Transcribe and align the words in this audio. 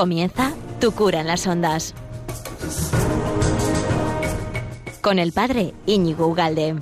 Comienza 0.00 0.54
Tu 0.80 0.92
cura 0.92 1.20
en 1.20 1.26
las 1.26 1.46
ondas. 1.46 1.94
Con 5.02 5.18
el 5.18 5.32
padre 5.32 5.74
Íñigo 5.84 6.26
Ugalde. 6.26 6.76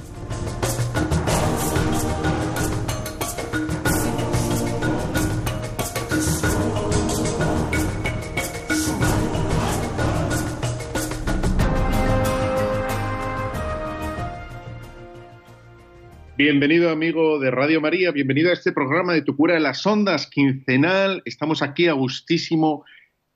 Bienvenido 16.37 16.91
amigo 16.91 17.41
de 17.41 17.51
Radio 17.51 17.81
María, 17.81 18.13
bienvenido 18.13 18.51
a 18.51 18.53
este 18.53 18.71
programa 18.71 19.13
de 19.13 19.23
Tu 19.23 19.37
cura 19.37 19.57
en 19.57 19.65
las 19.65 19.85
ondas 19.85 20.29
quincenal. 20.29 21.21
Estamos 21.25 21.63
aquí 21.63 21.89
a 21.89 21.95
gustísimo 21.95 22.85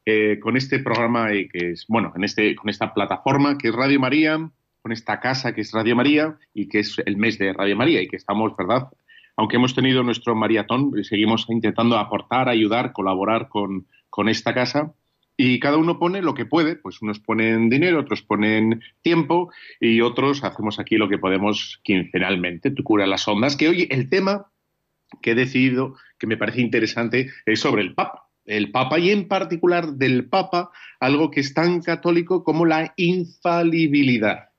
eh, 0.05 0.39
con 0.41 0.57
este 0.57 0.79
programa 0.81 1.35
y 1.35 1.49
que 1.49 1.71
es, 1.71 1.87
bueno, 1.87 2.13
en 2.17 2.25
este, 2.25 2.55
con 2.57 2.69
esta 2.69 2.93
plataforma 2.93 3.59
que 3.59 3.69
es 3.69 3.75
Radio 3.75 4.01
María, 4.01 4.51
con 4.81 4.93
esta 4.93 5.21
casa 5.21 5.55
que 5.55 5.61
es 5.61 5.73
Radio 5.73 5.95
María 5.95 6.37
y 6.53 6.69
que 6.69 6.81
es 6.81 7.01
el 7.07 7.17
mes 7.17 7.39
de 7.39 7.53
Radio 7.53 7.77
María 7.77 8.03
y 8.03 8.09
que 8.09 8.17
estamos, 8.17 8.57
¿verdad? 8.57 8.89
Aunque 9.37 9.57
hemos 9.57 9.75
tenido 9.75 10.03
nuestro 10.03 10.35
maratón, 10.35 10.93
seguimos 11.05 11.47
intentando 11.49 11.97
aportar, 11.99 12.49
ayudar, 12.49 12.93
colaborar 12.93 13.49
con, 13.49 13.87
con 14.11 14.29
esta 14.29 14.53
casa 14.53 14.93
y 15.37 15.59
cada 15.61 15.79
uno 15.79 15.99
pone 15.99 16.21
lo 16.21 16.35
que 16.35 16.45
puede, 16.45 16.77
pues 16.77 17.01
unos 17.01 17.19
ponen 17.19 17.71
dinero, 17.71 18.01
otros 18.01 18.23
ponen 18.23 18.83
tiempo 19.01 19.51
y 19.81 20.01
otros 20.01 20.45
hacemos 20.45 20.79
aquí 20.79 20.97
lo 20.97 21.09
que 21.09 21.19
podemos 21.19 21.81
quincenalmente. 21.83 22.71
Tú 22.71 22.85
cura 22.85 23.07
las 23.07 23.27
ondas, 23.27 23.57
que 23.57 23.69
hoy 23.69 23.87
el 23.91 24.09
tema 24.09 24.47
que 25.21 25.33
he 25.33 25.35
decidido, 25.35 25.97
que 26.19 26.27
me 26.27 26.37
parece 26.37 26.61
interesante, 26.61 27.31
es 27.47 27.61
sobre 27.61 27.83
el 27.83 27.95
Papa. 27.95 28.22
El 28.45 28.71
Papa 28.71 28.99
y 28.99 29.11
en 29.11 29.29
particular 29.29 29.95
del 29.95 30.29
Papa, 30.29 30.71
algo 31.01 31.31
que 31.31 31.41
es 31.41 31.55
tan 31.55 31.81
católico 31.81 32.45
como 32.45 32.67
la 32.67 32.93
infalibilidad. 32.97 34.51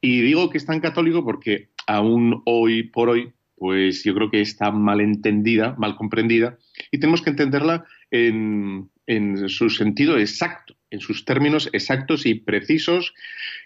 Y 0.00 0.20
digo 0.20 0.50
que 0.50 0.58
es 0.58 0.66
tan 0.66 0.80
católico 0.80 1.24
porque 1.24 1.70
aún 1.86 2.42
hoy 2.44 2.84
por 2.84 3.08
hoy, 3.08 3.32
pues 3.56 4.04
yo 4.04 4.14
creo 4.14 4.30
que 4.30 4.40
está 4.40 4.70
mal 4.70 5.00
entendida, 5.00 5.74
mal 5.78 5.96
comprendida, 5.96 6.58
y 6.90 6.98
tenemos 6.98 7.22
que 7.22 7.30
entenderla 7.30 7.84
en, 8.10 8.90
en 9.06 9.48
su 9.48 9.70
sentido 9.70 10.18
exacto, 10.18 10.74
en 10.90 11.00
sus 11.00 11.24
términos 11.24 11.68
exactos 11.72 12.26
y 12.26 12.34
precisos, 12.34 13.14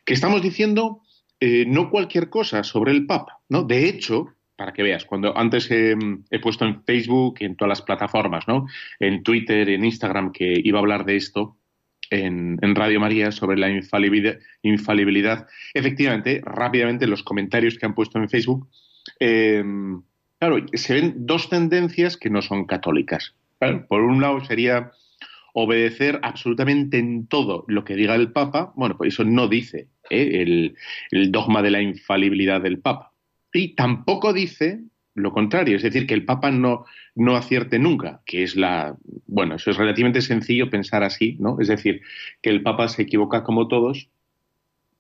que 0.05 0.15
estamos 0.15 0.43
diciendo 0.43 1.03
eh, 1.41 1.65
no 1.67 1.91
cualquier 1.91 2.31
cosa 2.31 2.63
sobre 2.63 2.93
el 2.93 3.07
Papa, 3.07 3.41
¿no? 3.49 3.63
De 3.63 3.89
hecho, 3.89 4.36
para 4.57 4.73
que 4.73 4.83
veas, 4.83 5.05
cuando 5.05 5.37
antes 5.37 5.71
he, 5.71 5.95
puesto 6.41 6.65
en 6.65 6.83
Facebook, 6.85 7.37
en 7.41 7.57
todas 7.57 7.69
las 7.69 7.83
plataformas, 7.83 8.49
¿no? 8.49 8.67
En 8.99 9.23
Twitter, 9.23 9.69
en 9.69 9.85
Instagram, 9.85 10.33
que 10.33 10.61
iba 10.65 10.79
a 10.79 10.81
hablar 10.81 11.05
de 11.05 11.17
esto, 11.17 11.59
en, 12.11 12.59
Radio 12.75 13.01
María 13.01 13.33
sobre 13.33 13.59
la 13.59 13.69
infalibilidad, 13.69 14.39
infalibilidad, 14.63 15.47
efectivamente, 15.75 16.41
rápidamente 16.45 17.07
los 17.07 17.23
comentarios 17.23 17.79
que 17.79 17.87
han 17.87 17.95
puesto 17.95 18.19
en 18.19 18.29
Facebook, 18.29 18.69
eh, 19.21 19.63
claro, 20.39 20.65
se 20.73 20.95
ven 20.95 21.15
dos 21.27 21.49
tendencias 21.49 22.17
que 22.17 22.31
no 22.31 22.43
son 22.43 22.67
católicas. 22.67 23.35
Por 23.89 24.03
un 24.03 24.21
lado 24.21 24.45
sería 24.45 24.93
obedecer 25.59 26.21
absolutamente 26.23 26.99
en 26.99 27.27
todo 27.27 27.65
lo 27.67 27.85
que 27.85 27.97
diga 27.97 28.15
el 28.15 28.31
Papa, 28.31 28.75
bueno, 28.77 28.99
pues 28.99 29.15
eso 29.15 29.25
no 29.25 29.49
dice 29.49 29.89
¿eh? 30.11 30.75
el, 31.11 31.33
dogma 31.33 31.63
de 31.63 31.71
la 31.71 31.81
infalibilidad 31.81 32.61
del 32.61 32.79
Papa. 32.79 33.13
Y 33.57 33.75
tampoco 33.75 34.33
dice 34.33 34.81
lo 35.17 35.33
contrario, 35.33 35.77
es 35.77 35.83
decir, 35.83 36.07
que 36.07 36.13
el 36.13 36.27
Papa 36.27 36.51
no, 36.51 36.85
no 37.15 37.37
acierte 37.37 37.79
nunca, 37.79 38.21
que 38.27 38.43
es 38.43 38.55
la. 38.55 38.97
Bueno, 39.27 39.55
eso 39.55 39.71
es 39.71 39.79
relativamente 39.79 40.21
sencillo 40.21 40.69
pensar 40.69 41.03
así, 41.03 41.39
¿no? 41.41 41.57
Es 41.59 41.69
decir, 41.69 42.03
que 42.43 42.51
el 42.51 42.63
Papa 42.63 42.87
se 42.89 43.03
equivoca 43.03 43.43
como 43.43 43.67
todos 43.67 44.11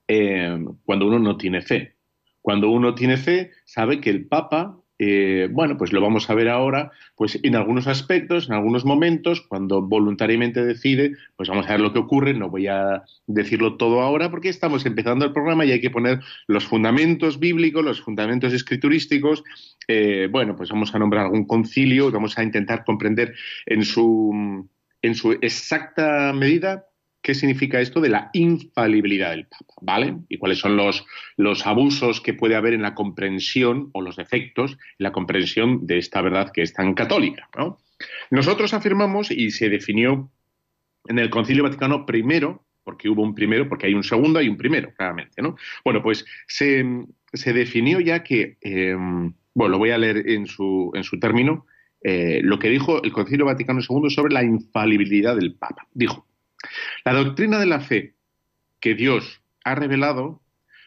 eh, 0.08 0.58
cuando 0.86 1.06
uno 1.06 1.18
no 1.18 1.36
tiene 1.36 1.60
fe. 1.60 1.96
Cuando 2.40 2.70
uno 2.70 2.94
tiene 2.94 3.18
fe, 3.18 3.50
sabe 3.66 4.00
que 4.00 4.08
el 4.08 4.26
Papa 4.26 4.78
eh, 4.98 5.48
bueno, 5.50 5.76
pues 5.76 5.92
lo 5.92 6.00
vamos 6.00 6.30
a 6.30 6.34
ver 6.34 6.48
ahora, 6.48 6.90
pues 7.16 7.38
en 7.42 7.54
algunos 7.54 7.86
aspectos, 7.86 8.48
en 8.48 8.54
algunos 8.54 8.84
momentos, 8.84 9.42
cuando 9.42 9.82
voluntariamente 9.82 10.64
decide, 10.64 11.12
pues 11.36 11.48
vamos 11.48 11.66
a 11.66 11.72
ver 11.72 11.80
lo 11.80 11.92
que 11.92 11.98
ocurre, 11.98 12.32
no 12.32 12.48
voy 12.48 12.66
a 12.68 13.02
decirlo 13.26 13.76
todo 13.76 14.00
ahora 14.00 14.30
porque 14.30 14.48
estamos 14.48 14.86
empezando 14.86 15.26
el 15.26 15.32
programa 15.32 15.64
y 15.64 15.72
hay 15.72 15.80
que 15.80 15.90
poner 15.90 16.20
los 16.46 16.64
fundamentos 16.64 17.38
bíblicos, 17.38 17.84
los 17.84 18.00
fundamentos 18.00 18.52
escriturísticos, 18.52 19.44
eh, 19.86 20.28
bueno, 20.30 20.56
pues 20.56 20.70
vamos 20.70 20.94
a 20.94 20.98
nombrar 20.98 21.26
algún 21.26 21.46
concilio, 21.46 22.10
vamos 22.10 22.38
a 22.38 22.42
intentar 22.42 22.84
comprender 22.84 23.34
en 23.66 23.84
su, 23.84 24.66
en 25.02 25.14
su 25.14 25.32
exacta 25.32 26.32
medida 26.32 26.86
qué 27.26 27.34
significa 27.34 27.80
esto 27.80 28.00
de 28.00 28.08
la 28.08 28.30
infalibilidad 28.34 29.30
del 29.30 29.48
Papa, 29.48 29.74
¿vale? 29.80 30.16
Y 30.28 30.38
cuáles 30.38 30.60
son 30.60 30.76
los, 30.76 31.66
abusos 31.66 32.20
que 32.20 32.34
puede 32.34 32.54
haber 32.54 32.72
en 32.72 32.82
la 32.82 32.94
comprensión 32.94 33.90
o 33.94 34.00
los 34.00 34.14
defectos 34.14 34.74
en 34.74 34.78
la 34.98 35.10
comprensión 35.10 35.88
de 35.88 35.98
esta 35.98 36.20
verdad 36.20 36.52
que 36.52 36.62
es 36.62 36.72
tan 36.72 36.94
católica, 36.94 37.48
¿no? 37.58 37.80
Nosotros 38.30 38.74
afirmamos, 38.74 39.32
y 39.32 39.50
se 39.50 39.68
definió 39.68 40.30
en 41.08 41.18
el 41.18 41.28
Concilio 41.28 41.64
Vaticano 41.64 42.06
I, 42.08 42.22
porque 42.84 43.08
hubo 43.08 43.22
un 43.22 43.34
primero, 43.34 43.68
porque 43.68 43.88
hay 43.88 43.94
un 43.94 44.04
segundo, 44.04 44.38
hay 44.38 44.48
un 44.48 44.56
primero, 44.56 44.92
claramente, 44.96 45.42
¿no? 45.42 45.56
Bueno, 45.84 46.04
pues 46.04 46.24
se, 46.46 46.84
definió 47.52 47.98
ya 47.98 48.22
que, 48.22 48.56
em, 48.60 49.34
bueno, 49.52 49.72
lo 49.72 49.78
voy 49.78 49.90
a 49.90 49.98
leer 49.98 50.30
en 50.30 50.46
su, 50.46 50.92
en 50.94 51.02
su 51.02 51.18
término, 51.18 51.66
eh, 52.02 52.38
lo 52.40 52.60
que 52.60 52.68
dijo 52.68 53.02
el 53.02 53.10
Concilio 53.10 53.46
Vaticano 53.46 53.80
II 53.80 54.10
sobre 54.10 54.32
la 54.32 54.44
infalibilidad 54.44 55.34
del 55.34 55.54
Papa. 55.54 55.88
Dijo, 55.92 56.25
la 57.06 57.12
doctrina 57.12 57.60
de 57.60 57.66
la 57.66 57.78
fe 57.78 58.16
que 58.80 58.96
Dios 58.96 59.40
ha 59.62 59.76
revelado 59.76 60.42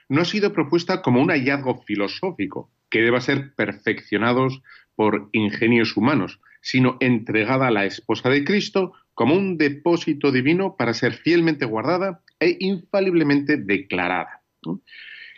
no 0.09 0.19
ha 0.19 0.25
sido 0.25 0.51
propuesta 0.51 1.01
como 1.01 1.21
un 1.21 1.29
hallazgo 1.29 1.81
filosófico 1.83 2.69
que 2.89 3.01
deba 3.01 3.21
ser 3.21 3.53
perfeccionados 3.55 4.61
por 4.97 5.29
ingenios 5.31 5.95
humanos, 5.95 6.41
sino 6.59 6.97
entregada 6.99 7.67
a 7.67 7.71
la 7.71 7.85
esposa 7.85 8.29
de 8.29 8.43
Cristo 8.43 8.91
como 9.13 9.33
un 9.33 9.57
depósito 9.57 10.33
divino 10.33 10.75
para 10.75 10.93
ser 10.93 11.13
fielmente 11.13 11.63
guardada 11.63 12.21
e 12.37 12.57
infaliblemente 12.59 13.55
declarada. 13.55 14.41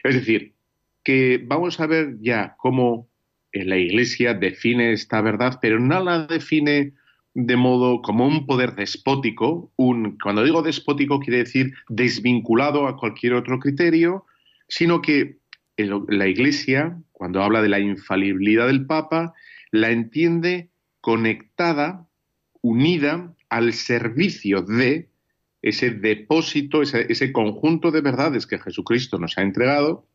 Es 0.04 0.16
decir, 0.16 0.56
que 1.04 1.40
vamos 1.46 1.80
a 1.80 1.86
ver 1.86 2.18
ya 2.22 2.56
cómo 2.58 3.08
la 3.54 3.78
Iglesia 3.78 4.34
define 4.34 4.94
esta 4.94 5.22
verdad, 5.22 5.60
pero 5.62 5.80
no 5.80 6.04
la 6.04 6.26
define 6.26 6.94
de 7.34 7.56
modo 7.56 8.02
como 8.02 8.28
un 8.28 8.46
poder 8.46 8.76
despótico, 8.76 9.72
un, 9.78 10.18
cuando 10.22 10.44
digo 10.44 10.62
despótico 10.62 11.20
quiere 11.20 11.40
decir 11.40 11.74
desvinculado 11.88 12.88
a 12.88 12.98
cualquier 12.98 13.34
otro 13.34 13.60
criterio, 13.60 14.26
sino 14.68 15.02
que 15.02 15.38
la 15.78 16.28
Iglesia, 16.28 17.02
cuando 17.12 17.42
habla 17.42 17.62
de 17.62 17.70
la 17.70 17.80
infalibilidad 17.80 18.68
del 18.68 18.86
Papa, 18.86 19.34
la 19.72 19.92
entiende 19.92 20.70
conectada, 21.00 22.08
unida 22.62 23.34
al 23.50 23.74
servicio 23.74 24.62
de 24.62 25.10
ese 25.62 25.92
depósito, 25.92 26.82
ese, 26.82 27.12
ese 27.12 27.32
conjunto 27.32 27.92
de 27.92 28.02
verdades 28.02 28.46
que 28.46 28.60
Jesucristo 28.60 29.18
nos 29.18 29.38
ha 29.38 29.42
entregado, 29.42 30.06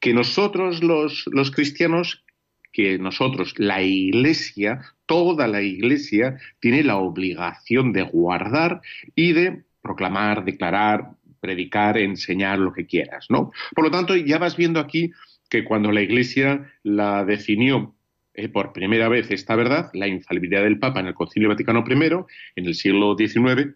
que 0.00 0.14
nosotros 0.14 0.82
los, 0.82 1.24
los 1.26 1.50
cristianos 1.50 2.24
que 2.76 2.98
nosotros, 2.98 3.54
la 3.56 3.80
Iglesia, 3.80 4.82
toda 5.06 5.48
la 5.48 5.62
Iglesia, 5.62 6.36
tiene 6.60 6.84
la 6.84 6.98
obligación 6.98 7.94
de 7.94 8.02
guardar 8.02 8.82
y 9.14 9.32
de 9.32 9.62
proclamar, 9.80 10.44
declarar, 10.44 11.12
predicar, 11.40 11.96
enseñar 11.96 12.58
lo 12.58 12.74
que 12.74 12.84
quieras, 12.84 13.28
¿no? 13.30 13.50
Por 13.74 13.84
lo 13.84 13.90
tanto, 13.90 14.14
ya 14.14 14.36
vas 14.36 14.58
viendo 14.58 14.78
aquí 14.78 15.10
que 15.48 15.64
cuando 15.64 15.90
la 15.90 16.02
Iglesia 16.02 16.70
la 16.82 17.24
definió 17.24 17.94
eh, 18.34 18.50
por 18.50 18.74
primera 18.74 19.08
vez 19.08 19.30
esta 19.30 19.56
verdad, 19.56 19.88
la 19.94 20.06
infalibilidad 20.06 20.62
del 20.62 20.78
Papa 20.78 21.00
en 21.00 21.06
el 21.06 21.14
Concilio 21.14 21.48
Vaticano 21.48 21.82
I, 21.88 21.94
en 22.56 22.66
el 22.66 22.74
siglo 22.74 23.16
XIX, 23.16 23.74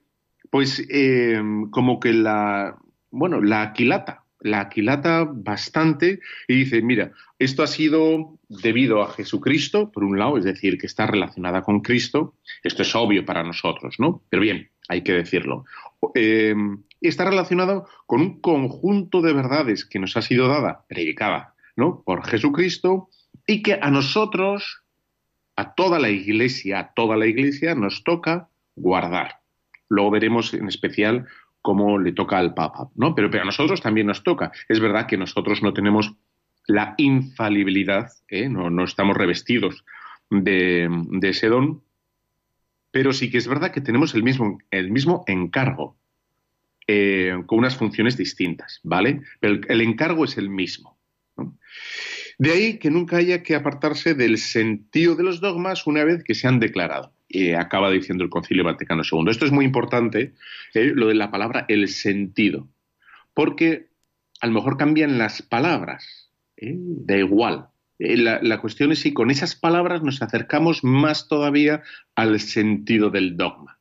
pues 0.51 0.87
eh, 0.91 1.41
como 1.71 2.01
que 2.01 2.13
la, 2.13 2.77
bueno, 3.11 3.41
la 3.41 3.63
aquilata, 3.63 4.20
la 4.41 4.61
aquilata 4.61 5.27
bastante 5.31 6.21
y 6.49 6.55
dice, 6.57 6.83
mira, 6.83 7.13
esto 7.39 7.63
ha 7.63 7.67
sido 7.67 8.39
debido 8.49 9.03
a 9.03 9.13
Jesucristo, 9.13 9.91
por 9.91 10.05
un 10.05 10.19
lado, 10.19 10.39
es 10.39 10.45
decir, 10.45 10.79
que 10.79 10.87
está 10.87 11.07
relacionada 11.07 11.63
con 11.63 11.81
Cristo, 11.81 12.35
esto 12.63 12.83
es 12.83 12.95
obvio 12.95 13.25
para 13.25 13.43
nosotros, 13.43 13.97
¿no? 13.99 14.23
Pero 14.29 14.43
bien, 14.43 14.71
hay 14.89 15.03
que 15.03 15.13
decirlo. 15.13 15.65
Eh, 16.15 16.55
está 17.01 17.25
relacionado 17.25 17.87
con 18.07 18.21
un 18.21 18.41
conjunto 18.41 19.23
de 19.23 19.33
verdades 19.33 19.85
que 19.85 19.99
nos 19.99 20.17
ha 20.17 20.23
sido 20.23 20.49
dada, 20.49 20.85
predicada, 20.89 21.55
¿no? 21.77 22.03
Por 22.05 22.25
Jesucristo 22.27 23.09
y 23.47 23.63
que 23.63 23.79
a 23.81 23.91
nosotros, 23.91 24.83
a 25.57 25.75
toda 25.75 25.99
la 25.99 26.11
iglesia, 26.11 26.79
a 26.79 26.93
toda 26.93 27.17
la 27.17 27.27
iglesia 27.27 27.75
nos 27.75 28.05
toca 28.05 28.49
guardar. 28.77 29.41
Luego 29.89 30.13
veremos 30.13 30.55
en 30.55 30.69
especial 30.69 31.27
como 31.63 31.99
le 31.99 32.13
toca 32.13 32.39
al 32.39 32.55
Papa, 32.55 32.89
¿no? 32.95 33.15
Pero, 33.15 33.31
pero 33.31 33.43
a 33.43 33.47
nosotros 33.47 33.81
también 33.81 34.07
nos 34.07 34.23
toca. 34.23 34.53
Es 34.69 34.81
verdad 34.81 35.07
que 35.07 35.17
nosotros 35.17 35.63
no 35.63 35.73
tenemos 35.73 36.15
la 36.67 36.95
infalibilidad, 36.99 38.11
¿eh? 38.29 38.49
no, 38.49 38.71
no, 38.71 38.85
estamos 38.85 39.17
revestidos 39.17 39.85
de, 40.31 40.89
ese 41.23 41.49
don, 41.49 41.83
pero 42.91 43.13
sí 43.13 43.31
que 43.31 43.39
es 43.39 43.49
verdad 43.49 43.73
que 43.73 43.81
tenemos 43.81 44.15
el 44.15 44.23
mismo, 44.23 44.59
el 44.71 44.91
mismo 44.91 45.25
encargo, 45.27 45.97
eh, 46.87 47.35
con 47.47 47.59
unas 47.59 47.77
funciones 47.77 48.17
distintas, 48.17 48.81
¿vale? 48.83 49.23
Pero 49.41 49.61
el, 49.69 49.81
encargo 49.81 50.25
es 50.25 50.39
el 50.39 50.49
mismo. 50.49 50.99
De 52.39 52.53
ahí 52.53 52.79
que 52.79 52.91
nunca 52.91 53.19
haya 53.19 53.43
que 53.43 53.55
apartarse 53.55 54.15
del 54.15 54.39
sentido 54.39 55.15
de 55.15 55.23
los 55.23 55.41
dogmas 55.41 55.87
una 55.87 56.05
vez 56.05 56.25
que 56.25 56.35
se 56.35 56.49
han 56.49 56.59
declarado. 56.59 57.13
Acaba 57.59 57.91
diciendo 57.91 58.25
el 58.25 58.31
Concilio 58.31 58.65
Vaticano 58.65 59.03
II. 59.11 59.31
Esto 59.31 59.45
es 59.45 59.53
muy 59.53 59.65
importante, 59.65 60.35
eh, 60.75 60.93
lo 60.95 61.09
de 61.09 61.15
la 61.15 61.31
palabra 61.31 61.65
el 61.69 61.89
sentido, 61.89 62.69
porque 63.35 63.91
a 64.41 64.47
lo 64.47 64.53
mejor 64.55 64.77
cambian 64.77 65.19
las 65.19 65.43
palabras, 65.43 66.31
¿eh? 66.57 66.75
da 66.77 67.17
igual. 67.17 67.69
Eh, 67.99 68.17
la, 68.17 68.61
cuestión 68.61 68.93
es 68.93 69.01
si 69.01 69.13
con 69.13 69.31
esas 69.31 69.55
palabras 69.55 70.03
nos 70.03 70.23
acercamos 70.23 70.83
más 70.83 71.29
todavía 71.29 71.83
al 72.15 72.41
sentido 72.41 73.11
del 73.11 73.37
dogma. 73.37 73.79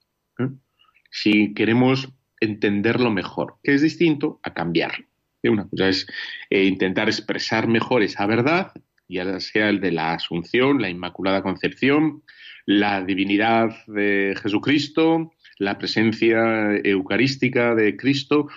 Si 1.12 1.54
queremos 1.56 2.10
entenderlo 2.40 3.10
mejor, 3.10 3.56
que 3.64 3.74
es 3.74 3.82
distinto 3.82 4.40
a 4.44 4.54
cambiarlo. 4.54 5.06
Una 5.44 5.68
cosa 5.68 5.88
es 5.88 6.08
eh, 6.50 6.66
intentar 6.66 7.08
expresar 7.08 7.68
mejor 7.68 8.04
esa 8.04 8.26
verdad, 8.26 8.74
ya 9.08 9.40
sea 9.40 9.70
el 9.70 9.80
de 9.80 9.92
la 9.92 10.14
Asunción, 10.14 10.82
la 10.82 10.90
Inmaculada 10.90 11.42
Concepción, 11.42 12.24
la 12.70 13.02
divinidad 13.02 13.72
de 13.88 14.36
Jesucristo, 14.40 15.32
la 15.58 15.80
presencia 15.80 16.76
eucarística 16.84 17.74
de 17.74 17.98
Cristo. 17.98 18.48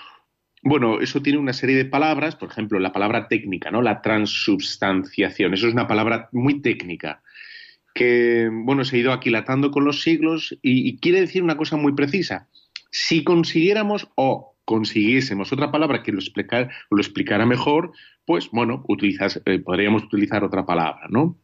Bueno, 0.63 1.01
eso 1.01 1.23
tiene 1.23 1.39
una 1.39 1.55
serie 1.55 1.77
de 1.77 1.87
palabras, 1.87 2.37
por 2.37 2.51
ejemplo, 2.51 2.79
la 2.79 2.93
palabra 2.93 3.27
técnica, 3.27 3.71
¿no? 3.71 3.81
La 3.81 4.03
transubstanciación. 4.03 5.55
Eso 5.55 5.67
es 5.67 5.73
una 5.73 5.87
palabra 5.87 6.29
muy 6.31 6.61
técnica 6.61 7.23
que, 7.95 8.51
bueno, 8.53 8.85
se 8.85 8.97
ha 8.97 8.99
ido 8.99 9.13
aquilatando 9.15 9.71
con 9.71 9.87
los 9.87 10.03
siglos 10.03 10.59
y, 10.61 10.99
quiere 10.99 11.23
decir 11.23 11.43
una 11.43 11.57
cosa 11.57 11.79
muy 11.79 11.95
precisa. 11.95 12.51
Si 12.91 13.25
consiguiéramos 13.25 14.11
o 14.15 14.59
consiguiésemos 14.67 15.55
otra 15.55 15.73
palabra 15.73 16.03
que 16.03 16.13
lo, 16.13 16.21
lo 16.91 17.01
explicara 17.01 17.47
mejor, 17.47 17.93
pues 18.27 18.51
bueno, 18.53 18.85
eh, 19.47 19.59
podríamos 19.61 20.05
utilizar 20.05 20.45
otra 20.45 20.67
palabra, 20.67 21.07
¿no? 21.09 21.39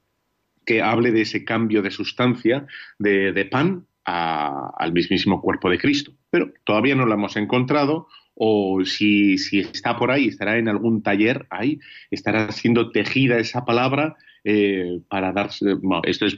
Que 0.69 0.83
hable 0.83 1.13
de 1.13 1.23
ese 1.23 1.47
cambio 1.47 1.81
de 1.81 1.91
sustancia 1.91 2.67
de, 2.99 3.49
pan 3.51 3.87
al 4.05 4.93
mismísimo 4.93 5.41
cuerpo 5.41 5.71
de 5.71 5.79
Cristo. 5.79 6.13
Pero 6.29 6.53
todavía 6.65 6.95
no 6.95 7.07
lo 7.07 7.15
hemos 7.15 7.37
encontrado 7.37 8.09
o 8.35 8.85
si, 8.85 9.37
está 9.51 9.97
por 9.97 10.11
ahí, 10.11 10.29
estará 10.29 10.59
en 10.59 10.69
algún 10.69 11.03
taller 11.03 11.47
ahí, 11.49 11.81
estará 12.11 12.53
siendo 12.53 12.91
tejida 12.91 13.39
esa 13.39 13.65
palabra 13.65 14.17
eh, 14.45 15.01
para 15.09 15.33
darse... 15.33 15.77
esto 16.05 16.27
es 16.27 16.37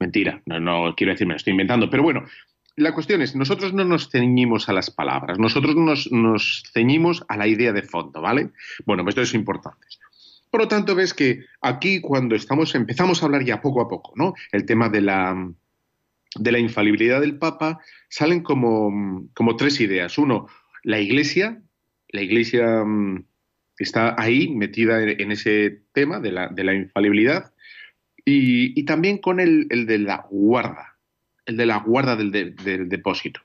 mentira, 0.00 0.42
no, 0.46 0.94
quiero 0.96 1.12
decir, 1.12 1.26
me 1.26 1.34
lo 1.34 1.38
estoy 1.38 1.52
inventando, 1.52 1.88
pero 1.88 2.02
bueno, 2.02 2.24
la 2.76 2.94
cuestión 2.94 3.22
es, 3.22 3.34
nosotros 3.34 3.72
no 3.72 3.84
nos 3.84 4.08
ceñimos 4.10 4.68
a 4.68 4.72
las 4.72 4.90
palabras, 4.90 5.38
nosotros 5.38 5.74
nos, 5.74 6.12
nos 6.12 6.62
ceñimos 6.72 7.24
a 7.28 7.36
la 7.36 7.46
idea 7.46 7.72
de 7.72 7.82
fondo, 7.82 8.20
¿vale? 8.20 8.50
Bueno, 8.86 9.02
pues 9.02 9.12
esto 9.12 9.22
es 9.22 9.34
importante. 9.34 9.86
Por 10.50 10.60
lo 10.60 10.68
tanto, 10.68 10.94
ves 10.94 11.14
que 11.14 11.44
aquí 11.60 12.00
cuando 12.00 12.34
estamos, 12.34 12.74
empezamos 12.74 13.22
a 13.22 13.26
hablar 13.26 13.44
ya 13.44 13.60
poco 13.60 13.80
a 13.80 13.88
poco, 13.88 14.12
¿no? 14.16 14.34
El 14.52 14.64
tema 14.64 14.88
de 14.88 15.02
la, 15.02 15.52
de 16.36 16.52
la 16.52 16.58
infalibilidad 16.58 17.20
del 17.20 17.38
Papa, 17.38 17.80
salen 18.08 18.42
como, 18.42 19.28
como 19.34 19.56
tres 19.56 19.80
ideas. 19.80 20.18
Uno, 20.18 20.46
la 20.82 21.00
Iglesia, 21.00 21.62
la 22.08 22.22
Iglesia 22.22 22.84
mm, 22.84 23.24
está 23.78 24.14
ahí 24.20 24.48
metida 24.48 25.02
en, 25.02 25.32
ese 25.32 25.82
tema 25.92 26.20
de 26.20 26.32
la, 26.32 26.48
de 26.48 26.64
la 26.64 26.74
infalibilidad 26.74 27.52
y, 28.24 28.84
también 28.84 29.18
con 29.18 29.40
el, 29.40 29.66
el 29.70 29.86
de 29.86 29.98
la 29.98 30.26
guarda, 30.30 30.98
el 31.46 31.56
de 31.56 31.66
la 31.66 31.78
guarda 31.78 32.14
del, 32.16 32.32
depósito. 32.88 33.40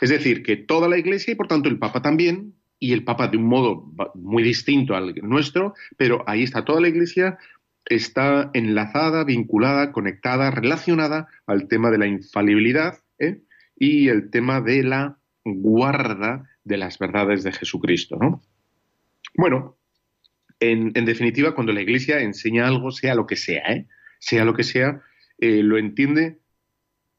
Es 0.00 0.10
decir, 0.10 0.44
que 0.44 0.56
toda 0.56 0.88
la 0.88 0.98
Iglesia 0.98 1.32
y 1.32 1.34
por 1.34 1.48
tanto 1.48 1.68
el 1.68 1.78
Papa 1.78 2.00
también, 2.00 2.54
y 2.80 2.92
el 2.92 3.04
Papa 3.04 3.28
de 3.28 3.36
un 3.36 3.44
modo 3.44 3.92
muy 4.14 4.42
distinto 4.42 4.94
al 4.94 5.14
nuestro, 5.22 5.74
pero 5.96 6.24
ahí 6.26 6.42
está 6.42 6.64
toda 6.64 6.80
la 6.80 6.88
Iglesia, 6.88 7.38
está 7.86 8.50
enlazada, 8.54 9.24
vinculada, 9.24 9.92
conectada, 9.92 10.50
relacionada 10.50 11.28
al 11.46 11.68
tema 11.68 11.90
de 11.90 11.98
la 11.98 12.06
infalibilidad 12.06 12.98
¿eh? 13.18 13.40
y 13.76 14.08
el 14.08 14.30
tema 14.30 14.60
de 14.60 14.82
la 14.82 15.18
guarda 15.44 16.48
de 16.64 16.76
las 16.76 16.98
verdades 16.98 17.42
de 17.42 17.52
Jesucristo. 17.52 18.16
¿no? 18.20 18.42
Bueno, 19.34 19.76
en, 20.60 20.92
definitiva, 20.92 21.54
cuando 21.54 21.72
la 21.72 21.82
Iglesia 21.82 22.20
enseña 22.20 22.66
algo, 22.66 22.90
sea 22.90 23.14
lo 23.14 23.26
que 23.26 23.36
sea, 23.36 23.62
¿eh? 23.72 23.86
sea 24.18 24.44
lo 24.44 24.54
que 24.54 24.64
sea, 24.64 25.02
eh, 25.38 25.62
lo 25.62 25.78
entiende 25.78 26.38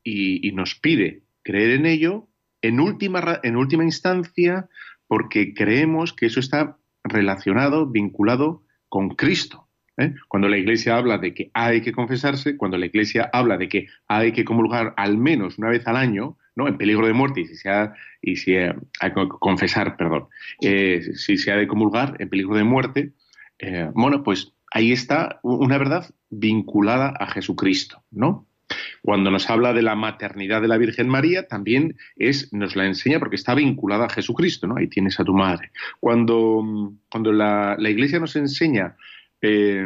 y, 0.03 0.51
nos 0.51 0.75
pide 0.75 1.23
creer 1.43 1.71
en 1.71 1.85
ello 1.85 2.27
en 2.61 2.79
última, 2.79 3.39
en 3.43 3.55
última 3.55 3.83
instancia 3.83 4.67
porque 5.09 5.55
creemos 5.55 6.13
que 6.13 6.27
eso 6.27 6.39
está 6.39 6.77
relacionado, 7.03 7.87
vinculado 7.87 8.63
con 8.89 9.09
Cristo. 9.09 9.67
¿eh? 9.97 10.13
Cuando 10.27 10.47
la 10.47 10.59
Iglesia 10.59 10.97
habla 10.97 11.17
de 11.17 11.33
que 11.33 11.49
hay 11.55 11.81
que 11.81 11.91
confesarse, 11.91 12.55
cuando 12.55 12.77
la 12.77 12.85
Iglesia 12.85 13.27
habla 13.33 13.57
de 13.57 13.67
que 13.67 13.87
hay 14.07 14.31
que 14.31 14.45
comulgar 14.45 14.93
al 14.97 15.17
menos 15.17 15.57
una 15.57 15.69
vez 15.69 15.87
al 15.87 15.95
año, 15.95 16.37
¿no? 16.55 16.67
en 16.67 16.77
peligro 16.77 17.07
de 17.07 17.13
muerte, 17.13 17.41
y 17.41 17.47
si 17.47 17.55
se 17.55 17.69
ha, 17.71 17.95
y 18.21 18.35
si 18.35 18.55
hay 18.55 19.13
que 19.13 19.27
confesar, 19.39 19.97
perdón, 19.97 20.27
eh, 20.61 21.01
si 21.15 21.37
se 21.37 21.51
ha 21.51 21.55
de 21.55 21.67
comulgar 21.67 22.15
en 22.19 22.29
peligro 22.29 22.55
de 22.55 22.63
muerte, 22.63 23.13
eh, 23.57 23.89
bueno, 23.95 24.21
pues 24.21 24.53
ahí 24.71 24.91
está 24.91 25.39
una 25.41 25.79
verdad 25.79 26.07
vinculada 26.29 27.15
a 27.19 27.25
Jesucristo, 27.31 28.03
¿no? 28.11 28.45
Cuando 29.01 29.31
nos 29.31 29.49
habla 29.49 29.73
de 29.73 29.81
la 29.81 29.95
maternidad 29.95 30.61
de 30.61 30.67
la 30.67 30.77
Virgen 30.77 31.07
María, 31.07 31.47
también 31.47 31.95
es, 32.15 32.53
nos 32.53 32.75
la 32.75 32.85
enseña 32.85 33.19
porque 33.19 33.35
está 33.35 33.55
vinculada 33.55 34.05
a 34.05 34.09
Jesucristo, 34.09 34.67
¿no? 34.67 34.77
Ahí 34.77 34.87
tienes 34.87 35.19
a 35.19 35.23
tu 35.23 35.33
madre. 35.33 35.71
Cuando, 35.99 36.93
cuando 37.09 37.31
la, 37.31 37.77
Iglesia 37.79 38.19
nos 38.19 38.35
enseña 38.35 38.95
eh, 39.41 39.85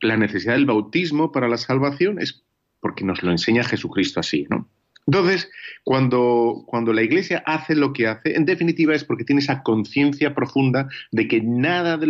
la 0.00 0.16
necesidad 0.16 0.54
del 0.54 0.66
bautismo 0.66 1.32
para 1.32 1.48
la 1.48 1.56
salvación, 1.56 2.20
es 2.20 2.44
porque 2.80 3.04
nos 3.04 3.22
lo 3.22 3.30
enseña 3.30 3.64
Jesucristo 3.64 4.20
así, 4.20 4.46
¿no? 4.50 4.68
Entonces, 5.06 5.50
cuando, 5.82 6.62
cuando 6.66 6.92
la 6.92 7.02
Iglesia 7.02 7.42
hace 7.46 7.74
lo 7.74 7.92
que 7.92 8.06
hace, 8.06 8.36
en 8.36 8.44
definitiva 8.44 8.94
es 8.94 9.04
porque 9.04 9.24
tiene 9.24 9.40
esa 9.40 9.62
conciencia 9.62 10.34
profunda 10.34 10.88
de 11.10 11.26
que 11.26 11.40
nada 11.40 11.96
de, 11.96 12.06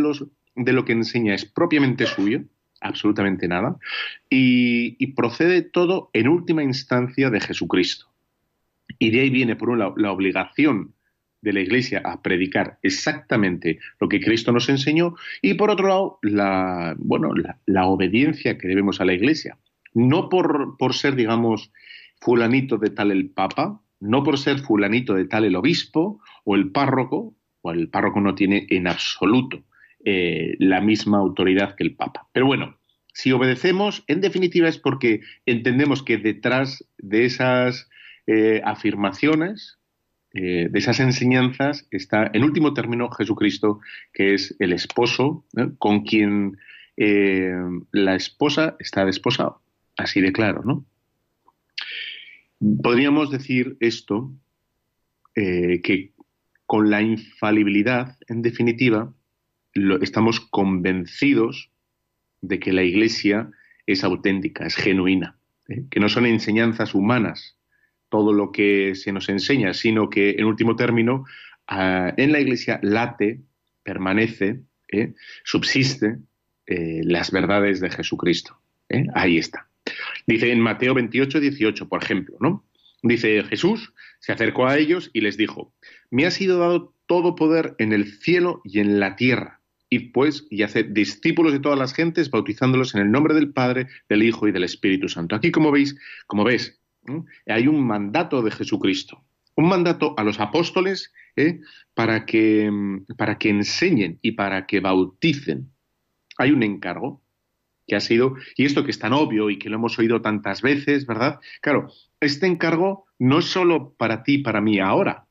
de 0.57 0.73
lo 0.73 0.85
que 0.85 0.93
enseña 0.93 1.35
es 1.35 1.45
propiamente 1.45 2.07
suyo, 2.07 2.43
absolutamente 2.81 3.49
nada, 3.49 3.77
y, 4.29 5.07
procede 5.15 5.63
todo 5.63 6.11
en 6.13 6.29
última 6.29 6.63
instancia 6.63 7.31
de 7.31 7.41
Jesucristo. 7.41 8.07
Y 8.99 9.11
de 9.11 9.21
ahí 9.21 9.31
viene, 9.31 9.57
por 9.57 9.71
un 9.71 9.79
lado, 9.81 9.95
la 9.97 10.13
obligación 10.13 10.95
de 11.43 11.53
la 11.53 11.61
Iglesia 11.61 12.03
a 12.05 12.23
predicar 12.23 12.79
exactamente 12.83 13.79
lo 13.99 14.09
que 14.09 14.21
Cristo 14.21 14.53
nos 14.53 14.69
enseñó 14.69 15.15
y 15.41 15.55
por 15.55 15.71
otro 15.71 15.89
lado 15.89 16.19
la, 16.23 16.95
bueno, 16.99 17.31
la, 17.65 17.87
obediencia 17.87 18.59
que 18.59 18.69
debemos 18.69 19.01
a 19.01 19.05
la 19.05 19.15
Iglesia. 19.15 19.57
No 19.95 20.29
por, 20.29 20.77
por, 20.77 20.95
ser, 20.95 21.17
digamos, 21.17 21.73
fulanito 22.21 22.77
de 22.77 22.91
tal 22.91 23.11
el 23.11 23.31
Papa, 23.31 23.81
no 24.01 24.23
por 24.23 24.39
ser 24.39 24.59
fulanito 24.59 25.15
de 25.15 25.25
tal 25.25 25.45
el 25.45 25.57
obispo 25.57 26.21
o 26.45 26.57
el 26.57 26.71
párroco, 26.71 27.35
o 27.63 27.73
el 27.73 27.89
párroco 27.89 28.21
no 28.21 28.35
tiene 28.35 28.67
en 28.71 28.87
absoluto 28.87 29.65
eh, 30.02 30.57
la 30.59 30.80
misma 30.80 31.19
autoridad 31.19 31.75
que 31.76 31.85
el 31.85 31.95
Papa. 31.95 32.26
Pero 32.33 32.47
bueno, 32.47 32.78
si 33.12 33.33
obedecemos, 33.33 34.02
en 34.07 34.23
definitiva 34.23 34.66
es 34.66 34.78
porque 34.78 35.21
entendemos 35.45 36.02
que 36.02 36.16
detrás 36.16 36.87
de 36.97 37.26
esas 37.26 37.90
eh, 38.26 38.62
afirmaciones, 38.64 39.78
eh, 40.33 40.69
de 40.71 40.78
esas 40.78 41.00
enseñanzas, 41.00 41.87
está, 41.90 42.30
en 42.33 42.45
último 42.45 42.73
término, 42.73 43.11
Jesucristo, 43.11 43.80
que 44.14 44.33
es 44.33 44.57
el 44.59 44.73
esposo 44.73 45.45
con 45.78 46.04
quien 46.04 46.57
la 46.97 48.14
esposa 48.14 48.76
está 48.78 49.07
desposado. 49.07 49.62
Así 49.97 50.21
de 50.21 50.33
claro, 50.33 50.62
¿no? 50.64 50.85
Podríamos 52.83 53.30
decir 53.30 53.78
esto, 53.80 54.30
que 55.35 56.12
con 56.66 56.90
la 56.90 57.00
infalibilidad, 57.00 58.19
en 58.28 58.42
definitiva, 58.42 59.14
estamos 60.01 60.41
convencidos 60.41 61.71
de 62.41 62.59
que 62.59 62.73
la 62.73 62.83
Iglesia 62.83 63.51
es 63.87 64.05
auténtica, 64.05 64.67
es 64.67 64.77
genuina, 64.77 65.37
¿eh? 65.69 65.85
que 65.91 66.01
no 66.01 66.09
son 66.09 66.27
enseñanzas 66.27 66.95
humanas 66.95 67.59
todo 68.09 68.33
lo 68.33 68.51
que 68.51 68.95
se 68.95 69.13
nos 69.13 69.29
enseña, 69.29 69.73
sino 69.73 70.11
que, 70.11 70.31
en 70.31 70.47
último 70.47 70.75
término, 70.75 71.25
en 71.69 72.33
la 72.33 72.41
Iglesia 72.41 72.81
late, 72.83 73.43
permanece, 73.85 74.63
¿eh? 74.89 75.15
subsiste 75.45 76.19
eh, 76.67 77.03
las 77.05 77.31
verdades 77.31 77.81
de 77.81 77.91
Jesucristo. 77.91 78.59
Ahí 79.15 79.39
está. 79.39 79.69
Dice 80.27 80.51
en 80.51 80.59
Mateo 80.59 80.95
28, 80.95 81.39
18, 81.39 81.89
por 81.89 82.03
ejemplo, 82.03 82.37
¿no? 82.41 82.65
Dice 83.05 83.45
Jesús, 83.45 83.95
se 84.19 84.33
acercó 84.33 84.67
a 84.67 84.77
ellos 84.77 85.11
y 85.13 85.21
les 85.21 85.37
dijo, 85.37 85.73
me 86.11 86.27
ha 86.27 86.33
sido 86.33 86.59
dado 86.59 86.93
todo 87.07 87.37
poder 87.37 87.77
en 87.79 87.93
el 87.93 88.07
cielo 88.07 88.61
y 88.65 88.81
en 88.81 88.99
la 88.99 89.15
tierra 89.15 89.60
y 89.90 89.99
pues 90.11 90.47
y 90.49 90.62
hace 90.62 90.85
discípulos 90.85 91.52
de 91.52 91.59
todas 91.59 91.78
las 91.78 91.92
gentes, 91.92 92.30
bautizándolos 92.30 92.94
en 92.94 93.02
el 93.02 93.11
nombre 93.11 93.35
del 93.35 93.52
Padre, 93.52 93.88
del 94.09 94.23
Hijo 94.23 94.47
y 94.47 94.52
del 94.52 94.64
Espíritu 94.64 95.09
Santo. 95.09 95.35
Aquí, 95.35 95.50
como 95.50 95.73
veis, 95.73 95.97
como 96.26 96.44
ves, 96.44 96.80
hay 97.47 97.66
un 97.66 97.85
mandato 97.85 98.40
de 98.40 98.52
Jesucristo, 98.52 99.23
un 99.56 99.68
mandato 99.68 100.14
a 100.16 100.23
los 100.23 100.38
apóstoles 100.38 101.12
¿eh? 101.37 101.61
para, 101.92 102.25
que, 102.25 102.70
para 103.18 103.37
que 103.37 103.50
enseñen 103.50 104.20
y 104.23 104.32
para 104.32 104.66
que 104.66 104.80
bauticen. 104.80 105.70
Hay 106.38 106.52
un 106.52 106.62
encargo 106.62 107.20
que 107.87 107.97
ha 107.97 108.00
sido, 108.00 108.37
y 108.56 108.66
esto 108.66 108.85
que 108.85 108.92
es 108.92 109.00
tan 109.00 109.12
obvio 109.12 109.50
y 109.50 109.59
que 109.59 109.68
lo 109.68 109.75
hemos 109.76 109.99
oído 109.99 110.23
tantas 110.23 110.62
veces, 110.62 111.04
¿verdad? 111.06 111.40
Claro, 111.61 111.90
este 112.20 112.47
encargo 112.47 113.06
no 113.18 113.40
es 113.40 113.47
solo 113.47 113.94
para 113.99 114.23
ti, 114.23 114.38
para 114.38 114.61
mí 114.61 114.78
ahora, 114.78 115.26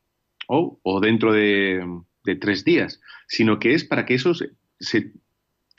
o, 0.48 0.78
o 0.84 1.00
dentro 1.00 1.32
de, 1.32 1.82
tres 2.24 2.64
días, 2.64 3.02
sino 3.28 3.60
que 3.60 3.74
es 3.74 3.84
para 3.84 4.06
que 4.06 4.16
eso 4.16 4.34
se 4.34 5.14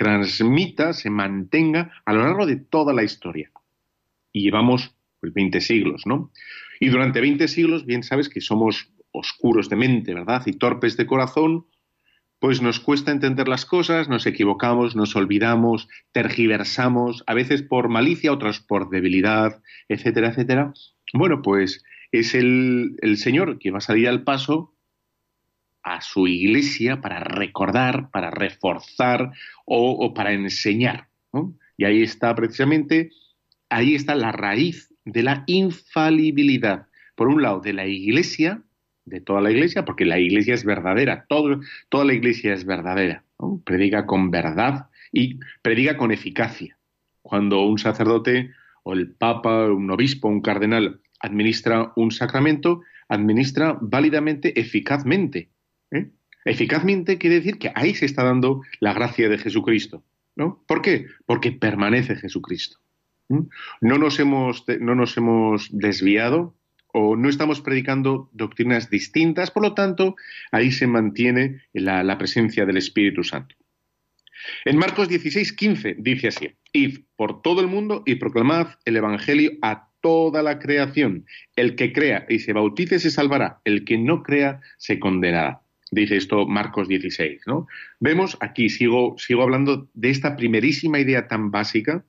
transmita, 0.00 0.94
se 0.94 1.10
mantenga 1.10 1.92
a 2.06 2.14
lo 2.14 2.22
largo 2.22 2.46
de 2.46 2.56
toda 2.56 2.94
la 2.94 3.04
historia. 3.04 3.50
Y 4.32 4.42
llevamos 4.42 4.94
20 5.20 5.58
pues, 5.58 5.66
siglos, 5.66 6.06
¿no? 6.06 6.32
Y 6.80 6.88
durante 6.88 7.20
20 7.20 7.46
siglos, 7.48 7.84
bien 7.84 8.02
sabes 8.02 8.30
que 8.30 8.40
somos 8.40 8.90
oscuros 9.12 9.68
de 9.68 9.76
mente, 9.76 10.14
¿verdad? 10.14 10.42
Y 10.46 10.54
torpes 10.54 10.96
de 10.96 11.06
corazón, 11.06 11.66
pues 12.38 12.62
nos 12.62 12.80
cuesta 12.80 13.12
entender 13.12 13.48
las 13.48 13.66
cosas, 13.66 14.08
nos 14.08 14.24
equivocamos, 14.24 14.96
nos 14.96 15.14
olvidamos, 15.16 15.88
tergiversamos, 16.12 17.22
a 17.26 17.34
veces 17.34 17.62
por 17.62 17.90
malicia, 17.90 18.32
otras 18.32 18.60
por 18.60 18.88
debilidad, 18.88 19.62
etcétera, 19.88 20.30
etcétera. 20.30 20.72
Bueno, 21.12 21.42
pues 21.42 21.84
es 22.12 22.34
el, 22.34 22.96
el 23.02 23.18
Señor 23.18 23.58
que 23.58 23.70
va 23.70 23.78
a 23.78 23.82
salir 23.82 24.08
al 24.08 24.24
paso 24.24 24.74
a 25.82 26.00
su 26.00 26.26
iglesia 26.26 27.00
para 27.00 27.20
recordar, 27.20 28.10
para 28.10 28.30
reforzar 28.30 29.32
o, 29.64 30.12
para 30.14 30.32
enseñar. 30.32 31.08
Y 31.76 31.84
ahí 31.84 32.02
está 32.02 32.34
precisamente, 32.34 33.10
ahí 33.68 33.94
está 33.94 34.14
la 34.14 34.32
raíz 34.32 34.92
de 35.04 35.22
la 35.22 35.44
infalibilidad. 35.46 36.86
Por 37.14 37.28
un 37.28 37.42
lado, 37.42 37.60
de 37.60 37.72
la 37.72 37.86
iglesia, 37.86 38.62
de 39.04 39.20
toda 39.20 39.40
la 39.40 39.50
iglesia, 39.50 39.84
porque 39.84 40.04
la 40.04 40.18
iglesia 40.18 40.54
es 40.54 40.64
verdadera, 40.64 41.26
todo, 41.28 41.60
toda 41.88 42.04
la 42.04 42.14
iglesia 42.14 42.52
es 42.52 42.64
verdadera. 42.64 43.24
Predica 43.64 44.06
con 44.06 44.30
verdad 44.30 44.88
y 45.12 45.40
predica 45.62 45.96
con 45.96 46.12
eficacia. 46.12 46.78
Cuando 47.22 47.62
un 47.62 47.78
sacerdote 47.78 48.50
o 48.82 48.92
el 48.92 49.12
papa, 49.12 49.66
un 49.66 49.90
obispo, 49.90 50.28
un 50.28 50.42
cardenal 50.42 51.00
administra 51.20 51.92
un 51.96 52.10
sacramento, 52.10 52.82
administra 53.08 53.78
válidamente, 53.80 54.58
eficazmente 54.58 55.50
¿eh? 55.90 56.10
Eficazmente 56.44 57.18
quiere 57.18 57.36
decir 57.36 57.58
que 57.58 57.72
ahí 57.74 57.94
se 57.94 58.06
está 58.06 58.24
dando 58.24 58.62
la 58.80 58.92
gracia 58.92 59.28
de 59.28 59.38
Jesucristo. 59.38 60.02
¿no? 60.36 60.62
¿Por 60.66 60.82
qué? 60.82 61.06
Porque 61.26 61.52
permanece 61.52 62.16
Jesucristo. 62.16 62.78
No, 63.28 63.98
nos 63.98 64.18
hemos, 64.18 64.64
no 64.80 64.96
nos 64.96 65.16
hemos 65.16 65.68
desviado 65.70 66.56
o 66.92 67.14
no 67.14 67.28
estamos 67.28 67.60
predicando 67.60 68.28
doctrinas 68.32 68.90
distintas, 68.90 69.52
por 69.52 69.62
lo 69.62 69.74
tanto, 69.74 70.16
ahí 70.50 70.72
se 70.72 70.88
mantiene 70.88 71.62
la, 71.72 72.02
la 72.02 72.18
presencia 72.18 72.66
del 72.66 72.78
Espíritu 72.78 73.22
Santo. 73.22 73.54
En 74.64 74.78
Marcos 74.78 75.08
16, 75.08 75.52
15 75.52 75.96
dice 75.98 76.28
así, 76.28 76.50
Id 76.72 77.00
por 77.14 77.42
todo 77.42 77.60
el 77.60 77.68
mundo 77.68 78.02
y 78.04 78.16
proclamad 78.16 78.70
el 78.84 78.96
Evangelio 78.96 79.52
a 79.62 79.90
toda 80.00 80.42
la 80.42 80.58
creación. 80.58 81.26
El 81.54 81.76
que 81.76 81.92
crea 81.92 82.26
y 82.28 82.40
se 82.40 82.52
bautice 82.52 82.98
se 82.98 83.10
salvará, 83.10 83.60
el 83.64 83.84
que 83.84 83.98
no 83.98 84.24
crea 84.24 84.60
se 84.78 84.98
condenará 84.98 85.60
dice 85.90 86.16
esto 86.16 86.46
Marcos 86.46 86.88
16, 86.88 87.42
¿no? 87.46 87.66
Vemos 87.98 88.36
aquí, 88.40 88.68
sigo, 88.68 89.16
sigo 89.18 89.42
hablando 89.42 89.88
de 89.94 90.10
esta 90.10 90.36
primerísima 90.36 90.98
idea 90.98 91.28
tan 91.28 91.50
básica 91.50 92.04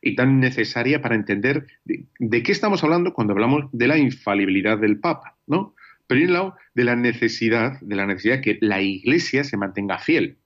y 0.00 0.14
tan 0.16 0.40
necesaria 0.40 1.00
para 1.00 1.14
entender 1.14 1.66
de, 1.84 2.42
qué 2.42 2.52
estamos 2.52 2.82
hablando 2.84 3.14
cuando 3.14 3.32
hablamos 3.32 3.66
de 3.72 3.86
la 3.86 3.98
infalibilidad 3.98 4.78
del 4.78 4.98
Papa, 4.98 5.36
¿no? 5.46 5.74
Pero 6.06 6.24
un 6.24 6.32
lado, 6.32 6.56
de 6.74 6.84
la 6.84 6.96
necesidad, 6.96 7.80
de 7.80 7.96
la 7.96 8.06
necesidad 8.06 8.40
que 8.40 8.58
la 8.60 8.82
Iglesia 8.82 9.44
se 9.44 9.56
mantenga 9.56 9.98
fiel 9.98 10.36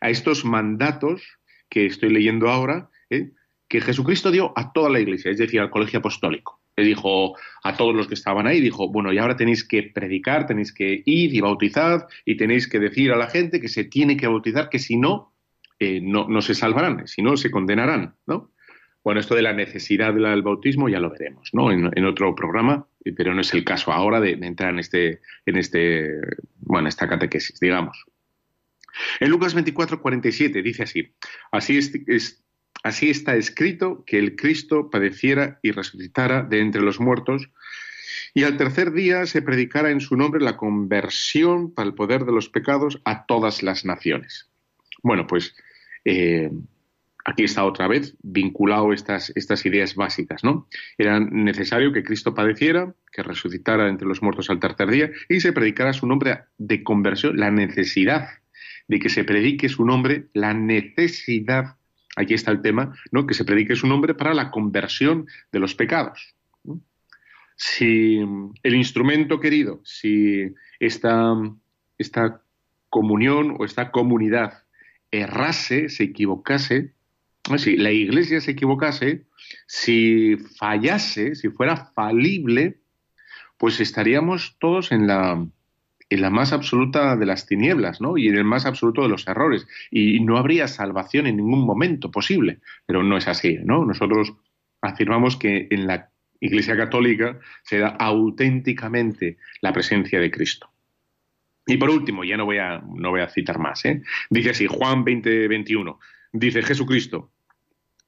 a 0.00 0.10
estos 0.10 0.44
mandatos 0.44 1.22
que 1.68 1.86
estoy 1.86 2.10
leyendo 2.10 2.50
ahora, 2.50 2.90
¿eh? 3.08 3.30
que 3.68 3.80
Jesucristo 3.80 4.30
dio 4.30 4.52
a 4.56 4.72
toda 4.72 4.90
la 4.90 5.00
Iglesia, 5.00 5.30
es 5.30 5.38
decir, 5.38 5.60
al 5.60 5.70
colegio 5.70 6.00
apostólico 6.00 6.59
dijo 6.82 7.36
a 7.62 7.76
todos 7.76 7.94
los 7.94 8.08
que 8.08 8.14
estaban 8.14 8.46
ahí, 8.46 8.60
dijo, 8.60 8.88
bueno, 8.90 9.12
y 9.12 9.18
ahora 9.18 9.36
tenéis 9.36 9.64
que 9.64 9.82
predicar, 9.82 10.46
tenéis 10.46 10.72
que 10.72 11.02
ir 11.04 11.34
y 11.34 11.40
bautizar 11.40 12.06
y 12.24 12.36
tenéis 12.36 12.68
que 12.68 12.78
decir 12.78 13.12
a 13.12 13.16
la 13.16 13.28
gente 13.28 13.60
que 13.60 13.68
se 13.68 13.84
tiene 13.84 14.16
que 14.16 14.26
bautizar, 14.26 14.68
que 14.68 14.78
si 14.78 14.96
no, 14.96 15.32
eh, 15.78 16.00
no, 16.02 16.28
no, 16.28 16.42
se 16.42 16.54
salvarán, 16.54 17.06
si 17.06 17.22
no, 17.22 17.36
se 17.36 17.50
condenarán, 17.50 18.14
¿no? 18.26 18.52
Bueno, 19.02 19.20
esto 19.20 19.34
de 19.34 19.42
la 19.42 19.54
necesidad 19.54 20.12
del 20.12 20.42
bautismo 20.42 20.88
ya 20.88 21.00
lo 21.00 21.10
veremos, 21.10 21.50
¿no? 21.54 21.72
En, 21.72 22.04
otro 22.04 22.34
programa, 22.34 22.86
pero 23.16 23.34
no 23.34 23.40
es 23.40 23.54
el 23.54 23.64
caso 23.64 23.92
ahora 23.92 24.20
de, 24.20 24.32
entrar 24.32 24.70
en 24.70 24.78
este, 24.78 25.20
en 25.46 25.56
este, 25.56 26.20
bueno, 26.58 26.88
esta 26.88 27.08
catequesis, 27.08 27.58
digamos. 27.60 28.04
En 29.20 29.30
Lucas 29.30 29.54
24, 29.54 30.02
47 30.02 30.60
dice 30.60 30.82
así, 30.82 31.14
así 31.50 31.78
es 31.78 32.44
Así 32.82 33.10
está 33.10 33.36
escrito 33.36 34.04
que 34.06 34.18
el 34.18 34.36
Cristo 34.36 34.90
padeciera 34.90 35.58
y 35.62 35.70
resucitara 35.70 36.42
de 36.42 36.60
entre 36.60 36.82
los 36.82 36.98
muertos, 36.98 37.50
y 38.32 38.44
al 38.44 38.56
tercer 38.56 38.92
día 38.92 39.26
se 39.26 39.42
predicara 39.42 39.90
en 39.90 40.00
su 40.00 40.16
nombre 40.16 40.40
la 40.40 40.56
conversión 40.56 41.74
para 41.74 41.88
el 41.88 41.94
poder 41.94 42.24
de 42.24 42.32
los 42.32 42.48
pecados 42.48 43.00
a 43.04 43.26
todas 43.26 43.62
las 43.62 43.84
naciones. 43.84 44.48
Bueno, 45.02 45.26
pues 45.26 45.54
eh, 46.04 46.50
aquí 47.24 47.44
está 47.44 47.64
otra 47.64 47.88
vez 47.88 48.14
vinculado 48.22 48.92
estas, 48.92 49.32
estas 49.34 49.66
ideas 49.66 49.94
básicas, 49.94 50.44
¿no? 50.44 50.68
Era 50.96 51.20
necesario 51.20 51.92
que 51.92 52.04
Cristo 52.04 52.34
padeciera, 52.34 52.94
que 53.12 53.22
resucitara 53.22 53.88
entre 53.88 54.06
los 54.06 54.22
muertos 54.22 54.48
al 54.48 54.60
tercer 54.60 54.90
día 54.90 55.10
y 55.28 55.40
se 55.40 55.52
predicara 55.52 55.92
su 55.92 56.06
nombre 56.06 56.40
de 56.58 56.82
conversión, 56.82 57.36
la 57.36 57.50
necesidad 57.50 58.28
de 58.88 58.98
que 58.98 59.08
se 59.08 59.24
predique 59.24 59.68
su 59.68 59.84
nombre, 59.84 60.28
la 60.34 60.54
necesidad 60.54 61.76
Aquí 62.20 62.34
está 62.34 62.50
el 62.50 62.62
tema, 62.62 62.94
¿no? 63.10 63.26
Que 63.26 63.34
se 63.34 63.44
predique 63.44 63.76
su 63.76 63.86
nombre 63.86 64.14
para 64.14 64.34
la 64.34 64.50
conversión 64.50 65.26
de 65.52 65.58
los 65.58 65.74
pecados. 65.74 66.34
Si 67.56 68.18
el 68.62 68.74
instrumento 68.74 69.40
querido, 69.40 69.80
si 69.84 70.54
esta, 70.78 71.34
esta 71.98 72.42
comunión 72.88 73.56
o 73.58 73.64
esta 73.64 73.90
comunidad 73.90 74.64
errase, 75.10 75.88
se 75.88 76.04
equivocase, 76.04 76.92
si 77.56 77.76
la 77.76 77.90
iglesia 77.90 78.40
se 78.40 78.52
equivocase, 78.52 79.26
si 79.66 80.36
fallase, 80.58 81.34
si 81.34 81.48
fuera 81.48 81.76
falible, 81.94 82.80
pues 83.56 83.80
estaríamos 83.80 84.56
todos 84.58 84.92
en 84.92 85.06
la, 85.06 85.46
en 86.10 86.20
la 86.20 86.30
más 86.30 86.52
absoluta 86.52 87.16
de 87.16 87.24
las 87.24 87.46
tinieblas, 87.46 88.00
¿no? 88.00 88.18
Y 88.18 88.28
en 88.28 88.36
el 88.36 88.44
más 88.44 88.66
absoluto 88.66 89.02
de 89.02 89.08
los 89.08 89.26
errores. 89.28 89.66
Y 89.90 90.20
no 90.20 90.36
habría 90.36 90.66
salvación 90.68 91.26
en 91.26 91.36
ningún 91.36 91.64
momento 91.64 92.10
posible. 92.10 92.58
Pero 92.84 93.02
no 93.02 93.16
es 93.16 93.28
así, 93.28 93.58
¿no? 93.64 93.84
Nosotros 93.84 94.34
afirmamos 94.82 95.36
que 95.36 95.68
en 95.70 95.86
la 95.86 96.10
Iglesia 96.40 96.76
Católica 96.76 97.38
se 97.62 97.78
da 97.78 97.88
auténticamente 97.88 99.38
la 99.60 99.72
presencia 99.72 100.18
de 100.18 100.30
Cristo. 100.30 100.70
Y 101.66 101.76
por 101.76 101.90
último, 101.90 102.24
ya 102.24 102.36
no 102.36 102.46
voy 102.46 102.58
a, 102.58 102.78
no 102.78 103.10
voy 103.10 103.20
a 103.20 103.28
citar 103.28 103.58
más, 103.58 103.84
¿eh? 103.84 104.02
dice 104.30 104.50
así, 104.50 104.66
Juan 104.66 105.04
20, 105.04 105.46
21, 105.46 106.00
dice 106.32 106.62
Jesucristo, 106.62 107.30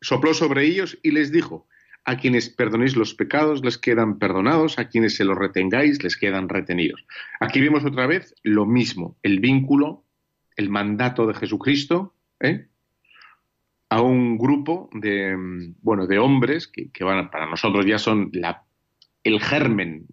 sopló 0.01 0.35
sobre 0.35 0.65
ellos 0.65 0.99
y 1.03 1.13
les 1.13 1.31
dijo, 1.31 1.69
a 2.05 2.17
quienes 2.17 2.49
perdonéis 2.49 2.97
los 2.97 3.15
pecados 3.15 3.63
les 3.65 3.79
quedan 3.79 4.19
perdonados, 4.19 4.79
a 4.79 4.89
quienes 4.89 5.17
se 5.17 5.25
los 5.25 5.39
retengáis 5.39 6.03
les 6.03 6.17
quedan 6.17 6.49
retenidos. 6.49 7.05
Aquí 7.41 7.61
vemos 7.61 7.85
otra 7.85 8.07
vez 8.07 8.35
lo 8.43 8.67
mismo, 8.67 9.17
el 9.23 9.41
vínculo, 9.41 10.05
el 10.57 10.69
mandato 10.69 11.27
de 11.27 11.35
Jesucristo 11.35 12.15
¿eh? 12.41 12.67
a 13.89 14.03
un 14.03 14.37
grupo 14.37 14.91
de, 14.93 15.37
bueno, 15.81 16.07
de 16.07 16.19
hombres 16.19 16.67
que, 16.67 17.05
van, 17.05 17.31
para 17.31 17.47
nosotros 17.47 17.87
ya 17.87 17.99
son 17.99 18.33
el 19.23 19.41
germen 19.41 20.07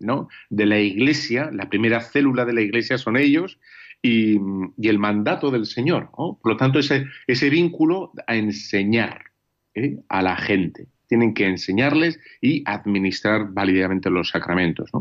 de 0.49 0.65
la 0.65 0.79
iglesia, 0.79 1.49
la 1.51 1.69
primera 1.69 2.01
célula 2.01 2.45
de 2.45 2.53
la 2.53 2.61
iglesia 2.61 2.97
son 2.97 3.17
ellos, 3.17 3.59
y, 4.01 4.39
el 4.81 4.99
mandato 4.99 5.49
del 5.49 5.65
Señor. 5.65 6.11
Por 6.11 6.39
lo 6.45 6.55
tanto, 6.55 6.79
ese, 6.79 7.07
ese 7.27 7.49
vínculo 7.49 8.13
a 8.27 8.35
enseñar 8.35 9.25
¿eh? 9.73 9.97
a 10.07 10.21
la 10.21 10.37
gente 10.37 10.87
tienen 11.09 11.33
que 11.33 11.47
enseñarles 11.47 12.19
y 12.39 12.63
administrar 12.65 13.51
válidamente 13.51 14.09
los 14.09 14.29
sacramentos. 14.29 14.91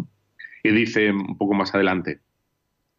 Y 0.65 0.71
dice 0.71 1.12
un 1.12 1.37
poco 1.37 1.55
más 1.55 1.75
adelante, 1.75 2.21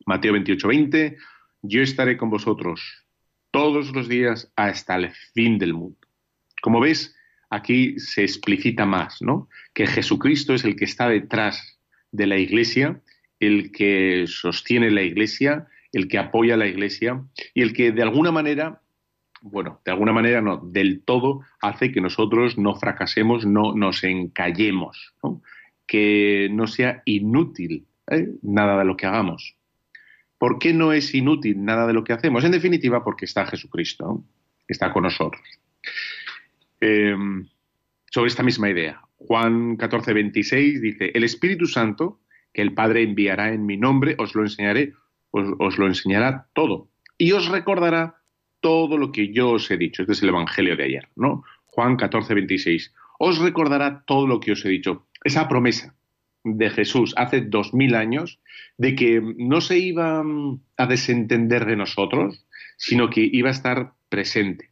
Mateo 0.06 0.34
28, 0.34 0.68
20, 0.68 1.18
yo 1.63 1.82
estaré 1.82 2.16
con 2.18 2.30
vosotros 2.30 3.06
todos 3.51 3.94
los 3.94 4.08
días 4.08 4.51
hasta 4.56 4.96
el 4.96 5.12
fin 5.34 5.58
del 5.58 5.74
mundo. 5.74 5.98
Como 6.62 6.80
ves, 6.80 7.16
aquí 7.50 8.00
se 8.00 8.22
explicita 8.22 8.86
más, 8.86 9.22
¿no? 9.22 9.50
Que 9.74 9.88
Jesucristo 9.88 10.54
es 10.54 10.63
el 10.63 10.75
que 10.75 10.86
está 10.86 11.10
detrás 11.10 11.80
de 12.12 12.28
la 12.28 12.38
iglesia, 12.38 13.01
el 13.39 13.72
que 13.72 14.25
sostiene 14.28 14.92
la 14.92 15.01
iglesia, 15.01 15.68
el 15.92 16.08
que 16.08 16.20
apoya 16.20 16.58
la 16.58 16.68
iglesia 16.68 17.24
y 17.56 17.63
el 17.63 17.74
que 17.74 17.92
de 17.92 18.04
alguna 18.04 18.32
manera 18.32 18.82
bueno, 19.41 19.81
de 19.86 19.91
alguna 19.91 20.13
manera 20.13 20.41
no, 20.41 20.58
del 20.58 21.01
todo 21.03 21.41
hace 21.62 21.91
que 21.91 22.01
nosotros 22.01 22.58
no 22.58 22.75
fracasemos, 22.75 23.46
no 23.46 23.74
nos 23.75 24.03
encallemos. 24.03 25.13
que 25.88 26.50
no 26.51 26.67
sea 26.67 27.01
inútil 27.05 27.88
¿eh? 28.12 28.29
nada 28.41 28.77
de 28.77 28.86
lo 28.86 28.96
que 28.96 29.08
hagamos. 29.08 29.55
¿Por 30.38 30.60
qué 30.60 30.74
no 30.74 30.93
es 30.93 31.13
inútil 31.13 31.63
nada 31.63 31.86
de 31.88 31.93
lo 31.93 32.03
que 32.03 32.13
hacemos? 32.13 32.43
En 32.43 32.51
definitiva, 32.51 33.03
porque 33.03 33.25
está 33.25 33.46
Jesucristo, 33.46 34.24
está 34.67 34.93
con 34.93 35.03
nosotros. 35.03 35.41
Em, 36.79 37.48
sobre 38.10 38.29
esta 38.29 38.43
misma 38.43 38.69
idea, 38.69 39.01
Juan 39.17 39.75
14, 39.75 40.13
26 40.13 40.81
dice, 40.81 41.12
el 41.13 41.24
Espíritu 41.24 41.65
Santo, 41.65 42.22
que 42.53 42.62
el 42.62 42.74
Padre 42.74 43.03
enviará 43.03 43.53
en 43.53 43.65
mi 43.65 43.75
nombre, 43.75 44.15
os 44.17 44.34
lo 44.34 44.43
enseñaré, 44.43 44.93
os, 45.31 45.77
lo 45.77 45.88
enseñará 45.88 46.48
todo. 46.53 46.89
Y 47.17 47.34
os 47.34 47.50
recordará 47.50 48.19
todo 48.62 48.98
lo 48.98 49.12
que 49.12 49.32
yo 49.32 49.51
os 49.51 49.70
he 49.72 49.78
dicho. 49.78 50.01
Este 50.01 50.13
es 50.13 50.24
el 50.24 50.30
Evangelio 50.30 50.75
de 50.75 50.84
ayer, 50.84 51.10
¿no? 51.16 51.44
Juan 51.66 51.96
14, 51.96 52.34
26. 52.34 52.94
Os 53.20 53.39
recordará 53.39 54.04
todo 54.06 54.28
lo 54.28 54.39
que 54.39 54.54
os 54.54 54.66
he 54.66 54.70
dicho. 54.70 55.08
Esa 55.24 55.48
promesa 55.48 55.96
de 56.44 56.70
Jesús 56.70 57.13
hace 57.18 57.42
dos 57.42 57.74
mil 57.74 57.96
años 57.96 58.39
de 58.78 58.96
que 58.96 59.22
no 59.38 59.62
se 59.62 59.78
iba 59.78 60.24
mm, 60.24 60.62
a 60.78 60.86
desentender 60.88 61.66
de 61.66 61.75
nosotros, 61.75 62.46
sino 62.78 63.10
que 63.10 63.30
iba 63.32 63.50
a 63.50 63.54
estar 63.54 63.94
presente. 64.08 64.72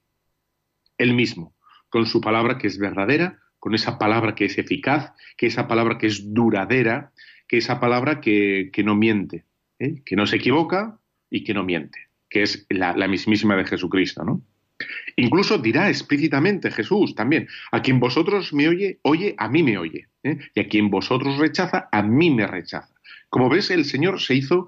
Él 0.97 1.13
mismo, 1.13 1.53
con 1.89 2.05
su 2.05 2.21
palabra 2.21 2.57
que 2.57 2.67
es 2.67 2.79
verdadera, 2.79 3.39
con 3.59 3.75
esa 3.75 3.97
palabra 3.97 4.35
que 4.35 4.45
es 4.45 4.57
eficaz, 4.57 5.11
que 5.35 5.47
esa 5.47 5.67
palabra 5.67 5.97
que 5.97 6.07
es 6.07 6.33
duradera, 6.33 7.11
que 7.47 7.57
esa 7.57 7.79
palabra 7.79 8.21
que, 8.21 8.71
no 8.83 8.95
miente, 8.95 9.45
¿eh? 9.79 10.01
que 10.05 10.15
no 10.15 10.25
se 10.25 10.37
equivoca 10.37 10.99
y 11.29 11.43
que 11.43 11.53
no 11.53 11.63
miente, 11.63 12.06
que 12.29 12.43
es 12.43 12.65
la, 12.69 12.93
mismísima 13.07 13.55
de 13.55 13.65
Jesucristo, 13.65 14.23
¿no? 14.23 14.41
Incluso 15.15 15.57
dirá 15.57 15.89
explícitamente 15.89 16.69
Jesús 16.69 17.15
también, 17.15 17.47
a 17.71 17.81
quien 17.81 17.99
vosotros 17.99 18.53
me 18.53 18.67
oye, 18.67 18.99
oye, 19.01 19.33
a 19.37 19.49
mí 19.49 19.63
me 19.63 19.77
oye, 19.77 20.07
¿eh? 20.23 20.37
y 20.53 20.59
a 20.59 20.67
quien 20.67 20.89
vosotros 20.89 21.37
rechaza, 21.39 21.89
a 21.91 22.03
mí 22.03 22.29
me 22.29 22.45
rechaza. 22.45 22.93
Como 23.29 23.49
ves, 23.49 23.71
el 23.71 23.85
Señor 23.85 24.21
se 24.21 24.35
hizo, 24.35 24.67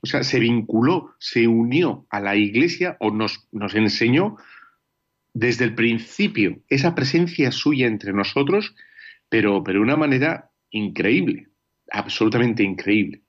o 0.00 0.06
sea, 0.06 0.22
se 0.22 0.38
vinculó, 0.38 1.14
se 1.18 1.48
unió 1.48 2.06
a 2.10 2.20
la 2.20 2.36
Iglesia 2.36 2.96
o 3.00 3.10
nos, 3.10 3.48
enseñó 3.74 4.36
desde 5.34 5.64
el 5.64 5.74
principio 5.74 6.60
esa 6.68 6.94
presencia 6.94 7.50
suya 7.50 7.86
entre 7.86 8.12
nosotros, 8.12 8.76
pero, 9.28 9.64
pero 9.64 9.80
de 9.80 9.84
una 9.84 9.96
manera 9.96 10.50
increíble, 10.70 11.48
absolutamente 11.90 12.62
increíble, 12.62 13.22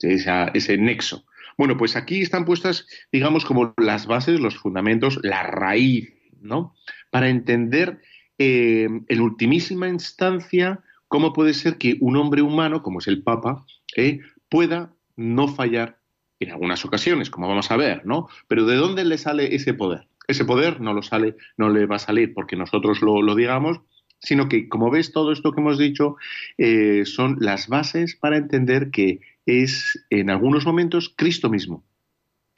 ese 0.00 0.76
nexo. 0.76 1.24
Bueno, 1.58 1.76
pues 1.76 1.96
aquí 1.96 2.22
están 2.22 2.46
puestas, 2.46 2.86
digamos, 3.12 3.44
como 3.44 3.74
las 3.76 4.06
bases, 4.06 4.40
los 4.40 4.56
fundamentos, 4.56 5.20
la 5.22 5.42
raíz, 5.42 6.14
¿no? 6.40 6.74
Para 7.10 7.28
entender 7.28 8.00
eh, 8.38 8.88
en 9.08 9.20
ultimísima 9.20 9.88
instancia 9.88 10.80
cómo 11.08 11.32
puede 11.32 11.52
ser 11.52 11.76
que 11.76 11.98
un 12.00 12.16
hombre 12.16 12.40
humano, 12.40 12.82
como 12.82 13.00
es 13.00 13.08
el 13.08 13.22
Papa, 13.22 13.66
eh, 13.96 14.20
pueda 14.48 14.94
no 15.16 15.48
fallar 15.48 15.98
en 16.40 16.52
algunas 16.52 16.84
ocasiones, 16.84 17.28
como 17.28 17.48
vamos 17.48 17.70
a 17.70 17.76
ver, 17.76 18.06
¿no? 18.06 18.28
Pero 18.46 18.64
¿de 18.64 18.76
dónde 18.76 19.04
le 19.04 19.18
sale 19.18 19.54
ese 19.54 19.74
poder? 19.74 20.08
ese 20.28 20.44
poder 20.44 20.80
no, 20.80 20.94
lo 20.94 21.02
sale, 21.02 21.36
no 21.56 21.70
le 21.70 21.86
va 21.86 21.96
a 21.96 21.98
salir 21.98 22.32
porque 22.34 22.54
nosotros 22.54 23.00
lo, 23.02 23.34
digamos, 23.34 23.80
sino 24.20 24.48
que, 24.48 24.68
como 24.68 24.90
ves, 24.90 25.10
todo 25.10 25.32
esto 25.32 25.52
que 25.52 25.60
hemos 25.60 25.78
dicho 25.78 26.16
eh, 26.58 27.04
son 27.06 27.38
las 27.40 27.66
bases 27.68 28.14
para 28.14 28.36
entender 28.36 28.90
que 28.90 29.20
es 29.48 30.04
en 30.10 30.28
algunos 30.28 30.66
momentos 30.66 31.14
Cristo 31.16 31.48
mismo 31.48 31.82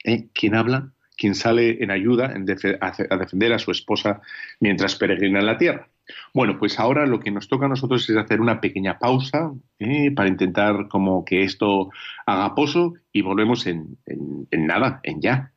¿eh? 0.03 0.27
quien 0.33 0.55
habla, 0.55 0.91
quien 1.15 1.35
sale 1.35 1.81
en 1.81 1.89
ayuda 1.89 2.33
a, 2.81 3.17
defender 3.17 3.53
a 3.53 3.59
su 3.59 3.71
esposa 3.71 4.21
mientras 4.59 4.97
peregrina 4.97 5.39
en 5.39 5.45
la 5.45 5.57
tierra. 5.57 5.87
Bueno, 6.33 6.59
pues 6.59 6.77
ahora 6.79 7.05
lo 7.05 7.21
que 7.21 7.31
nos 7.31 7.47
toca 7.47 7.67
a 7.67 7.69
nosotros 7.69 8.09
es 8.09 8.17
hacer 8.17 8.41
una 8.41 8.59
pequeña 8.59 8.99
pausa 8.99 9.53
¿eh? 9.79 10.11
para 10.11 10.27
intentar 10.27 10.89
como 10.89 11.23
que 11.23 11.43
esto 11.43 11.89
haga 12.25 12.53
pozo 12.55 12.95
y 13.13 13.21
volvemos 13.21 13.65
en 13.67 13.97
nada, 14.51 14.99
en 15.03 15.21
ya. 15.21 15.53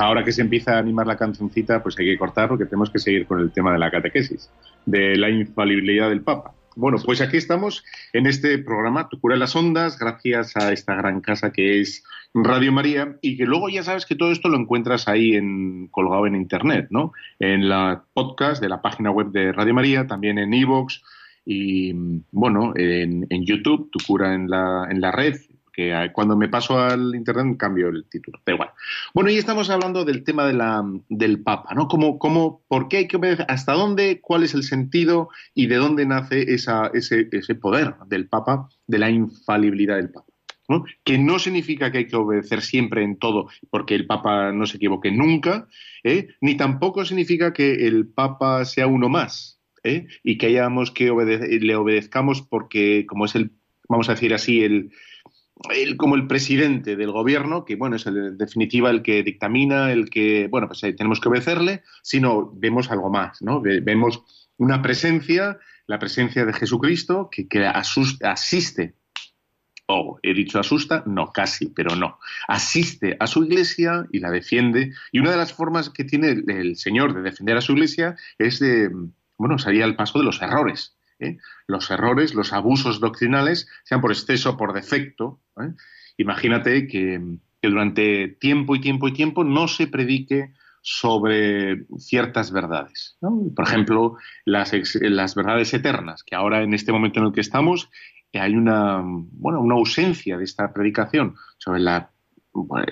Ahora 0.00 0.24
que 0.24 0.32
se 0.32 0.40
empieza 0.40 0.74
a 0.74 0.78
animar 0.78 1.06
la 1.06 1.16
cancioncita, 1.16 1.82
pues 1.82 1.98
hay 1.98 2.06
que 2.06 2.18
cortar 2.18 2.48
porque 2.48 2.64
tenemos 2.64 2.90
que 2.90 2.98
seguir 2.98 3.26
con 3.26 3.38
el 3.38 3.52
tema 3.52 3.72
de 3.72 3.78
la 3.78 3.90
catequesis, 3.90 4.50
de 4.86 5.16
la 5.16 5.28
infalibilidad 5.28 6.08
del 6.08 6.22
Papa. 6.22 6.54
Bueno, 6.76 6.98
pues 7.04 7.20
aquí 7.20 7.36
estamos 7.36 7.84
en 8.12 8.26
este 8.26 8.56
programa 8.58 9.08
Tu 9.08 9.20
cura 9.20 9.36
las 9.36 9.54
ondas, 9.54 9.98
gracias 9.98 10.56
a 10.56 10.72
esta 10.72 10.94
gran 10.94 11.20
casa 11.20 11.52
que 11.52 11.80
es 11.80 12.02
Radio 12.32 12.72
María 12.72 13.16
y 13.20 13.36
que 13.36 13.44
luego 13.44 13.68
ya 13.68 13.82
sabes 13.82 14.06
que 14.06 14.14
todo 14.14 14.30
esto 14.30 14.48
lo 14.48 14.56
encuentras 14.56 15.06
ahí 15.06 15.34
en, 15.34 15.88
colgado 15.88 16.26
en 16.26 16.36
internet, 16.36 16.86
¿no? 16.90 17.12
En 17.38 17.68
la 17.68 18.04
podcast 18.14 18.62
de 18.62 18.68
la 18.68 18.80
página 18.80 19.10
web 19.10 19.32
de 19.32 19.52
Radio 19.52 19.74
María, 19.74 20.06
también 20.06 20.38
en 20.38 20.54
iVoox 20.54 21.02
y 21.44 21.92
bueno, 22.30 22.72
en, 22.76 23.26
YouTube, 23.44 23.90
Tu 23.90 23.98
cura 24.06 24.34
en 24.34 24.48
la, 24.48 24.86
en 24.88 25.00
la 25.00 25.10
red, 25.10 25.36
que 25.80 26.10
cuando 26.12 26.36
me 26.36 26.48
paso 26.48 26.78
al 26.78 27.14
internet 27.14 27.56
cambio 27.56 27.88
el 27.88 28.04
título. 28.04 28.40
Da 28.44 28.52
igual. 28.52 28.70
Bueno, 29.14 29.30
y 29.30 29.38
estamos 29.38 29.70
hablando 29.70 30.04
del 30.04 30.24
tema 30.24 30.46
del 31.08 31.42
Papa, 31.42 31.74
¿no? 31.74 31.88
¿Cómo, 31.88 32.18
cómo, 32.18 32.62
¿Por 32.68 32.88
qué 32.88 32.98
hay 32.98 33.08
que 33.08 33.16
obedecer? 33.16 33.46
¿Hasta 33.48 33.72
dónde? 33.72 34.20
¿Cuál 34.20 34.42
es 34.42 34.52
el 34.52 34.62
sentido? 34.62 35.30
¿Y 35.54 35.68
de 35.68 35.76
dónde 35.76 36.04
nace 36.04 36.52
esa, 36.52 36.90
ese, 36.92 37.28
ese 37.32 37.54
poder 37.54 37.94
del 38.06 38.28
Papa, 38.28 38.68
de 38.86 38.98
la 38.98 39.10
infalibilidad 39.10 39.96
del 39.96 40.10
Papa? 40.10 40.26
que 41.02 41.18
no 41.18 41.40
significa 41.40 41.90
que 41.90 41.98
hay 41.98 42.06
que 42.06 42.14
obedecer 42.14 42.62
siempre 42.62 43.02
en 43.02 43.18
todo, 43.18 43.48
porque 43.70 43.96
el 43.96 44.06
Papa 44.06 44.52
no 44.52 44.66
se 44.66 44.76
equivoque 44.76 45.10
nunca, 45.10 45.66
¿eh? 46.04 46.28
ni 46.40 46.56
tampoco 46.56 47.04
significa 47.04 47.52
que 47.52 47.88
el 47.88 48.06
Papa 48.06 48.64
sea 48.64 48.86
uno 48.86 49.08
más, 49.08 49.60
¿eh? 49.82 50.06
y 50.22 50.38
que 50.38 50.46
hayamos 50.46 50.92
que 50.92 51.06
le 51.60 51.74
obedezcamos 51.74 52.42
porque, 52.42 53.04
como 53.08 53.24
es 53.24 53.34
el, 53.34 53.50
vamos 53.88 54.08
a 54.08 54.12
decir 54.12 54.32
así, 54.32 54.62
el, 54.62 54.92
como 55.96 56.14
el 56.14 56.26
presidente 56.26 56.96
del 56.96 57.12
gobierno, 57.12 57.64
que 57.64 57.76
bueno, 57.76 57.96
es 57.96 58.06
en 58.06 58.38
definitiva 58.38 58.90
el 58.90 59.02
que 59.02 59.22
dictamina, 59.22 59.92
el 59.92 60.10
que, 60.10 60.48
bueno, 60.48 60.66
pues 60.66 60.82
eh, 60.84 60.92
tenemos 60.92 61.20
que 61.20 61.28
obedecerle, 61.28 61.82
sino 62.02 62.50
vemos 62.54 62.90
algo 62.90 63.10
más, 63.10 63.42
¿no? 63.42 63.60
Vemos 63.60 64.24
una 64.56 64.82
presencia, 64.82 65.58
la 65.86 65.98
presencia 65.98 66.44
de 66.44 66.52
Jesucristo, 66.52 67.28
que, 67.30 67.48
que 67.48 67.66
asiste 67.66 68.94
o 69.90 70.18
he 70.22 70.32
dicho 70.34 70.58
asusta, 70.58 71.02
no, 71.06 71.32
casi, 71.32 71.66
pero 71.66 71.96
no. 71.96 72.18
Asiste 72.46 73.16
a 73.18 73.26
su 73.26 73.44
iglesia 73.44 74.06
y 74.12 74.20
la 74.20 74.30
defiende. 74.30 74.92
Y 75.12 75.18
una 75.18 75.32
de 75.32 75.36
las 75.36 75.52
formas 75.52 75.90
que 75.90 76.04
tiene 76.04 76.28
el, 76.46 76.76
Señor 76.76 77.14
de 77.14 77.22
defender 77.22 77.56
a 77.56 77.60
su 77.60 77.72
iglesia 77.72 78.16
es 78.38 78.60
de, 78.60 78.90
bueno, 79.36 79.58
salir 79.58 79.82
al 79.82 79.96
paso 79.96 80.18
de 80.18 80.24
los 80.24 80.40
errores. 80.40 80.96
¿Eh? 81.20 81.38
Los 81.66 81.90
errores, 81.90 82.34
los 82.34 82.52
abusos 82.52 83.00
doctrinales, 83.00 83.68
sean 83.84 84.00
por 84.00 84.10
exceso 84.10 84.50
o 84.50 84.56
por 84.56 84.72
defecto. 84.72 85.40
¿eh? 85.60 85.72
Imagínate 86.16 86.86
que, 86.86 87.20
durante 87.62 88.28
tiempo 88.28 88.74
y 88.74 88.80
tiempo 88.80 89.08
y 89.08 89.12
tiempo 89.12 89.44
no 89.44 89.68
se 89.68 89.86
predique 89.86 90.52
sobre 90.82 91.84
ciertas 91.98 92.50
verdades. 92.52 93.18
Por 93.20 93.66
ejemplo, 93.66 94.16
las, 94.46 94.72
verdades 95.34 95.74
eternas, 95.74 96.22
que 96.24 96.34
ahora 96.34 96.62
en 96.62 96.72
este 96.72 96.90
momento 96.90 97.20
en 97.20 97.26
el 97.26 97.32
que 97.32 97.42
estamos 97.42 97.90
hay 98.32 98.54
una, 98.54 99.02
bueno, 99.02 99.60
una 99.60 99.74
ausencia 99.74 100.38
de 100.38 100.44
esta 100.44 100.72
predicación 100.72 101.34
sobre 101.58 101.80
la, 101.80 102.12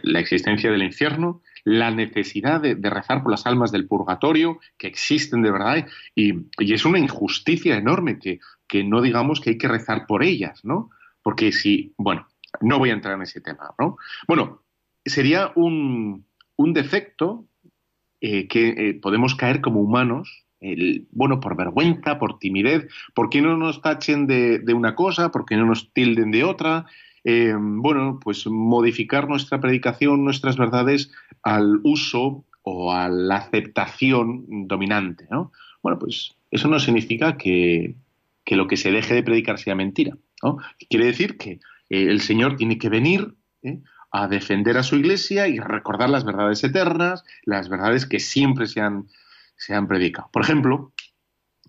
la 0.02 0.20
existencia 0.20 0.70
del 0.70 0.82
infierno, 0.82 1.42
la 1.64 1.90
necesidad 1.90 2.60
de, 2.60 2.74
rezar 2.90 3.22
por 3.22 3.30
las 3.30 3.46
almas 3.46 3.72
del 3.72 3.86
purgatorio, 3.86 4.58
que 4.76 4.86
existen 4.86 5.42
de 5.42 5.50
verdad, 5.50 5.86
y, 6.14 6.34
es 6.58 6.84
una 6.84 6.98
injusticia 6.98 7.76
enorme 7.76 8.18
que, 8.18 8.40
que, 8.66 8.84
no 8.84 9.00
digamos 9.00 9.40
que 9.40 9.50
hay 9.50 9.58
que 9.58 9.68
rezar 9.68 10.06
por 10.06 10.22
ellas, 10.22 10.64
¿no? 10.64 10.90
Porque 11.22 11.52
si, 11.52 11.92
bueno, 11.96 12.26
no 12.60 12.78
voy 12.78 12.90
a 12.90 12.94
entrar 12.94 13.14
en 13.14 13.22
ese 13.22 13.40
tema, 13.40 13.74
¿no? 13.78 13.96
Bueno, 14.26 14.62
sería 15.04 15.52
un, 15.54 16.26
un 16.56 16.72
defecto 16.72 17.46
eh, 18.20 18.48
que 18.48 18.68
eh, 18.68 18.94
podemos 18.94 19.34
caer 19.34 19.60
como 19.60 19.80
humanos 19.80 20.48
bueno, 21.10 21.40
por 21.40 21.56
vergüenza, 21.56 22.18
por 22.18 22.38
timidez, 22.38 22.88
¿por 23.14 23.30
qué 23.30 23.40
no 23.40 23.56
nos 23.56 23.80
tachen 23.80 24.26
de, 24.26 24.60
una 24.74 24.94
cosa? 24.94 25.30
¿Por 25.30 25.44
qué 25.44 25.56
no 25.56 25.66
nos 25.66 25.92
tilden 25.92 26.30
de 26.30 26.44
otra? 26.44 26.86
Eh, 27.24 27.54
bueno, 27.58 28.20
pues 28.22 28.46
modificar 28.46 29.28
nuestra 29.28 29.60
predicación, 29.60 30.24
nuestras 30.24 30.56
verdades 30.56 31.10
al 31.42 31.80
uso 31.82 32.44
o 32.62 32.92
a 32.92 33.08
la 33.08 33.36
aceptación 33.36 34.44
dominante, 34.66 35.26
¿no? 35.30 35.52
Bueno, 35.82 35.98
pues 35.98 36.36
eso 36.50 36.68
no 36.68 36.80
significa 36.80 37.36
que, 37.36 37.94
lo 38.50 38.66
que 38.66 38.76
se 38.76 38.90
deje 38.90 39.14
de 39.14 39.22
predicar 39.22 39.58
sea 39.58 39.74
mentira, 39.74 40.16
¿no? 40.42 40.58
Quiere 40.88 41.06
decir 41.06 41.36
que 41.36 41.52
eh, 41.90 42.06
el 42.08 42.20
Señor 42.20 42.56
tiene 42.56 42.78
que 42.78 42.88
venir 42.88 43.34
¿eh? 43.62 43.80
a 44.10 44.28
defender 44.28 44.78
a 44.78 44.82
su 44.82 44.96
iglesia 44.96 45.48
y 45.48 45.58
recordar 45.58 46.10
las 46.10 46.24
verdades 46.24 46.64
eternas, 46.64 47.24
las 47.44 47.68
verdades 47.68 48.06
que 48.06 48.20
siempre 48.20 48.66
se 48.66 48.80
han 48.80 49.06
se 49.58 49.74
han 49.74 49.88
predicado. 49.88 50.30
Por 50.32 50.42
ejemplo, 50.42 50.92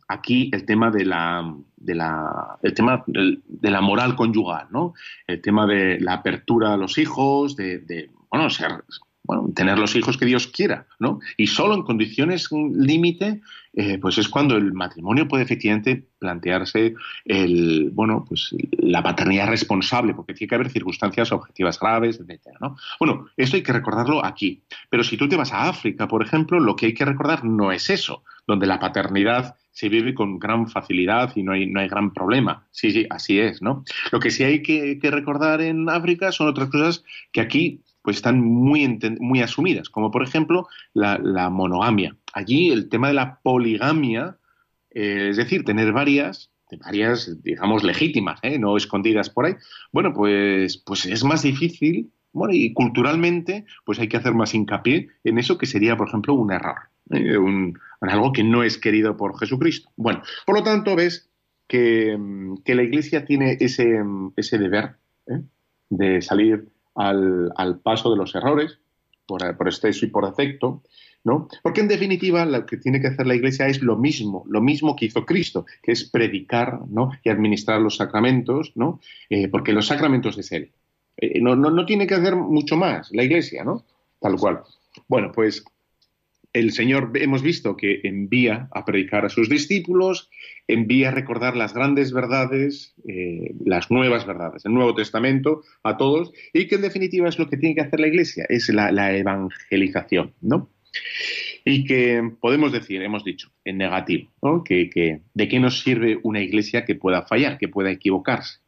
aquí 0.09 0.49
el 0.51 0.65
tema 0.65 0.91
de 0.91 1.05
la, 1.05 1.55
de 1.77 1.95
la, 1.95 2.57
el 2.61 2.73
tema 2.73 3.03
de 3.07 3.71
la 3.71 3.79
moral 3.79 4.15
conyugal, 4.15 4.67
¿no? 4.71 4.93
El 5.27 5.39
tema 5.39 5.65
de 5.65 5.99
la 6.01 6.15
apertura 6.15 6.73
a 6.73 6.77
los 6.77 6.97
hijos, 6.97 7.55
de, 7.55 7.77
de 7.77 8.09
bueno, 8.29 8.49
ser, 8.49 8.83
bueno, 9.23 9.51
tener 9.55 9.77
los 9.77 9.95
hijos 9.95 10.17
que 10.17 10.25
Dios 10.25 10.47
quiera, 10.47 10.87
¿no? 10.97 11.19
Y 11.37 11.45
solo 11.45 11.75
en 11.75 11.83
condiciones 11.83 12.49
límite, 12.51 13.41
eh, 13.73 13.99
pues 13.99 14.17
es 14.17 14.27
cuando 14.27 14.57
el 14.57 14.73
matrimonio 14.73 15.27
puede 15.27 15.43
efectivamente 15.43 16.07
plantearse 16.17 16.95
el, 17.25 17.91
bueno, 17.93 18.25
pues 18.27 18.55
la 18.79 19.03
paternidad 19.03 19.49
responsable, 19.49 20.15
porque 20.15 20.33
tiene 20.33 20.49
que 20.49 20.55
haber 20.55 20.71
circunstancias 20.71 21.31
objetivas 21.31 21.79
graves, 21.79 22.19
etcétera, 22.19 22.57
¿no? 22.59 22.77
Bueno, 22.99 23.27
esto 23.37 23.57
hay 23.57 23.61
que 23.61 23.73
recordarlo 23.73 24.25
aquí. 24.25 24.63
Pero 24.89 25.03
si 25.03 25.17
tú 25.17 25.29
te 25.29 25.37
vas 25.37 25.53
a 25.53 25.69
África, 25.69 26.07
por 26.07 26.23
ejemplo, 26.23 26.59
lo 26.59 26.75
que 26.75 26.87
hay 26.87 26.93
que 26.95 27.05
recordar 27.05 27.45
no 27.45 27.71
es 27.71 27.91
eso, 27.91 28.23
donde 28.47 28.65
la 28.65 28.79
paternidad 28.79 29.55
se 29.71 29.89
vive 29.89 30.13
con 30.13 30.39
gran 30.39 30.67
facilidad 30.67 31.31
y 31.35 31.43
no 31.43 31.53
hay, 31.53 31.67
no 31.67 31.79
hay 31.79 31.87
gran 31.87 32.13
problema. 32.13 32.67
Sí, 32.71 32.91
sí, 32.91 33.05
así 33.09 33.39
es, 33.39 33.61
¿no? 33.61 33.83
Lo 34.11 34.19
que 34.19 34.31
sí 34.31 34.43
hay 34.43 34.61
que, 34.61 34.99
recordar 35.03 35.61
en 35.61 35.89
África 35.89 36.31
son 36.31 36.47
otras 36.47 36.69
cosas 36.69 37.03
que 37.31 37.41
aquí 37.41 37.81
pues 38.01 38.17
están 38.17 38.41
muy, 38.41 38.99
muy 39.19 39.41
asumidas, 39.41 39.89
como 39.89 40.09
por 40.09 40.23
ejemplo 40.23 40.67
la, 40.93 41.49
monogamia. 41.49 42.15
Allí 42.33 42.69
el 42.69 42.89
tema 42.89 43.09
de 43.09 43.13
la 43.13 43.39
poligamia, 43.41 44.37
eh, 44.91 45.27
es 45.29 45.37
decir, 45.37 45.63
tener 45.63 45.91
varias, 45.91 46.51
varias, 46.77 47.41
digamos, 47.43 47.83
legítimas, 47.83 48.39
¿eh? 48.43 48.57
no 48.57 48.77
escondidas 48.77 49.29
por 49.29 49.45
ahí, 49.45 49.55
bueno, 49.91 50.13
pues, 50.13 50.77
pues 50.77 51.05
es 51.05 51.23
más 51.23 51.41
difícil, 51.41 52.11
bueno, 52.31 52.53
y 52.53 52.73
culturalmente, 52.73 53.65
pues 53.85 53.99
hay 53.99 54.07
que 54.07 54.17
hacer 54.17 54.33
más 54.33 54.53
hincapié 54.53 55.09
en 55.23 55.39
eso 55.39 55.57
que 55.57 55.65
sería, 55.65 55.97
por 55.97 56.07
ejemplo, 56.07 56.33
un 56.33 56.51
error, 56.51 56.88
¿eh? 57.11 57.73
algo 58.01 58.31
que 58.31 58.43
no 58.43 58.63
es 58.63 58.77
querido 58.77 59.17
por 59.17 59.37
Jesucristo. 59.37 59.89
Bueno, 59.95 60.21
por 60.45 60.55
lo 60.55 60.63
tanto, 60.63 60.95
ves 60.95 61.29
que, 61.67 62.17
que 62.63 62.75
la 62.75 62.83
Iglesia 62.83 63.25
tiene 63.25 63.57
ese, 63.59 63.99
ese 64.35 64.57
deber 64.57 64.95
de 65.89 66.21
salir 66.21 66.67
al, 66.95 67.79
paso 67.83 68.11
de 68.11 68.17
los 68.17 68.35
errores, 68.35 68.79
por, 69.25 69.55
por 69.57 69.67
exceso 69.67 70.05
y 70.05 70.09
por 70.09 70.25
defecto, 70.25 70.81
¿no? 71.23 71.47
Porque 71.61 71.81
en 71.81 71.87
definitiva 71.87 72.45
lo 72.45 72.65
que 72.65 72.77
tiene 72.77 73.01
que 73.01 73.07
hacer 73.07 73.27
la 73.27 73.35
Iglesia 73.35 73.67
es 73.67 73.81
lo 73.81 73.97
mismo, 73.97 74.43
lo 74.47 74.61
mismo 74.61 74.95
que 74.95 75.05
hizo 75.05 75.25
Cristo, 75.25 75.65
que 75.81 75.91
es 75.91 76.09
predicar 76.09 76.79
¿no? 76.87 77.11
y 77.23 77.29
administrar 77.29 77.81
los 77.81 77.97
sacramentos, 77.97 78.71
¿no? 78.75 78.99
Eh, 79.29 79.47
porque 79.49 79.73
los 79.73 79.87
sacramentos 79.87 80.37
es 80.37 80.51
Él. 80.51 80.71
Eh, 81.17 81.41
no, 81.41 81.55
no, 81.55 81.69
no, 81.69 81.85
tiene 81.85 82.07
que 82.07 82.15
hacer 82.15 82.35
mucho 82.35 82.77
más 82.77 83.09
la 83.11 83.23
Iglesia, 83.23 83.63
¿no? 83.63 83.83
Tal 84.19 84.35
cual. 84.37 84.61
Bueno, 85.07 85.31
pues 85.33 85.63
el 86.53 86.71
Señor 86.71 87.11
hemos 87.15 87.43
visto 87.43 87.77
que 87.77 88.01
envía 88.03 88.69
a 88.71 88.85
predicar 88.85 89.25
a 89.25 89.29
sus 89.29 89.49
discípulos, 89.49 90.29
envía 90.67 91.09
a 91.09 91.11
recordar 91.11 91.55
las 91.55 91.73
grandes 91.73 92.11
verdades, 92.11 92.95
eh, 93.07 93.53
las 93.63 93.91
nuevas 93.91 94.25
verdades, 94.25 94.65
el 94.65 94.73
Nuevo 94.73 94.95
Testamento 94.95 95.61
a 95.83 95.97
todos, 95.97 96.31
y 96.53 96.67
que 96.67 96.75
en 96.75 96.81
definitiva 96.81 97.29
es 97.29 97.37
lo 97.37 97.49
que 97.49 97.57
tiene 97.57 97.75
que 97.75 97.81
hacer 97.81 97.99
la 97.99 98.07
Iglesia, 98.07 98.45
es 98.49 98.69
la, 98.69 99.15
evangelización, 99.15 100.33
¿no? 100.41 100.69
Y 101.65 101.85
que 101.85 102.31
podemos 102.39 102.71
decir, 102.71 103.01
hemos 103.01 103.23
dicho, 103.23 103.51
en 103.63 103.77
negativo, 103.77 104.31
¿no? 104.41 104.63
que, 104.63 105.21
¿de 105.33 105.47
qué 105.47 105.59
nos 105.59 105.81
sirve 105.81 106.19
una 106.23 106.41
Iglesia 106.41 106.83
que 106.85 106.95
pueda 106.95 107.27
fallar, 107.27 107.59
que 107.59 107.67
pueda 107.67 107.91
equivocarse? 107.91 108.59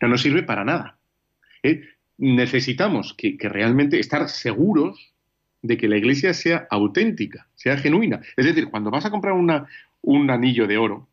No, 0.00 0.08
nos 0.08 0.20
sirve 0.20 0.42
para 0.42 0.64
nada. 0.64 0.98
¿eh? 1.62 1.82
Necesitamos 2.18 3.14
que 3.14 3.36
realmente 3.40 3.98
estar 3.98 4.28
seguros 4.28 5.13
de 5.64 5.78
que 5.78 5.88
la 5.88 5.96
iglesia 5.96 6.34
sea 6.34 6.66
auténtica, 6.70 7.48
sea 7.54 7.78
genuina. 7.78 8.20
Es 8.36 8.44
decir, 8.44 8.68
cuando 8.68 8.90
vas 8.90 9.06
a 9.06 9.10
comprar 9.10 9.32
una, 9.32 9.66
un 10.02 10.30
anillo 10.30 10.66
de 10.66 10.76
oro, 10.76 11.08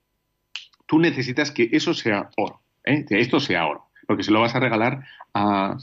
tú 0.86 1.00
necesitas 1.00 1.52
que 1.52 1.70
eso 1.72 1.94
sea 1.94 2.30
oro, 2.36 2.60
¿eh? 2.84 3.06
que 3.08 3.22
esto 3.22 3.40
sea 3.40 3.66
oro, 3.66 3.86
porque 4.06 4.24
se 4.24 4.32
lo 4.32 4.42
vas 4.42 4.54
a 4.54 4.60
regalar 4.60 5.06
a, 5.34 5.78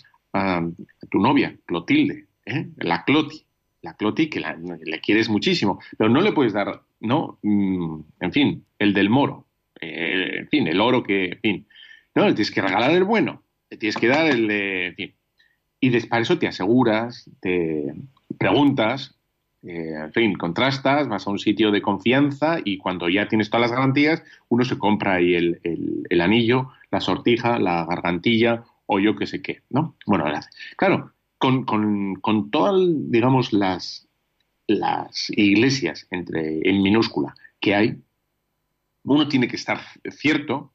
tu 1.10 1.18
novia, 1.18 1.56
Clotilde, 1.64 2.26
¿eh? 2.44 2.68
la 2.76 3.04
Cloti, 3.04 3.42
la 3.80 3.94
Cloti 3.94 4.28
que 4.28 4.40
le 4.40 5.00
quieres 5.00 5.30
muchísimo, 5.30 5.80
pero 5.96 6.10
no 6.10 6.20
le 6.20 6.32
puedes 6.32 6.52
dar, 6.52 6.82
no, 7.00 7.38
mm, 7.42 8.00
en 8.20 8.32
fin, 8.32 8.64
el 8.78 8.92
del 8.92 9.08
moro, 9.08 9.46
eh, 9.80 10.40
en 10.40 10.48
fin, 10.48 10.68
el 10.68 10.78
oro 10.78 11.02
que, 11.02 11.24
en 11.24 11.40
fin, 11.40 11.66
no, 12.14 12.26
le 12.26 12.34
tienes 12.34 12.50
que 12.50 12.60
regalar 12.60 12.90
el 12.90 13.04
bueno, 13.04 13.42
le 13.70 13.78
tienes 13.78 13.96
que 13.96 14.08
dar 14.08 14.26
el 14.26 14.46
de, 14.46 14.86
en 14.88 14.94
fin. 14.94 15.14
Y 15.80 16.00
para 16.06 16.22
eso 16.22 16.38
te 16.38 16.48
aseguras, 16.48 17.30
te, 17.40 17.94
preguntas, 18.38 19.18
eh, 19.62 19.94
en 20.04 20.12
fin, 20.12 20.34
contrastas, 20.34 21.08
vas 21.08 21.26
a 21.26 21.30
un 21.30 21.38
sitio 21.38 21.70
de 21.70 21.82
confianza 21.82 22.58
y 22.64 22.78
cuando 22.78 23.08
ya 23.08 23.28
tienes 23.28 23.50
todas 23.50 23.70
las 23.70 23.76
garantías, 23.76 24.22
uno 24.48 24.64
se 24.64 24.78
compra 24.78 25.14
ahí 25.14 25.34
el, 25.34 26.20
anillo, 26.20 26.70
la 26.90 27.00
sortija, 27.00 27.58
la 27.58 27.84
gargantilla 27.84 28.64
o 28.86 29.00
yo 29.00 29.16
qué 29.16 29.26
sé 29.26 29.42
qué, 29.42 29.62
¿no? 29.68 29.96
Bueno, 30.06 30.24
claro, 30.76 31.12
con, 31.38 31.64
con, 31.64 32.50
todas, 32.50 32.74
digamos, 33.10 33.52
las, 33.52 34.08
las 34.66 35.30
iglesias 35.30 36.06
entre, 36.10 36.60
en 36.68 36.82
minúscula 36.82 37.34
que 37.60 37.74
hay, 37.74 37.96
uno 39.02 39.28
tiene 39.28 39.48
que 39.48 39.56
estar 39.56 39.80
cierto, 40.10 40.72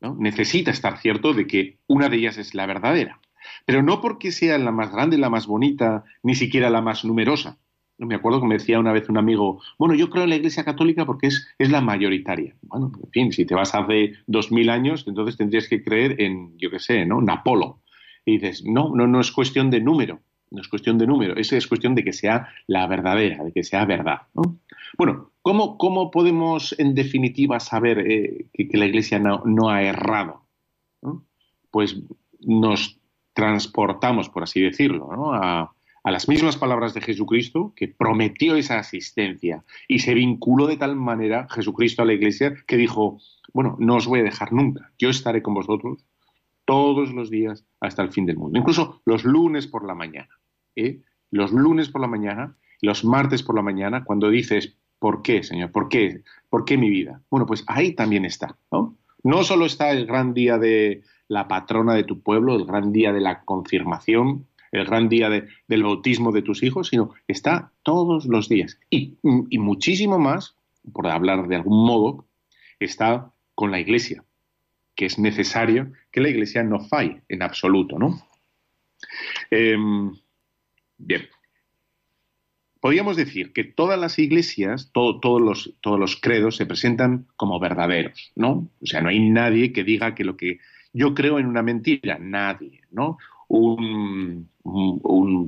¿no? 0.00 0.16
necesita 0.18 0.70
estar 0.70 0.98
cierto 0.98 1.34
de 1.34 1.46
que 1.46 1.78
una 1.86 2.08
de 2.08 2.16
ellas 2.16 2.38
es 2.38 2.54
la 2.54 2.66
verdadera. 2.66 3.20
Pero 3.66 3.82
no 3.82 4.00
porque 4.00 4.32
sea 4.32 4.58
la 4.58 4.72
más 4.72 4.92
grande, 4.92 5.18
la 5.18 5.30
más 5.30 5.46
bonita, 5.46 6.04
ni 6.22 6.34
siquiera 6.34 6.70
la 6.70 6.80
más 6.80 7.04
numerosa. 7.04 7.58
Me 7.98 8.16
acuerdo 8.16 8.40
que 8.40 8.48
me 8.48 8.56
decía 8.56 8.80
una 8.80 8.92
vez 8.92 9.08
un 9.08 9.18
amigo, 9.18 9.62
bueno, 9.78 9.94
yo 9.94 10.10
creo 10.10 10.24
en 10.24 10.30
la 10.30 10.36
Iglesia 10.36 10.64
Católica 10.64 11.06
porque 11.06 11.28
es, 11.28 11.46
es 11.58 11.70
la 11.70 11.80
mayoritaria. 11.80 12.56
Bueno, 12.62 12.90
en 13.02 13.10
fin, 13.10 13.32
si 13.32 13.44
te 13.44 13.54
vas 13.54 13.74
hace 13.74 14.14
dos 14.26 14.50
mil 14.50 14.68
años, 14.68 15.04
entonces 15.06 15.36
tendrías 15.36 15.68
que 15.68 15.82
creer 15.82 16.20
en, 16.20 16.58
yo 16.58 16.70
qué 16.70 16.80
sé, 16.80 17.06
¿no? 17.06 17.20
Napolo. 17.20 17.80
Y 18.24 18.38
dices, 18.38 18.64
no, 18.64 18.94
no, 18.94 19.06
no 19.06 19.20
es 19.20 19.30
cuestión 19.30 19.70
de 19.70 19.80
número, 19.80 20.20
no 20.50 20.60
es 20.60 20.68
cuestión 20.68 20.98
de 20.98 21.06
número, 21.06 21.36
es, 21.36 21.52
es 21.52 21.66
cuestión 21.68 21.94
de 21.94 22.02
que 22.02 22.12
sea 22.12 22.48
la 22.66 22.86
verdadera, 22.86 23.44
de 23.44 23.52
que 23.52 23.62
sea 23.62 23.84
verdad. 23.84 24.22
Bueno, 24.96 25.30
¿cómo, 25.42 25.78
¿cómo, 25.78 26.10
podemos 26.10 26.74
en 26.78 26.94
definitiva 26.94 27.60
saber 27.60 27.98
eh, 28.10 28.46
que, 28.52 28.76
la 28.76 28.86
Iglesia 28.86 29.18
no, 29.18 29.42
no 29.44 29.70
ha 29.70 29.82
errado? 29.82 30.42
Pues 31.70 32.00
nos 32.40 33.00
transportamos, 33.34 34.30
por 34.30 34.44
así 34.44 34.60
decirlo, 34.60 35.10
a 36.04 36.10
las 36.10 36.28
mismas 36.28 36.56
palabras 36.56 36.92
de 36.94 37.00
Jesucristo, 37.00 37.72
que 37.74 37.88
prometió 37.88 38.56
esa 38.56 38.78
asistencia 38.78 39.64
y 39.88 40.00
se 40.00 40.14
vinculó 40.14 40.66
de 40.66 40.76
tal 40.76 40.96
manera 40.96 41.46
Jesucristo 41.50 42.02
a 42.02 42.04
la 42.04 42.12
iglesia 42.12 42.54
que 42.66 42.76
dijo, 42.76 43.18
bueno, 43.52 43.76
no 43.80 43.96
os 43.96 44.06
voy 44.06 44.20
a 44.20 44.24
dejar 44.24 44.52
nunca, 44.52 44.92
yo 44.98 45.08
estaré 45.08 45.42
con 45.42 45.54
vosotros 45.54 46.04
todos 46.66 47.12
los 47.12 47.30
días 47.30 47.64
hasta 47.80 48.02
el 48.02 48.12
fin 48.12 48.26
del 48.26 48.36
mundo, 48.36 48.58
incluso 48.58 49.02
los 49.04 49.24
lunes 49.24 49.66
por 49.66 49.86
la 49.86 49.94
mañana. 49.94 50.28
¿eh? 50.76 51.00
Los 51.30 51.52
lunes 51.52 51.88
por 51.88 52.00
la 52.00 52.06
mañana, 52.06 52.56
los 52.80 53.04
martes 53.04 53.42
por 53.42 53.56
la 53.56 53.62
mañana, 53.62 54.04
cuando 54.04 54.30
dices, 54.30 54.76
¿por 54.98 55.22
qué, 55.22 55.42
Señor? 55.42 55.72
¿Por 55.72 55.88
qué? 55.88 56.22
¿Por 56.48 56.64
qué 56.64 56.76
mi 56.76 56.90
vida? 56.90 57.20
Bueno, 57.30 57.46
pues 57.46 57.64
ahí 57.66 57.92
también 57.92 58.24
está, 58.24 58.56
¿no? 58.70 58.96
No 59.22 59.42
solo 59.42 59.64
está 59.64 59.90
el 59.90 60.04
gran 60.04 60.34
día 60.34 60.58
de 60.58 61.02
la 61.34 61.48
patrona 61.48 61.94
de 61.94 62.04
tu 62.04 62.20
pueblo, 62.20 62.54
el 62.54 62.64
gran 62.64 62.92
día 62.92 63.12
de 63.12 63.20
la 63.20 63.42
confirmación, 63.42 64.46
el 64.70 64.84
gran 64.84 65.08
día 65.08 65.28
del 65.28 65.82
bautismo 65.82 66.30
de 66.30 66.42
tus 66.42 66.62
hijos, 66.62 66.88
sino 66.88 67.12
está 67.26 67.72
todos 67.82 68.26
los 68.26 68.48
días. 68.48 68.78
Y, 68.88 69.18
muchísimo 69.22 70.18
más, 70.18 70.56
por 70.92 71.08
hablar 71.08 71.48
de 71.48 71.56
algún 71.56 71.84
modo, 71.84 72.26
está 72.78 73.32
con 73.56 73.72
la 73.72 73.80
iglesia, 73.80 74.24
que 74.94 75.06
es 75.06 75.18
necesario 75.18 75.92
que 76.12 76.20
la 76.20 76.28
iglesia 76.28 76.62
no 76.62 76.78
falle 76.78 77.22
en 77.28 77.42
absoluto, 77.42 77.98
¿no? 77.98 78.20
Em, 79.50 80.12
bien. 80.98 81.22
Podríamos 82.80 83.16
decir 83.16 83.52
que 83.52 83.64
todas 83.64 83.98
las 83.98 84.18
iglesias, 84.20 84.90
todos, 84.92 85.40
los, 85.40 85.74
todos 85.80 85.98
los 85.98 86.14
credos 86.20 86.56
se 86.56 86.66
presentan 86.66 87.26
como 87.36 87.58
verdaderos, 87.58 88.30
¿no? 88.36 88.68
O 88.80 88.86
sea, 88.86 89.00
no 89.00 89.08
hay 89.08 89.18
nadie 89.18 89.72
que 89.72 89.82
diga 89.82 90.14
que 90.14 90.22
lo 90.22 90.36
que 90.36 90.60
yo 90.94 91.12
creo 91.12 91.38
en 91.38 91.46
una 91.46 91.62
mentira, 91.62 92.18
nadie, 92.18 92.80
¿no? 92.90 93.18
un, 93.48 94.48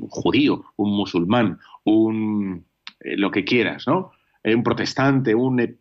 judío, 0.08 0.64
un 0.76 0.96
musulmán, 0.96 1.58
un 1.84 2.64
eh, 3.00 3.16
lo 3.16 3.30
que 3.30 3.44
quieras, 3.44 3.86
¿no? 3.86 4.12
Eh, 4.42 4.54
un 4.54 4.62
protestante, 4.62 5.34
un 5.34 5.60
eh, 5.60 5.78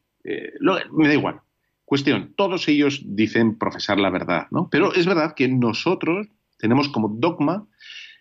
me 0.91 1.07
da 1.07 1.13
igual. 1.13 1.41
Cuestión, 1.83 2.33
todos 2.35 2.67
ellos 2.67 3.03
dicen 3.05 3.57
profesar 3.57 3.99
la 3.99 4.09
verdad, 4.09 4.47
¿no? 4.51 4.69
Pero 4.71 4.93
es 4.93 5.05
verdad 5.05 5.35
que 5.35 5.47
nosotros 5.47 6.27
tenemos 6.57 6.89
como 6.89 7.09
dogma 7.09 7.67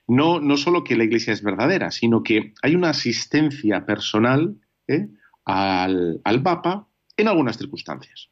no, 0.07 0.38
no 0.38 0.59
solo 0.59 0.85
que 0.85 0.96
la 0.96 1.04
iglesia 1.04 1.33
es 1.33 1.42
verdadera, 1.42 1.90
sino 1.90 2.22
que 2.22 2.52
hay 2.62 2.74
una 2.74 2.90
asistencia 2.90 3.87
personal 3.87 4.54
al, 5.46 6.20
al, 6.24 6.42
Papa 6.42 6.88
en 7.16 7.29
algunas 7.29 7.57
circunstancias. 7.57 8.31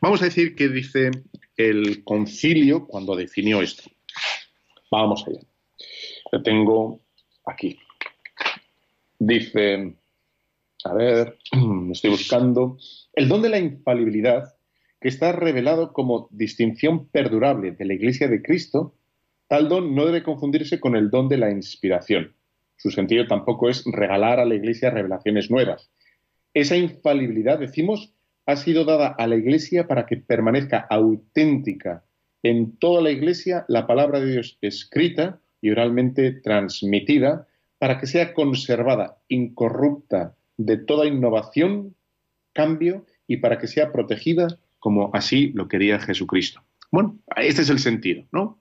Vamos 0.00 0.22
a 0.22 0.26
decir 0.26 0.54
que 0.54 0.68
dice 0.68 1.10
el 1.56 2.04
concilio 2.04 2.86
cuando 2.86 3.16
definió 3.16 3.62
esto. 3.62 3.90
Vamos 4.90 5.24
allá. 5.26 5.40
Lo 6.32 6.42
tengo 6.42 7.00
aquí. 7.44 7.78
Dice, 9.18 9.94
a 10.84 10.94
ver, 10.94 11.38
estoy 11.92 12.10
buscando, 12.10 12.78
el 13.12 13.28
don 13.28 13.42
de 13.42 13.48
la 13.48 13.58
infalibilidad, 13.58 14.54
que 15.00 15.08
está 15.08 15.32
revelado 15.32 15.92
como 15.92 16.28
distinción 16.30 17.08
perdurable 17.08 17.72
de 17.72 17.84
la 17.84 17.94
Iglesia 17.94 18.28
de 18.28 18.42
Cristo, 18.42 18.94
tal 19.46 19.68
don 19.68 19.94
no 19.94 20.06
debe 20.06 20.22
confundirse 20.22 20.80
con 20.80 20.96
el 20.96 21.10
don 21.10 21.28
de 21.28 21.38
la 21.38 21.50
inspiración. 21.50 22.34
Su 22.76 22.90
sentido 22.90 23.26
tampoco 23.26 23.68
es 23.68 23.84
regalar 23.86 24.40
a 24.40 24.44
la 24.44 24.54
Iglesia 24.54 24.90
revelaciones 24.90 25.50
nuevas. 25.50 25.90
Esa 26.58 26.76
infalibilidad, 26.76 27.56
decimos, 27.56 28.12
ha 28.44 28.56
sido 28.56 28.84
dada 28.84 29.14
a 29.16 29.28
la 29.28 29.36
Iglesia 29.36 29.86
para 29.86 30.06
que 30.06 30.16
permanezca 30.16 30.88
auténtica 30.90 32.02
en 32.42 32.76
toda 32.78 33.00
la 33.00 33.12
Iglesia 33.12 33.64
la 33.68 33.86
palabra 33.86 34.18
de 34.18 34.32
Dios 34.32 34.58
escrita 34.60 35.38
y 35.60 35.70
oralmente 35.70 36.32
transmitida 36.32 37.46
para 37.78 38.00
que 38.00 38.08
sea 38.08 38.34
conservada, 38.34 39.18
incorrupta 39.28 40.34
de 40.56 40.78
toda 40.78 41.06
innovación, 41.06 41.94
cambio 42.54 43.06
y 43.28 43.36
para 43.36 43.58
que 43.58 43.68
sea 43.68 43.92
protegida 43.92 44.58
como 44.80 45.12
así 45.14 45.52
lo 45.54 45.68
quería 45.68 46.00
Jesucristo. 46.00 46.64
Bueno, 46.90 47.16
este 47.36 47.62
es 47.62 47.70
el 47.70 47.78
sentido, 47.78 48.24
¿no? 48.32 48.60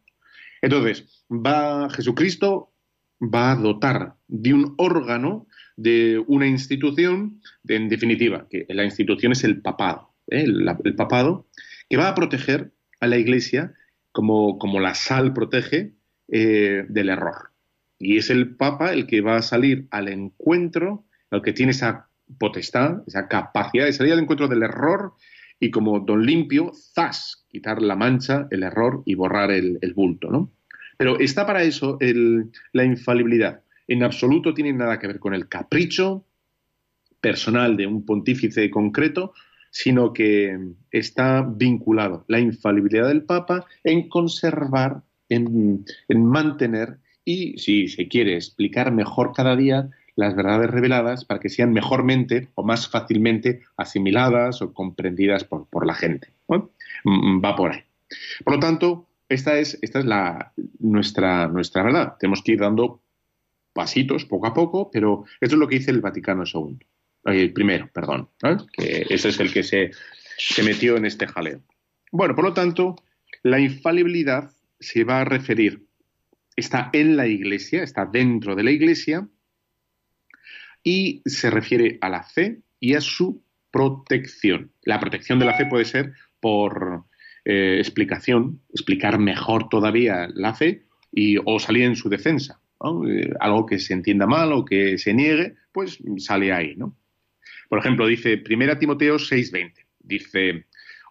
Entonces, 0.62 1.26
va 1.32 1.90
Jesucristo 1.90 2.72
va 3.20 3.54
a 3.54 3.56
dotar 3.56 4.18
de 4.28 4.54
un 4.54 4.76
órgano, 4.78 5.47
de 5.78 6.22
una 6.28 6.48
institución, 6.48 7.42
en 7.68 7.88
definitiva, 7.88 8.48
que 8.50 8.66
la 8.70 8.84
institución 8.84 9.32
es 9.32 9.44
el 9.44 9.62
papado, 9.62 10.14
¿eh? 10.28 10.44
el 10.44 10.96
papado, 10.96 11.48
que 11.90 11.98
va 11.98 12.10
a 12.10 12.16
proteger 12.16 12.72
a 13.00 13.08
la 13.08 13.18
Iglesia 13.18 13.74
como, 14.12 14.58
como 14.58 14.80
la 14.80 14.96
sal 14.96 15.34
protege 15.34 15.94
eh, 16.28 16.86
del 16.90 17.10
error. 17.10 17.52
Y 18.00 18.18
es 18.18 18.30
el 18.30 18.56
Papa 18.56 18.92
el 18.92 19.08
que 19.08 19.22
va 19.22 19.38
a 19.38 19.42
salir 19.42 19.88
al 19.92 20.08
encuentro, 20.08 21.06
el 21.32 21.42
que 21.42 21.54
tiene 21.54 21.72
esa 21.72 22.08
potestad, 22.40 23.04
esa 23.08 23.28
capacidad 23.28 23.86
de 23.86 23.94
salir 23.94 24.14
al 24.14 24.20
encuentro 24.20 24.48
del 24.48 24.64
error 24.64 25.14
y 25.60 25.72
como 25.72 26.00
don 26.00 26.26
limpio, 26.26 26.72
zas, 26.74 27.46
quitar 27.48 27.82
la 27.82 27.96
mancha, 27.96 28.48
el 28.52 28.64
error 28.64 29.02
y 29.06 29.16
borrar 29.16 29.52
el, 29.52 29.80
bulto. 29.96 30.30
¿no? 30.30 30.52
Pero 30.98 31.20
está 31.20 31.46
para 31.46 31.64
eso 31.64 31.98
la 32.74 32.84
infalibilidad. 32.84 33.62
En 33.88 34.04
absoluto 34.04 34.54
tiene 34.54 34.74
nada 34.74 35.00
que 35.00 35.08
ver 35.08 35.20
con 35.20 35.34
el 35.34 35.48
capricho 35.48 36.26
personal 37.22 37.78
de 37.78 37.88
un 37.88 38.06
pontífice 38.06 38.70
concreto, 38.70 39.34
sino 39.72 40.14
que 40.14 40.58
está 40.92 41.42
vinculado 41.42 42.26
la 42.28 42.40
infalibilidad 42.40 43.08
del 43.08 43.24
Papa 43.24 43.66
en 43.84 44.10
conservar, 44.10 45.02
en, 45.30 45.86
mantener 46.10 46.98
y, 47.26 47.58
si 47.58 47.88
se 47.88 48.08
quiere, 48.08 48.36
explicar 48.36 48.92
mejor 48.92 49.34
cada 49.34 49.56
día 49.56 49.90
las 50.16 50.36
verdades 50.36 50.72
reveladas 50.72 51.26
para 51.26 51.40
que 51.40 51.50
sean 51.50 51.74
mejormente 51.74 52.48
o 52.56 52.64
más 52.64 52.88
fácilmente 52.88 53.62
asimiladas 53.76 54.62
o 54.62 54.74
comprendidas 54.74 55.44
por, 55.44 55.86
la 55.86 55.94
gente. 55.94 56.30
Mm, 56.48 57.44
va 57.44 57.56
por 57.56 57.74
ahí. 57.74 57.82
Por 58.44 58.56
lo 58.56 58.60
tanto, 58.60 59.08
esta 59.30 59.60
es, 59.60 59.78
esta 59.82 60.00
es 60.00 60.06
la, 60.06 60.54
nuestra, 60.80 61.48
nuestra 61.48 61.84
verdad. 61.84 62.16
Tenemos 62.20 62.42
que 62.42 62.54
ir 62.54 62.60
dando 62.60 63.02
pasitos 63.78 64.26
poco 64.26 64.48
a 64.48 64.54
poco, 64.54 64.90
pero 64.92 65.24
esto 65.40 65.56
es 65.56 65.60
lo 65.60 65.68
que 65.68 65.78
dice 65.78 65.92
el 65.92 66.02
Vaticano 66.02 66.44
II 66.44 66.80
el 67.34 67.54
primero, 67.54 67.90
perdón, 67.94 68.30
que 68.74 69.06
ese 69.10 69.30
es 69.30 69.40
el 69.40 69.52
que 69.52 69.64
se, 69.64 69.92
se 70.38 70.64
metió 70.64 70.98
en 70.98 71.06
este 71.06 71.28
jaleo. 71.28 71.62
Bueno, 72.12 72.36
por 72.36 72.46
lo 72.46 72.54
tanto, 72.54 72.96
la 73.44 73.60
infalibilidad 73.60 74.52
se 74.80 75.04
va 75.04 75.22
a 75.22 75.26
referir, 75.26 75.86
está 76.56 76.90
en 76.94 77.18
la 77.18 77.28
iglesia, 77.28 77.84
está 77.84 78.06
dentro 78.06 78.56
de 78.56 78.64
la 78.64 78.72
iglesia, 78.72 79.28
y 80.84 81.22
se 81.26 81.50
refiere 81.50 81.98
a 82.02 82.10
la 82.10 82.24
fe 82.24 82.62
y 82.80 82.94
a 82.94 83.02
su 83.02 83.44
protección. 83.72 84.72
La 84.84 85.00
protección 85.00 85.40
de 85.40 85.46
la 85.46 85.56
fe 85.56 85.66
puede 85.66 85.84
ser 85.84 86.14
por 86.40 87.04
eh, 87.44 87.78
explicación, 87.80 88.62
explicar 88.70 89.20
mejor 89.20 89.68
todavía 89.68 90.30
la 90.34 90.54
fe 90.54 90.86
y, 91.12 91.38
o 91.44 91.60
salir 91.60 91.84
en 91.84 91.98
su 91.98 92.08
defensa. 92.08 92.62
Eh, 93.08 93.34
algo 93.40 93.66
que 93.66 93.80
se 93.80 93.94
entienda 93.94 94.28
mal 94.28 94.54
o 94.54 94.64
que 94.64 94.98
se 94.98 95.14
niegue, 95.14 95.56
pues 95.72 96.00
sale 96.18 96.54
ahí, 96.54 96.76
¿no? 96.76 96.96
Por 97.70 97.80
ejemplo, 97.80 98.08
dice 98.08 98.42
1 98.48 98.78
Timoteo 98.78 99.18
6:20, 99.18 99.86
dice, 100.00 100.66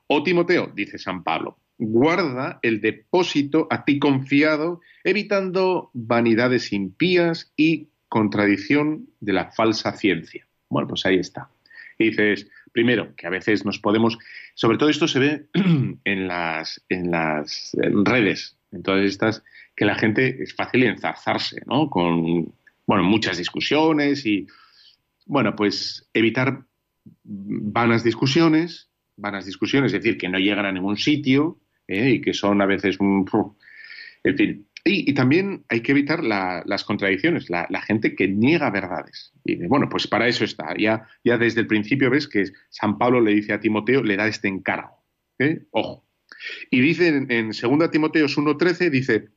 oh 0.07 0.23
Timoteo, 0.23 0.73
dice 0.75 0.99
San 0.99 1.25
Pablo, 1.25 1.59
guarda 1.79 2.59
el 2.63 2.81
depósito 2.81 3.67
a 3.71 3.85
ti 3.85 3.99
confiado, 3.99 4.81
evitando 5.05 5.91
vanidades 5.93 6.73
impías 6.73 7.53
y 7.57 7.89
contradicción 8.09 9.09
de 9.21 9.33
la 9.33 9.51
falsa 9.51 9.93
ciencia. 9.93 10.47
Bueno, 10.69 10.89
pues 10.89 11.05
ahí 11.05 11.17
está. 11.17 11.51
Y 11.99 12.11
dices, 12.11 12.49
primero, 12.73 13.15
que 13.17 13.27
a 13.27 13.31
veces 13.31 13.65
nos 13.65 13.79
podemos, 13.79 14.19
sobre 14.55 14.79
todo 14.79 14.89
esto 14.89 15.09
se 15.09 15.19
ve 15.19 15.47
en 16.05 16.29
las, 16.29 16.81
en 16.89 17.11
las 17.11 17.77
redes, 17.81 18.57
en 18.73 18.83
todas 18.83 19.05
estas, 19.05 19.43
que 19.77 19.85
la 19.85 19.95
gente 19.95 20.43
es 20.43 20.55
fácil 20.55 20.85
enzarzarse, 20.85 21.63
¿no? 21.67 21.91
Con, 21.91 22.55
bueno, 22.87 23.05
muchas 23.05 23.37
discusiones 23.37 24.25
y 24.25 24.47
bueno, 25.27 25.55
pues 25.55 26.09
evitar 26.15 26.65
vanas 27.25 28.03
discusiones, 28.03 28.89
vanas 29.17 29.45
discusiones, 29.45 29.93
es 29.93 30.03
decir, 30.03 30.17
que 30.17 30.29
no 30.29 30.39
llegan 30.39 30.67
a 30.67 30.73
ningún 30.73 30.97
sitio 30.97 31.59
¿eh? 31.89 32.11
y 32.11 32.21
que 32.21 32.33
son 32.33 32.63
a 32.63 32.67
veces 32.67 32.99
un... 33.01 33.29
En 34.25 34.37
fin, 34.37 34.67
Y, 34.85 35.13
también 35.15 35.65
hay 35.69 35.81
que 35.81 35.93
evitar 35.93 36.25
las 36.25 36.85
contradicciones, 36.85 37.51
la, 37.51 37.83
gente 37.83 38.15
que 38.15 38.29
niega 38.29 38.71
verdades. 38.71 39.33
Y 39.45 39.67
bueno, 39.67 39.89
pues 39.89 40.07
para 40.07 40.29
eso 40.29 40.45
está. 40.45 40.75
Ya, 40.79 41.09
ya 41.25 41.39
desde 41.39 41.61
el 41.61 41.67
principio 41.67 42.11
ves 42.11 42.29
que 42.29 42.45
San 42.71 42.99
Pablo 42.99 43.21
le 43.21 43.35
dice 43.35 43.53
a 43.53 43.61
Timoteo, 43.61 44.03
le 44.03 44.17
da 44.17 44.27
este 44.27 44.49
encargo. 44.49 45.05
¿eh? 45.39 45.67
Ojo. 45.71 46.05
Y 46.71 46.81
dice 46.81 47.09
en, 47.09 47.31
en 47.31 47.49
2 47.49 47.91
Timoteo 47.91 48.27
1.13, 48.27 48.91
dice, 48.91 49.29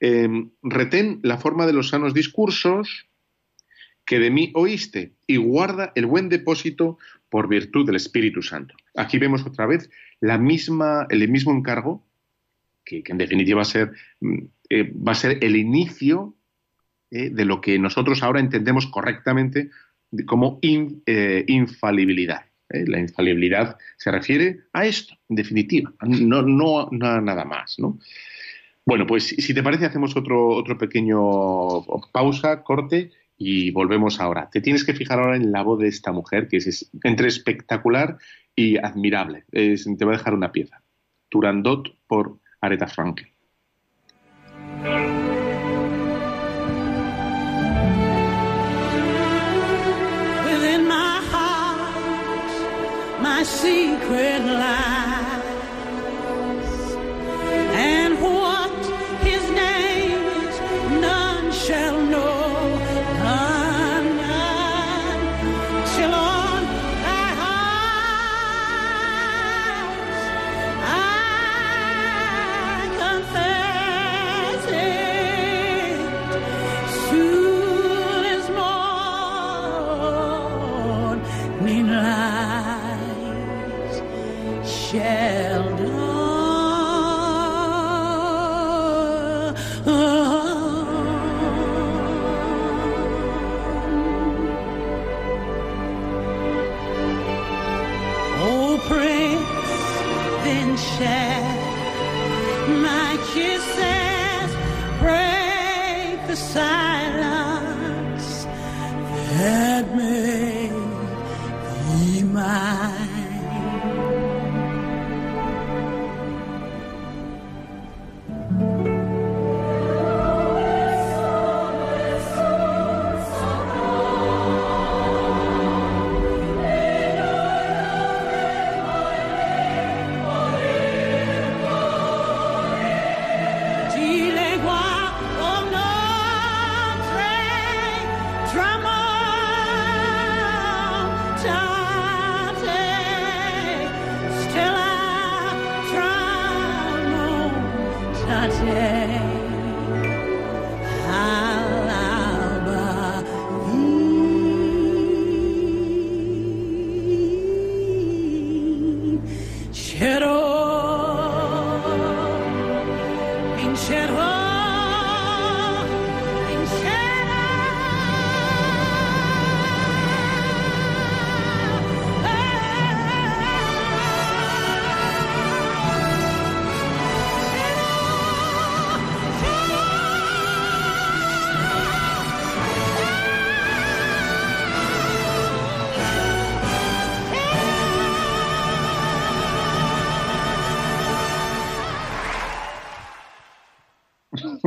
em, 0.00 0.50
retén 0.62 1.20
la 1.22 1.38
forma 1.38 1.66
de 1.66 1.72
los 1.72 1.88
sanos 1.88 2.14
discursos 2.14 3.06
que 4.04 4.18
de 4.18 4.30
mí 4.30 4.50
oíste 4.54 5.12
y 5.26 5.36
guarda 5.36 5.92
el 5.94 6.06
buen 6.06 6.28
depósito 6.28 6.98
por 7.28 7.48
virtud 7.48 7.86
del 7.86 7.96
Espíritu 7.96 8.42
Santo. 8.42 8.74
Aquí 8.96 9.18
vemos 9.18 9.46
otra 9.46 9.66
vez 9.66 9.88
la 10.20 10.36
misma, 10.36 11.06
el 11.10 11.28
mismo 11.28 11.52
encargo, 11.52 12.04
que, 12.84 13.02
en 13.06 13.18
definitiva 13.18 13.58
va 13.58 13.62
a 13.62 13.64
ser, 13.64 13.92
mm, 14.20 14.38
eh, 14.68 14.92
el 15.40 15.56
inicio 15.56 16.34
eh, 17.10 17.30
de 17.30 17.44
lo 17.44 17.60
que 17.60 17.78
nosotros 17.78 18.22
ahora 18.22 18.40
entendemos 18.40 18.86
correctamente 18.86 19.70
como 20.26 20.58
eh, 20.62 21.44
infalibilidad. 21.46 22.46
La 22.68 23.00
infalibilidad 23.00 23.76
se 23.96 24.12
refiere 24.12 24.60
a 24.72 24.86
esto, 24.86 25.14
en 25.28 25.36
definitiva, 25.36 25.92
no, 26.02 26.88
nada 26.92 27.44
más. 27.44 27.76
Bueno, 28.90 29.06
pues 29.06 29.28
si 29.28 29.54
te 29.54 29.62
parece, 29.62 29.86
hacemos 29.86 30.16
otro, 30.16 30.48
otro 30.48 30.76
pequeño 30.76 31.20
pausa, 32.10 32.64
corte, 32.64 33.12
y 33.38 33.70
volvemos 33.70 34.18
ahora. 34.18 34.50
Te 34.50 34.60
tienes 34.60 34.82
que 34.84 34.94
fijar 34.94 35.20
ahora 35.20 35.36
en 35.36 35.52
la 35.52 35.62
voz 35.62 35.78
de 35.78 35.86
esta 35.86 36.10
mujer, 36.10 36.48
que 36.48 36.56
es 36.56 36.90
entre 37.04 37.28
espectacular 37.28 38.18
y 38.56 38.78
admirable. 38.78 39.44
te 39.52 39.76
voy 40.04 40.14
a 40.14 40.18
dejar 40.18 40.34
una 40.34 40.50
pieza. 40.50 40.82
Turandot 41.28 41.86
por 42.08 42.40
Aretha 42.60 42.88
Franklin. 42.88 43.28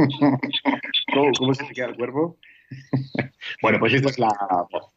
¿Cómo, 1.38 1.54
se 1.54 1.66
te 1.66 1.74
queda 1.74 1.88
el 1.88 1.96
cuerpo? 1.96 2.38
bueno, 3.62 3.80
pues 3.80 3.94
esta 3.94 4.10
es 4.10 4.20
la 4.20 4.30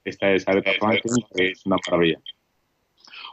Esta 0.04 0.32
es 0.32 0.48
Aretha 0.48 0.72
Franklin, 0.78 1.24
que 1.34 1.50
es 1.50 1.66
una 1.66 1.76
maravilla. 1.86 2.18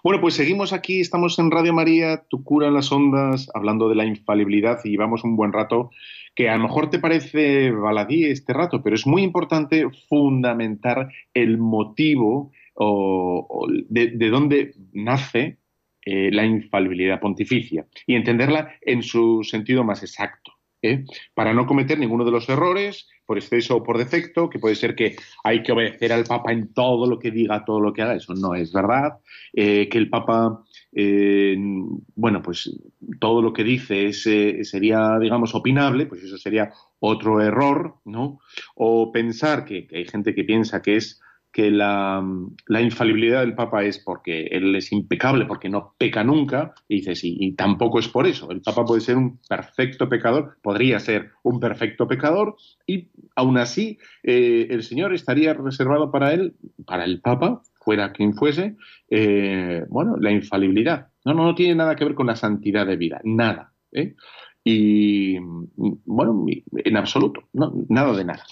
Bueno, 0.03 0.19
pues 0.19 0.33
seguimos 0.33 0.73
aquí, 0.73 0.99
estamos 0.99 1.39
en 1.39 1.49
Radio 1.49 1.71
María, 1.73 2.25
tu 2.27 2.43
cura 2.43 2.67
en 2.67 2.73
las 2.73 2.91
ondas, 2.91 3.49
hablando 3.53 3.87
de 3.87 3.95
la 3.95 4.03
infalibilidad 4.03 4.79
y 4.83 4.89
llevamos 4.89 5.23
un 5.23 5.37
buen 5.37 5.53
rato 5.53 5.91
que 6.35 6.49
a 6.49 6.57
lo 6.57 6.63
mejor 6.63 6.89
te 6.89 6.99
parece 6.99 7.71
baladí 7.71 8.25
este 8.25 8.51
rato, 8.51 8.81
pero 8.83 8.97
es 8.97 9.07
muy 9.07 9.23
importante 9.23 9.85
fundamentar 10.09 11.09
el 11.33 11.57
motivo 11.57 12.51
o, 12.75 13.67
de, 13.69 14.29
dónde 14.29 14.73
nace 14.91 15.57
eh, 16.05 16.31
la 16.33 16.45
infalibilidad 16.45 17.21
pontificia 17.21 17.85
y 18.05 18.15
entenderla 18.15 18.73
en 18.81 19.03
su 19.03 19.41
sentido 19.43 19.85
más 19.85 20.03
exacto. 20.03 20.42
¿Eh? 20.83 21.05
para 21.33 21.53
no 21.53 21.65
cometer 21.65 21.97
ninguno 21.97 22.25
de 22.25 22.31
los 22.31 22.47
errores 22.49 23.07
por 23.25 23.37
exceso 23.37 23.77
o 23.77 23.83
por 23.83 23.97
defecto, 23.97 24.49
que 24.49 24.59
puede 24.59 24.75
ser 24.75 24.95
que 24.95 25.15
hay 25.43 25.63
que 25.63 25.71
obedecer 25.71 26.11
al 26.11 26.25
Papa 26.25 26.51
en 26.51 26.73
todo 26.73 27.07
lo 27.07 27.17
que 27.17 27.31
diga, 27.31 27.63
todo 27.65 27.79
lo 27.79 27.93
que 27.93 28.01
haga, 28.01 28.15
eso 28.15 28.33
no 28.35 28.53
es 28.53 28.71
verdad, 28.73 29.13
eh, 29.53 29.87
que 29.89 29.97
el 29.97 30.09
Papa, 30.09 30.63
eh, 30.91 31.55
bueno, 32.15 32.41
pues 32.41 32.69
todo 33.19 33.41
lo 33.41 33.53
que 33.53 33.63
dice 33.63 34.11
sería, 34.11 35.17
digamos, 35.19 35.55
opinable, 35.55 36.05
pues 36.05 36.21
eso 36.23 36.37
sería 36.37 36.71
otro 36.99 37.41
error, 37.41 37.95
¿no? 38.03 38.39
O 38.75 39.11
pensar 39.11 39.63
que 39.63 39.87
hay 39.91 40.05
gente 40.05 40.35
que 40.35 40.43
piensa 40.43 40.81
que 40.81 40.97
es 40.97 41.21
que 41.53 41.69
la, 41.69 42.21
infalibilidad 42.81 43.41
del 43.41 43.53
Papa 43.53 43.83
es 43.83 43.99
porque 43.99 44.47
él 44.47 44.75
es 44.75 44.91
impecable, 44.91 45.45
porque 45.45 45.69
no 45.69 45.93
peca 45.99 46.23
nunca, 46.23 46.73
y 46.87 46.97
dices, 46.97 47.21
y, 47.23 47.53
tampoco 47.53 47.99
es 47.99 48.07
por 48.07 48.25
eso. 48.25 48.49
El 48.49 48.61
Papa 48.61 48.83
puede 48.83 49.01
ser 49.01 49.17
un 49.17 49.39
perfecto 49.47 50.09
pecador, 50.09 50.57
podría 50.63 50.99
ser 50.99 51.29
un 51.43 51.59
perfecto 51.59 52.07
pecador, 52.07 52.55
y 52.87 53.09
aún 53.35 53.59
así 53.59 53.99
eh, 54.23 54.67
el 54.71 54.81
Señor 54.81 55.13
estaría 55.13 55.53
reservado 55.53 56.11
para 56.11 56.33
él, 56.33 56.55
para 56.87 57.05
el 57.05 57.21
Papa, 57.21 57.61
fuera 57.79 58.13
quien 58.13 58.33
fuese, 58.33 58.75
eh, 59.09 59.85
bueno, 59.89 60.17
la 60.17 60.31
infalibilidad. 60.31 61.09
No, 61.23 61.35
no, 61.35 61.43
no 61.43 61.55
tiene 61.55 61.75
nada 61.75 61.95
que 61.95 62.05
ver 62.05 62.15
con 62.15 62.27
la 62.27 62.35
santidad 62.35 62.87
de 62.87 62.97
vida, 62.97 63.21
nada. 63.23 63.73
¿eh? 63.91 64.15
Y 64.63 65.37
bueno, 65.37 66.45
en 66.73 66.97
absoluto, 66.97 67.43
nada 67.53 68.13
de 68.13 68.25
nada. 68.25 68.43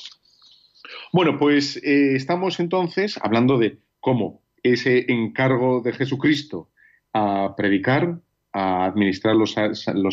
Bueno, 1.12 1.38
pues 1.38 1.78
eh, 1.78 2.16
estamos 2.16 2.60
entonces 2.60 3.20
hablando 3.22 3.58
de 3.58 3.78
cómo 4.00 4.42
ese 4.64 5.12
encargo 5.12 5.82
de 5.82 5.94
Jesucristo 5.94 6.70
a 7.14 7.56
predicar 7.58 8.20
a 8.54 8.86
administrar 8.86 9.36
los, 9.36 9.56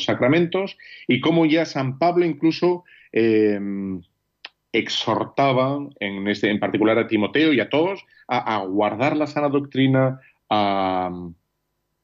sacramentos 0.04 0.78
y 1.08 1.20
cómo 1.20 1.44
ya 1.46 1.64
San 1.64 1.98
Pablo 1.98 2.24
incluso 2.24 2.84
eh, 3.12 3.58
exhortaba, 4.72 5.78
en, 5.98 6.28
este, 6.28 6.50
en 6.50 6.60
particular 6.60 6.98
a 6.98 7.06
Timoteo 7.06 7.52
y 7.52 7.60
a 7.60 7.68
todos, 7.68 8.04
a, 8.28 8.62
guardar 8.64 9.16
la 9.16 9.26
sana 9.26 9.48
doctrina, 9.48 10.20
a 10.50 11.10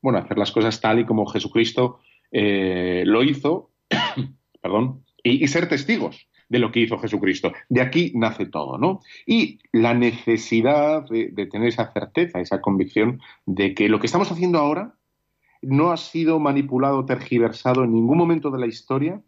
bueno, 0.01 0.19
hacer 0.19 0.39
las 0.39 0.53
cosas 0.53 0.81
tal 0.81 1.01
y 1.01 1.05
como 1.05 1.27
Jesucristo 1.27 2.01
eh, 2.33 3.05
lo 3.07 3.23
hizo, 3.23 3.71
perdón, 4.61 5.05
y, 5.23 5.47
ser 5.49 5.69
testigos 5.69 6.27
de 6.55 6.61
lo 6.61 6.71
que 6.71 6.79
hizo 6.79 6.99
Jesucristo. 6.99 7.53
De 7.69 7.81
aquí 7.81 8.13
nace 8.15 8.47
todo, 8.47 8.79
¿no? 8.79 9.01
Y 9.27 9.59
la 9.73 9.93
necesidad 9.93 11.05
de, 11.09 11.49
tener 11.51 11.67
esa 11.67 11.93
certeza, 11.93 12.39
esa 12.39 12.61
convicción 12.61 13.21
de 13.45 13.75
que 13.75 13.89
lo 13.89 13.99
que 13.99 14.07
estamos 14.07 14.31
haciendo 14.31 14.61
ahora 14.61 14.95
no 15.63 15.91
ha 15.91 15.97
sido 15.97 16.39
manipulado, 16.39 17.07
tergiversado 17.07 17.83
en 17.83 17.93
ningún 17.93 18.19
momento 18.19 18.53
de 18.53 18.61
la 18.61 18.69
historia, 18.69 19.21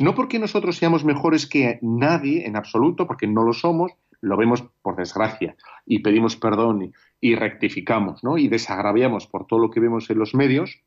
no 0.00 0.14
porque 0.14 0.38
nosotros 0.38 0.76
seamos 0.76 1.04
mejores 1.04 1.48
que 1.48 1.80
nadie 1.82 2.46
en 2.46 2.54
absoluto, 2.54 3.08
porque 3.08 3.26
no 3.26 3.42
lo 3.42 3.52
somos, 3.52 3.90
lo 4.20 4.36
vemos 4.36 4.62
por 4.82 4.94
desgracia 4.94 5.56
y 5.84 5.98
pedimos 5.98 6.36
perdón 6.36 6.92
y, 7.20 7.34
rectificamos, 7.34 8.22
¿no? 8.22 8.38
Y 8.38 8.46
desagraviamos 8.46 9.26
por 9.26 9.48
todo 9.48 9.58
lo 9.58 9.70
que 9.70 9.80
vemos 9.80 10.08
en 10.10 10.18
los 10.20 10.32
medios. 10.32 10.80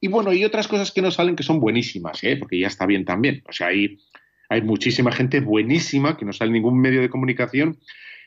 Y 0.00 0.08
bueno, 0.08 0.32
y 0.32 0.44
otras 0.44 0.66
cosas 0.66 0.90
que 0.90 1.00
nos 1.00 1.14
salen 1.14 1.36
que 1.36 1.44
son 1.44 1.60
buenísimas, 1.60 2.24
¿eh? 2.24 2.36
Porque 2.36 2.58
ya 2.58 2.66
está 2.66 2.86
bien 2.86 3.04
también. 3.04 3.42
O 3.48 3.52
sea, 3.52 3.68
hay, 3.68 3.98
hay 4.48 4.62
muchísima 4.62 5.12
gente 5.12 5.40
buenísima 5.40 6.16
que 6.16 6.24
no 6.24 6.32
sale 6.32 6.48
en 6.48 6.54
ningún 6.54 6.80
medio 6.80 7.00
de 7.00 7.10
comunicación 7.10 7.78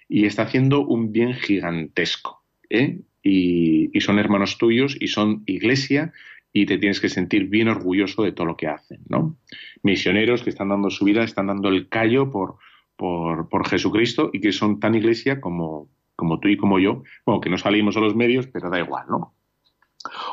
y 0.08 0.26
está 0.26 0.44
haciendo 0.44 0.86
un 0.86 1.12
bien 1.12 1.34
gigantesco. 1.34 2.44
¿eh? 2.70 3.00
Y, 3.24 3.96
y, 3.96 4.02
son 4.02 4.18
hermanos 4.18 4.58
tuyos 4.58 4.96
y 5.00 5.08
son 5.08 5.44
iglesia 5.46 6.14
y 6.52 6.66
te 6.66 6.78
tienes 6.78 7.00
que 7.00 7.10
sentir 7.10 7.48
bien 7.48 7.68
orgulloso 7.68 8.24
de 8.24 8.32
todo 8.32 8.48
lo 8.48 8.58
que 8.58 8.68
hacen, 8.68 9.02
¿no? 9.08 9.38
Misioneros 9.84 10.42
que 10.42 10.50
están 10.50 10.70
dando 10.70 10.90
su 10.90 11.06
vida, 11.06 11.24
están 11.24 11.48
dando 11.48 11.70
el 11.70 11.90
callo 11.90 12.32
por, 12.32 12.58
por, 13.00 13.68
Jesucristo 13.68 14.30
y 14.34 14.42
que 14.42 14.52
son 14.52 14.80
tan 14.80 14.96
iglesia 14.96 15.40
como, 15.40 15.90
como 16.16 16.40
tú 16.40 16.50
y 16.50 16.58
como 16.58 16.80
yo, 16.80 17.04
bueno, 17.26 17.40
que 17.40 17.50
no 17.50 17.58
salimos 17.58 17.96
a 17.98 18.02
los 18.02 18.16
medios, 18.16 18.48
pero 18.48 18.70
da 18.70 18.80
igual, 18.80 19.06
¿no? 19.10 19.34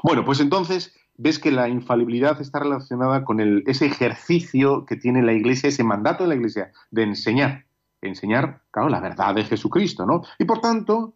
Bueno, 0.03 0.25
pues 0.25 0.41
entonces 0.41 0.97
ves 1.19 1.39
que 1.39 1.51
la 1.51 1.69
infalibilidad 1.69 2.41
está 2.41 2.59
relacionada 2.59 3.25
con 3.25 3.41
el, 3.41 3.63
ese 3.67 3.87
ejercicio 3.87 4.85
que 4.85 4.97
tiene 4.97 5.23
la 5.23 5.33
iglesia, 5.33 5.69
ese 5.69 5.85
mandato 5.85 6.25
de 6.25 6.29
la 6.29 6.35
iglesia 6.35 6.73
de 6.91 7.03
enseñar, 7.03 7.65
enseñar, 8.03 8.63
claro, 8.71 8.89
la 8.89 9.01
verdad 9.01 9.35
de 9.35 9.45
Jesucristo, 9.45 10.07
¿no? 10.07 10.23
Y 10.39 10.45
por 10.45 10.61
tanto, 10.61 11.15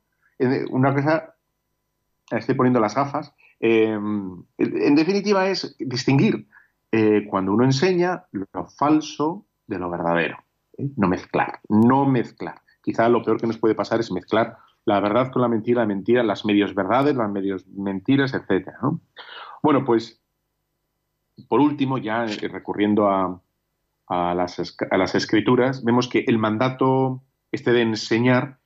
una 0.71 0.95
cosa, 0.95 1.35
estoy 2.31 2.55
poniendo 2.55 2.81
las 2.81 2.95
gafas, 2.95 3.35
em, 3.59 4.43
en 4.59 4.95
definitiva 4.95 5.49
es 5.49 5.77
distinguir 5.79 6.47
eh, 6.93 7.27
cuando 7.29 7.53
uno 7.53 7.65
enseña 7.65 8.25
lo 8.33 8.67
falso 8.67 9.47
de 9.67 9.79
lo 9.79 9.91
verdadero. 9.91 10.39
No 10.97 11.09
mezclar, 11.09 11.61
no 11.69 12.07
mezclar. 12.07 12.63
Quizá 12.83 13.09
lo 13.09 13.23
peor 13.23 13.41
que 13.41 13.47
nos 13.47 13.59
puede 13.59 13.75
pasar 13.75 14.01
es 14.01 14.11
mezclar 14.11 14.57
la 14.85 15.01
verdad 15.01 15.31
con 15.31 15.43
la 15.43 15.49
mentira, 15.49 15.83
la 15.83 15.87
mentira, 15.87 16.23
las 16.23 16.45
medios 16.45 16.75
verdades, 16.75 17.15
las 17.15 17.31
medios 17.31 17.67
mentiras, 17.69 18.35
etc. 18.35 18.71
Bueno, 19.63 19.85
pues 19.85 20.21
por 21.49 21.61
último, 21.61 21.99
ya 21.99 22.27
eh, 22.27 22.49
recurriendo 22.49 23.09
a, 23.09 23.41
las, 24.09 24.77
a, 24.91 24.97
las, 24.97 25.15
escrituras, 25.15 25.85
vemos 25.85 26.09
que 26.09 26.25
el 26.27 26.39
mandato 26.39 27.23
este 27.53 27.73
de 27.73 27.83
enseñar 27.83 28.59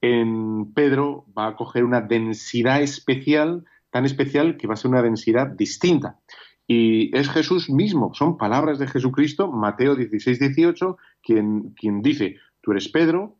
en 0.00 0.72
Pedro 0.72 1.26
va 1.36 1.48
a 1.48 1.56
coger 1.56 1.84
una 1.84 2.00
densidad 2.00 2.82
especial, 2.82 3.64
tan 3.90 4.04
especial 4.04 4.56
que 4.56 4.66
va 4.66 4.74
a 4.74 4.76
ser 4.76 4.90
una 4.90 5.02
densidad 5.02 5.46
distinta. 5.48 6.18
Y 6.66 7.16
es 7.16 7.28
Jesús 7.28 7.70
mismo, 7.70 8.14
son 8.14 8.36
palabras 8.36 8.78
de 8.78 8.86
Jesucristo, 8.86 9.50
Mateo 9.50 9.94
16, 9.94 10.38
18, 10.38 10.96
quien, 11.22 11.70
quien 11.70 12.02
dice, 12.02 12.36
tú 12.60 12.72
eres 12.72 12.88
Pedro, 12.88 13.36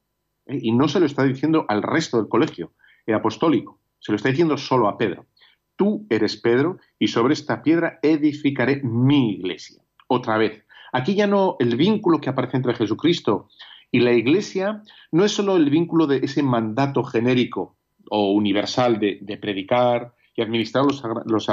¿eh? 0.46 0.58
y 0.60 0.72
no 0.72 0.88
se 0.88 1.00
lo 1.00 1.06
está 1.06 1.22
diciendo 1.24 1.64
al 1.68 1.82
resto 1.82 2.18
del 2.18 2.28
colegio 2.28 2.72
apostólico, 3.12 3.80
se 3.98 4.12
lo 4.12 4.16
está 4.16 4.28
diciendo 4.28 4.56
solo 4.56 4.88
a 4.88 4.96
Pedro. 4.96 5.26
Tú 5.76 6.06
eres 6.10 6.36
Pedro, 6.36 6.78
y 6.98 7.08
sobre 7.08 7.34
esta 7.34 7.62
piedra 7.62 7.98
edificaré 8.02 8.82
mi 8.82 9.32
iglesia. 9.32 9.82
Otra 10.06 10.38
vez, 10.38 10.64
aquí 10.92 11.14
ya 11.14 11.26
no 11.26 11.56
el 11.58 11.76
vínculo 11.76 12.20
que 12.20 12.30
aparece 12.30 12.56
entre 12.56 12.74
Jesucristo 12.74 13.48
y 13.90 14.00
la 14.00 14.12
iglesia 14.12 14.82
no 15.10 15.24
es 15.24 15.32
solo 15.32 15.56
el 15.56 15.70
vínculo 15.70 16.06
de 16.06 16.18
ese 16.18 16.42
mandato 16.42 17.02
genérico 17.04 17.76
o 18.10 18.32
universal 18.32 18.98
de, 18.98 19.38
predicar 19.40 20.14
y 20.34 20.42
administrar 20.42 20.84
los, 20.84 21.02
los 21.26 21.44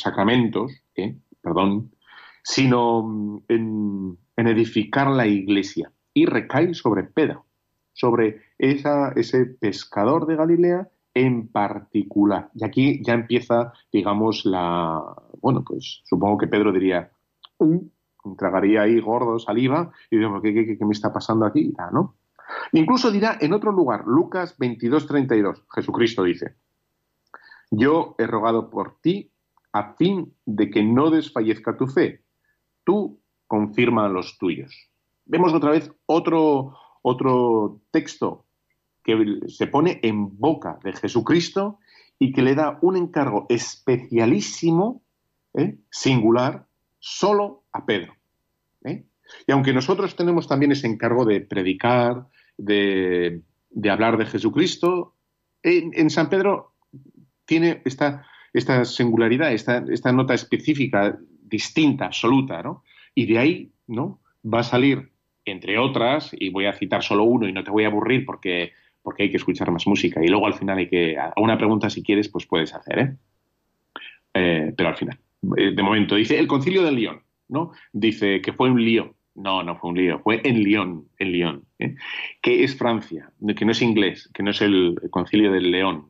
sacramentos, 0.00 0.72
¿eh? 0.96 1.16
perdón, 1.40 1.92
sino 2.42 3.02
mm, 3.02 3.44
en, 3.48 4.18
edificar 4.36 5.08
la 5.08 5.26
iglesia. 5.26 5.92
Y 6.14 6.26
recae 6.26 6.74
sobre 6.74 7.04
Pedro, 7.04 7.46
sobre 7.92 8.42
ese 8.58 9.46
pescador 9.60 10.26
de 10.26 10.36
Galilea 10.36 10.88
en 11.14 11.48
particular. 11.48 12.50
Y 12.54 12.64
aquí 12.64 13.02
ya 13.04 13.14
empieza, 13.14 13.72
digamos, 13.92 14.44
la. 14.44 15.00
Bueno, 15.40 15.64
pues 15.64 16.02
supongo 16.04 16.38
que 16.38 16.46
Pedro 16.46 16.72
diría, 16.72 17.10
un, 17.58 17.92
tragaría 18.36 18.82
ahí 18.82 19.00
gordo 19.00 19.38
saliva 19.38 19.92
y 20.10 20.18
digo, 20.18 20.40
¿qué, 20.40 20.76
qué, 20.78 20.84
me 20.84 20.92
está 20.92 21.12
pasando 21.12 21.44
aquí? 21.46 21.74
¿no? 21.92 22.16
Incluso 22.72 23.10
dirá 23.10 23.38
en 23.40 23.52
otro 23.52 23.72
lugar, 23.72 24.04
Lucas 24.06 24.56
22, 24.58 25.06
32, 25.06 25.64
Jesucristo 25.74 26.22
dice, 26.22 26.56
yo 27.70 28.14
he 28.18 28.26
rogado 28.26 28.70
por 28.70 29.00
ti 29.00 29.32
a 29.72 29.94
fin 29.94 30.34
de 30.44 30.70
que 30.70 30.82
no 30.82 31.10
desfallezca 31.10 31.76
tu 31.76 31.86
fe. 31.86 32.22
Tú 32.84 33.20
confirma 33.46 34.08
los 34.08 34.38
tuyos. 34.38 34.90
Vemos 35.24 35.54
otra 35.54 35.70
vez 35.70 35.90
otro, 36.06 36.76
otro 37.02 37.80
texto 37.90 38.44
que 39.02 39.40
se 39.48 39.66
pone 39.66 40.00
en 40.02 40.38
boca 40.38 40.78
de 40.82 40.92
Jesucristo 40.92 41.78
y 42.18 42.32
que 42.32 42.42
le 42.42 42.54
da 42.54 42.78
un 42.82 42.96
encargo 42.96 43.46
especialísimo, 43.48 45.02
¿eh? 45.54 45.76
singular, 45.90 46.66
solo 46.98 47.64
a 47.72 47.84
Pedro. 47.84 48.14
¿eh? 48.84 49.04
Y 49.46 49.52
aunque 49.52 49.72
nosotros 49.72 50.14
tenemos 50.14 50.46
también 50.46 50.72
ese 50.72 50.86
encargo 50.86 51.24
de 51.24 51.40
predicar, 51.40 52.26
de, 52.56 53.42
hablar 53.90 54.18
de 54.18 54.26
Jesucristo, 54.26 55.16
en, 55.62 56.10
San 56.10 56.28
Pedro 56.28 56.74
tiene 57.44 57.82
esta, 57.84 58.24
singularidad, 58.84 59.52
esta, 59.52 59.84
esta 59.88 60.12
nota 60.12 60.34
específica, 60.34 61.18
distinta, 61.42 62.06
absoluta, 62.06 62.62
¿no? 62.62 62.82
Y 63.14 63.26
de 63.26 63.38
ahí, 63.38 63.72
¿no? 63.86 64.20
Va 64.44 64.60
a 64.60 64.64
salir, 64.64 65.12
entre 65.44 65.78
otras, 65.78 66.30
y 66.32 66.50
voy 66.50 66.66
a 66.66 66.72
citar 66.72 67.02
solo 67.02 67.24
uno 67.24 67.48
y 67.48 67.52
no 67.52 67.64
te 67.64 67.70
voy 67.70 67.84
a 67.84 67.88
aburrir 67.88 68.24
porque, 68.24 68.72
porque 69.02 69.24
hay 69.24 69.30
que 69.30 69.36
escuchar 69.36 69.70
más 69.70 69.86
música. 69.86 70.24
Y 70.24 70.28
luego 70.28 70.46
al 70.46 70.54
final 70.54 70.78
hay 70.78 70.88
que, 70.88 71.18
a 71.18 71.32
una 71.36 71.58
pregunta 71.58 71.90
si 71.90 72.02
quieres, 72.02 72.28
pues 72.28 72.46
puedes 72.46 72.74
hacer, 72.74 72.98
¿eh? 72.98 73.16
eh 74.34 74.74
pero 74.76 74.88
al 74.88 74.96
final. 74.96 75.18
Eh, 75.56 75.72
de 75.74 75.82
momento, 75.82 76.14
dice 76.14 76.38
el 76.38 76.46
concilio 76.46 76.82
de 76.82 76.92
León, 76.92 77.22
¿no? 77.48 77.72
Dice 77.92 78.40
que 78.40 78.52
fue 78.52 78.70
un 78.70 78.84
lío. 78.84 79.14
No, 79.34 79.62
no 79.62 79.76
fue 79.76 79.90
un 79.90 79.96
lío, 79.96 80.18
fue 80.18 80.42
en 80.44 80.62
Lyon, 80.62 81.08
en 81.18 81.32
Lyon, 81.32 81.64
¿eh? 81.78 81.94
que 82.42 82.64
es 82.64 82.76
Francia, 82.76 83.32
que 83.56 83.64
no 83.64 83.72
es 83.72 83.80
inglés, 83.80 84.30
que 84.34 84.42
no 84.42 84.50
es 84.50 84.60
el 84.60 85.00
concilio 85.10 85.50
del 85.50 85.70
León. 85.70 86.08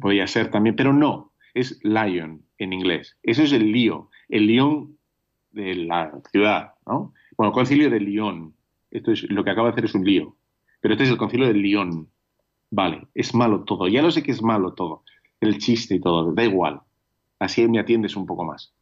Podría 0.00 0.26
ser 0.26 0.50
también, 0.50 0.74
pero 0.74 0.92
no, 0.92 1.30
es 1.54 1.78
Lion 1.84 2.42
en 2.58 2.72
inglés. 2.72 3.16
Eso 3.22 3.44
es 3.44 3.52
el 3.52 3.70
lío, 3.70 4.10
el 4.28 4.48
Lyon 4.48 4.98
de 5.52 5.76
la 5.76 6.20
ciudad, 6.32 6.72
¿no? 6.84 7.14
Bueno, 7.36 7.52
concilio 7.52 7.90
de 7.90 8.00
Lyon. 8.00 8.54
Esto 8.90 9.12
es 9.12 9.22
lo 9.30 9.44
que 9.44 9.50
acaba 9.50 9.68
de 9.68 9.72
hacer 9.72 9.84
es 9.84 9.94
un 9.94 10.04
lío. 10.04 10.36
Pero 10.80 10.94
este 10.94 11.04
es 11.04 11.10
el 11.10 11.16
concilio 11.16 11.46
de 11.46 11.54
Lyon. 11.54 12.08
Vale, 12.74 13.06
es 13.14 13.34
malo 13.34 13.62
todo. 13.62 13.86
Ya 13.86 14.02
lo 14.02 14.10
sé 14.10 14.24
que 14.24 14.32
es 14.32 14.42
malo 14.42 14.72
todo. 14.72 15.04
El 15.40 15.58
chiste 15.58 15.94
y 15.94 16.00
todo, 16.00 16.32
da 16.32 16.44
igual. 16.44 16.80
Así 17.38 17.66
me 17.68 17.78
atiendes 17.78 18.16
un 18.16 18.26
poco 18.26 18.44
más. 18.44 18.74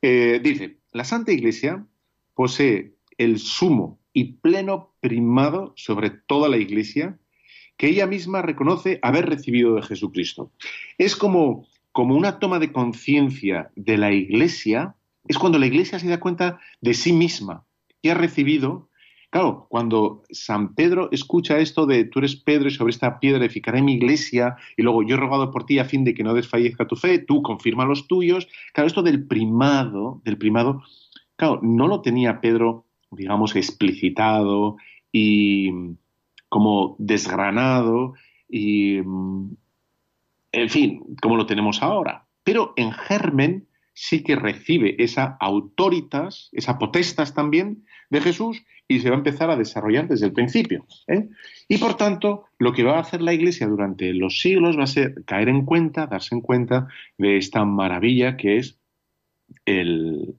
Eh, 0.00 0.40
dice, 0.42 0.78
la 0.92 1.02
Santa 1.02 1.32
Iglesia 1.32 1.84
posee 2.34 2.94
el 3.16 3.40
sumo 3.40 3.98
y 4.12 4.34
pleno 4.34 4.94
primado 5.00 5.72
sobre 5.76 6.10
toda 6.10 6.48
la 6.48 6.58
Iglesia 6.58 7.18
que 7.76 7.88
ella 7.88 8.06
misma 8.06 8.40
reconoce 8.42 9.00
haber 9.02 9.26
recibido 9.28 9.74
de 9.74 9.82
Jesucristo. 9.82 10.52
Es 10.96 11.16
como 11.16 11.66
como 11.90 12.14
una 12.14 12.38
toma 12.38 12.60
de 12.60 12.70
conciencia 12.70 13.72
de 13.74 13.98
la 13.98 14.12
Iglesia, 14.12 14.94
es 15.26 15.36
cuando 15.36 15.58
la 15.58 15.66
Iglesia 15.66 15.98
se 15.98 16.06
da 16.06 16.20
cuenta 16.20 16.60
de 16.80 16.94
sí 16.94 17.12
misma 17.12 17.64
y 18.02 18.10
ha 18.10 18.14
recibido. 18.14 18.87
Claro, 19.30 19.66
cuando 19.68 20.22
San 20.30 20.74
Pedro 20.74 21.10
escucha 21.12 21.58
esto 21.58 21.84
de 21.84 22.04
tú 22.04 22.20
eres 22.20 22.36
Pedro 22.36 22.68
y 22.68 22.70
sobre 22.70 22.90
esta 22.90 23.20
piedra 23.20 23.44
edificaré 23.44 23.82
mi 23.82 23.94
iglesia 23.94 24.56
y 24.74 24.82
luego 24.82 25.02
yo 25.02 25.16
he 25.16 25.18
rogado 25.18 25.50
por 25.50 25.66
ti 25.66 25.78
a 25.78 25.84
fin 25.84 26.02
de 26.02 26.14
que 26.14 26.24
no 26.24 26.32
desfallezca 26.32 26.86
tu 26.86 26.96
fe, 26.96 27.18
tú 27.18 27.42
confirma 27.42 27.84
los 27.84 28.08
tuyos. 28.08 28.48
Claro, 28.72 28.86
esto 28.86 29.02
del 29.02 29.26
primado, 29.26 30.22
del 30.24 30.38
primado, 30.38 30.82
claro, 31.36 31.60
no 31.62 31.88
lo 31.88 32.00
tenía 32.00 32.40
Pedro, 32.40 32.86
digamos, 33.10 33.54
explicitado 33.54 34.78
y 35.12 35.72
como 36.48 36.96
desgranado 36.98 38.14
y 38.48 38.96
en 40.52 40.68
fin, 40.70 41.04
como 41.20 41.36
lo 41.36 41.44
tenemos 41.44 41.82
ahora. 41.82 42.24
pero 42.44 42.72
en 42.76 42.92
germen 42.92 43.67
sí 44.00 44.22
que 44.22 44.36
recibe 44.36 44.94
esa 45.02 45.36
autoritas, 45.40 46.50
esa 46.52 46.78
potestas 46.78 47.34
también 47.34 47.84
de 48.10 48.20
Jesús 48.20 48.62
y 48.86 49.00
se 49.00 49.10
va 49.10 49.16
a 49.16 49.18
empezar 49.18 49.50
a 49.50 49.56
desarrollar 49.56 50.06
desde 50.06 50.26
el 50.26 50.32
principio. 50.32 50.86
¿eh? 51.08 51.28
Y 51.66 51.78
por 51.78 51.96
tanto, 51.96 52.44
lo 52.60 52.72
que 52.72 52.84
va 52.84 52.96
a 52.96 53.00
hacer 53.00 53.22
la 53.22 53.34
Iglesia 53.34 53.66
durante 53.66 54.12
los 54.14 54.40
siglos 54.40 54.78
va 54.78 54.84
a 54.84 54.86
ser 54.86 55.24
caer 55.24 55.48
en 55.48 55.64
cuenta, 55.64 56.06
darse 56.06 56.36
en 56.36 56.42
cuenta 56.42 56.86
de 57.16 57.38
esta 57.38 57.64
maravilla 57.64 58.36
que 58.36 58.58
es 58.58 58.78
el, 59.64 60.36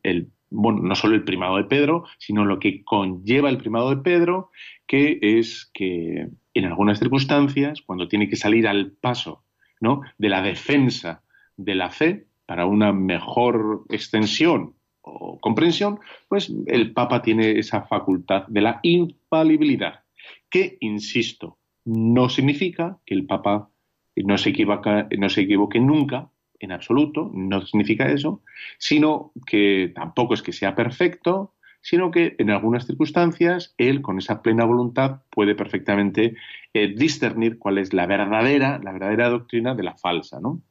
bueno, 0.49 0.80
no 0.82 0.95
solo 0.95 1.16
el 1.16 1.26
primado 1.26 1.57
de 1.57 1.66
Pedro, 1.66 2.05
sino 2.18 2.45
lo 2.45 2.60
que 2.60 2.86
conlleva 2.86 3.49
el 3.49 3.57
primado 3.57 3.89
de 3.89 4.01
Pedro, 4.01 4.51
que 4.88 5.20
es 5.22 5.70
que 5.74 6.30
en 6.53 6.66
algunas 6.66 6.99
circunstancias, 6.99 7.82
cuando 7.82 8.07
tiene 8.07 8.30
que 8.30 8.38
salir 8.38 8.70
al 8.70 8.93
paso 8.93 9.43
¿no? 9.82 10.01
de 10.18 10.30
la 10.30 10.41
defensa 10.41 11.24
de 11.57 11.76
la 11.76 11.89
fe, 11.89 12.29
para 12.50 12.66
una 12.66 12.91
mejor 12.91 13.86
extensión 13.89 14.74
o 15.02 15.39
comprensión, 15.39 16.00
pues 16.28 16.52
el 16.66 16.93
Papa 16.93 17.22
tiene 17.22 17.60
esa 17.60 17.84
facultad 17.84 18.47
de 18.47 18.62
la 18.62 18.80
infalibilidad, 18.82 20.04
que, 20.50 20.76
insisto, 20.80 21.60
no 21.86 22.28
significa 22.28 22.97
que 23.06 23.14
el 23.14 23.28
Papa 23.28 23.70
no 24.16 24.39
se, 24.39 24.50
equivoque 24.50 25.80
nunca, 25.80 26.32
en 26.60 26.72
absoluto, 26.72 27.30
no 27.36 27.62
significa 27.62 28.12
eso, 28.12 28.41
sino 28.80 29.32
que 29.45 29.91
tampoco 29.93 30.34
es 30.34 30.41
que 30.41 30.52
sea 30.52 30.74
perfecto, 30.74 31.54
sino 31.82 32.10
que 32.10 32.36
en 32.39 32.50
algunas 32.50 32.88
circunstancias 32.88 33.76
él, 33.78 34.02
con 34.02 34.18
esa 34.18 34.41
plena 34.41 34.66
voluntad, 34.66 35.22
puede 35.30 35.54
perfectamente 35.54 36.36
eh, 36.74 36.95
discernir 36.97 37.60
cuál 37.60 37.78
es 37.78 37.93
la 37.93 38.08
verdadera, 38.08 38.80
la 38.84 38.91
verdadera 38.91 39.30
doctrina 39.30 39.76
de 39.76 39.84
la 39.84 39.95
falsa, 39.97 40.39
¿no? 40.39 40.64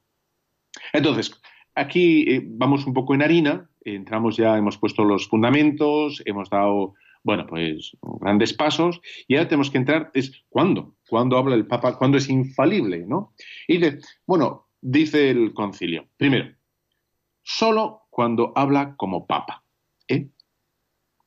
Entonces, 0.93 1.41
Aquí 1.79 2.25
eh, 2.29 2.43
vamos 2.45 2.87
un 2.89 2.93
poco 2.93 3.15
en 3.15 3.23
harina, 3.23 3.71
entramos 3.85 4.37
ya, 4.37 4.59
hemos 4.59 4.77
puesto 4.79 5.05
los 5.05 5.29
fundamentos, 5.29 6.21
hemos 6.25 6.51
dado, 6.51 6.95
bueno, 7.23 7.47
pues 7.47 7.97
grandes 8.21 8.53
pasos, 8.53 9.01
y 9.29 9.37
ahora 9.37 9.49
tenemos 9.49 9.71
que 9.71 9.79
entrar, 9.79 10.11
es 10.13 10.45
cuándo, 10.49 10.97
cuándo 11.09 11.39
habla 11.39 11.55
el 11.55 11.69
Papa, 11.69 11.97
cuándo 11.97 12.19
es 12.19 12.29
infalible, 12.29 13.07
¿no? 13.07 13.33
Y 13.69 13.79
de, 13.79 14.01
bueno, 14.27 14.67
dice 14.81 15.31
el 15.31 15.55
concilio, 15.55 16.09
primero, 16.17 16.53
solo 17.45 18.09
cuando 18.11 18.53
habla 18.57 18.97
como 18.97 19.29
Papa, 19.29 19.63
¿eh? 20.09 20.29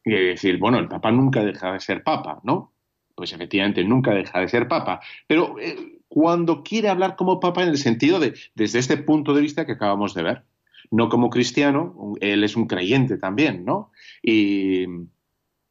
Y 0.04 0.12
decir, 0.12 0.58
bueno, 0.58 0.80
el 0.80 0.89
Papa 0.89 1.12
nunca 1.12 1.45
deja 1.45 1.72
de 1.72 1.80
ser 1.80 2.04
Papa, 2.04 2.41
¿no? 2.43 2.74
Pues 3.16 3.32
efectivamente 3.32 3.86
nunca 3.86 4.14
deja 4.14 4.41
de 4.41 4.49
ser 4.49 4.68
Papa, 4.68 4.99
pero 5.28 5.58
eh, 5.60 6.01
cuando 6.14 6.62
quiere 6.62 6.89
hablar 6.89 7.16
como 7.16 7.39
papa 7.39 7.64
en 7.64 7.70
el 7.70 7.78
sentido 7.78 8.20
de, 8.20 8.34
desde 8.53 8.80
este 8.80 8.97
punto 8.97 9.34
de 9.34 9.39
vista 9.39 9.66
que 9.66 9.72
acabamos 9.72 10.14
de 10.14 10.24
ver. 10.24 10.43
No 10.91 11.07
como 11.07 11.30
cristiano, 11.30 12.16
él 12.20 12.43
es 12.43 12.57
un 12.57 12.68
creyente 12.68 13.18
también, 13.18 13.64
¿no? 13.64 13.93
Y 14.22 14.88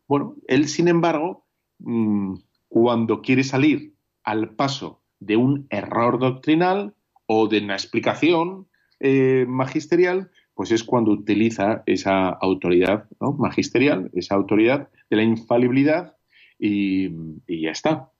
bueno, 0.08 0.36
él, 0.48 0.66
sin 0.68 0.88
embargo, 0.88 1.44
mm, 1.80 2.36
cuando 2.70 3.20
quiere 3.20 3.44
salir 3.44 3.92
al 4.24 4.54
paso 4.54 5.02
de 5.18 5.36
un 5.36 5.66
error 5.68 6.18
doctrinal 6.18 6.94
o 7.26 7.46
de 7.46 7.58
una 7.58 7.74
explicación 7.74 8.66
eh, 8.98 9.44
magisterial, 9.46 10.30
pues 10.54 10.72
es 10.72 10.84
cuando 10.84 11.10
utiliza 11.10 11.82
esa 11.84 12.30
autoridad 12.30 13.04
magisterial, 13.36 14.10
esa 14.14 14.36
autoridad 14.36 14.88
de 15.10 15.16
la 15.16 15.22
infalibilidad 15.22 16.16
y, 16.58 17.10
y 17.46 17.60
ya 17.60 17.72
está. 17.72 18.10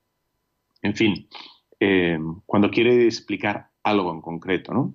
En 0.83 0.95
fin, 0.95 1.27
eh, 1.81 2.19
cuando 2.47 2.71
quiere 2.71 3.07
explicar 3.07 3.71
algo 3.83 4.13
en 4.13 4.21
concreto, 4.21 4.73
¿no? 4.73 4.95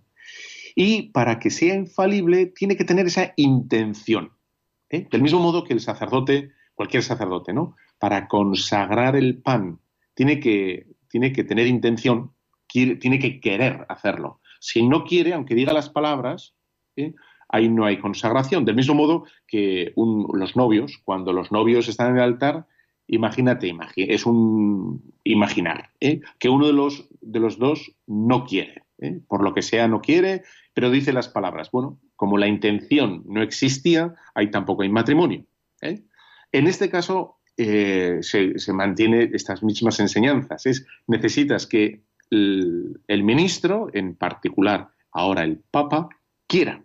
Y 0.75 1.09
para 1.11 1.39
que 1.39 1.49
sea 1.49 1.73
infalible, 1.73 2.47
tiene 2.47 2.75
que 2.75 2.83
tener 2.83 3.07
esa 3.07 3.33
intención. 3.37 4.31
¿eh? 4.89 5.07
Del 5.09 5.21
mismo 5.21 5.39
modo 5.39 5.63
que 5.63 5.73
el 5.73 5.79
sacerdote, 5.79 6.51
cualquier 6.73 7.01
sacerdote, 7.01 7.53
¿no? 7.53 7.75
Para 7.97 8.27
consagrar 8.27 9.15
el 9.15 9.41
pan, 9.41 9.79
tiene 10.13 10.39
que, 10.39 10.87
tiene 11.09 11.31
que 11.31 11.43
tener 11.43 11.67
intención, 11.67 12.33
tiene 12.67 13.19
que 13.19 13.39
querer 13.39 13.85
hacerlo. 13.89 14.41
Si 14.59 14.85
no 14.85 15.05
quiere, 15.05 15.33
aunque 15.33 15.55
diga 15.55 15.73
las 15.73 15.89
palabras, 15.89 16.55
¿eh? 16.97 17.13
ahí 17.49 17.69
no 17.69 17.85
hay 17.85 17.99
consagración. 17.99 18.65
Del 18.65 18.75
mismo 18.75 18.95
modo 18.95 19.25
que 19.47 19.93
los 19.95 20.55
novios, 20.55 20.99
cuando 21.03 21.31
los 21.31 21.51
novios 21.51 21.87
están 21.87 22.11
en 22.11 22.17
el 22.17 22.23
altar, 22.23 22.67
Imagínate, 23.07 23.71
es 23.95 24.25
un 24.25 25.13
imaginar, 25.23 25.91
¿eh? 25.99 26.21
que 26.39 26.49
uno 26.49 26.67
de 26.67 26.73
los, 26.73 27.07
de 27.21 27.39
los 27.39 27.59
dos 27.59 27.95
no 28.07 28.45
quiere, 28.45 28.83
¿eh? 28.99 29.19
por 29.27 29.43
lo 29.43 29.53
que 29.53 29.61
sea 29.61 29.87
no 29.87 30.01
quiere, 30.01 30.41
pero 30.73 30.89
dice 30.89 31.13
las 31.13 31.29
palabras. 31.29 31.69
Bueno, 31.71 31.99
como 32.15 32.37
la 32.37 32.47
intención 32.47 33.23
no 33.27 33.43
existía, 33.43 34.15
ahí 34.33 34.49
tampoco 34.49 34.81
hay 34.81 34.89
matrimonio. 34.89 35.45
¿eh? 35.81 36.01
En 36.51 36.67
este 36.67 36.89
caso 36.89 37.37
se, 37.57 38.21
se 38.21 38.73
mantiene 38.73 39.29
estas 39.33 39.61
mismas 39.61 39.99
enseñanzas. 39.99 40.65
Es, 40.65 40.85
necesitas 41.07 41.67
que 41.67 42.01
el, 42.31 43.01
el, 43.07 43.23
ministro, 43.23 43.89
en 43.93 44.15
particular 44.15 44.89
ahora 45.11 45.43
el 45.43 45.59
Papa, 45.71 46.09
quiera, 46.47 46.83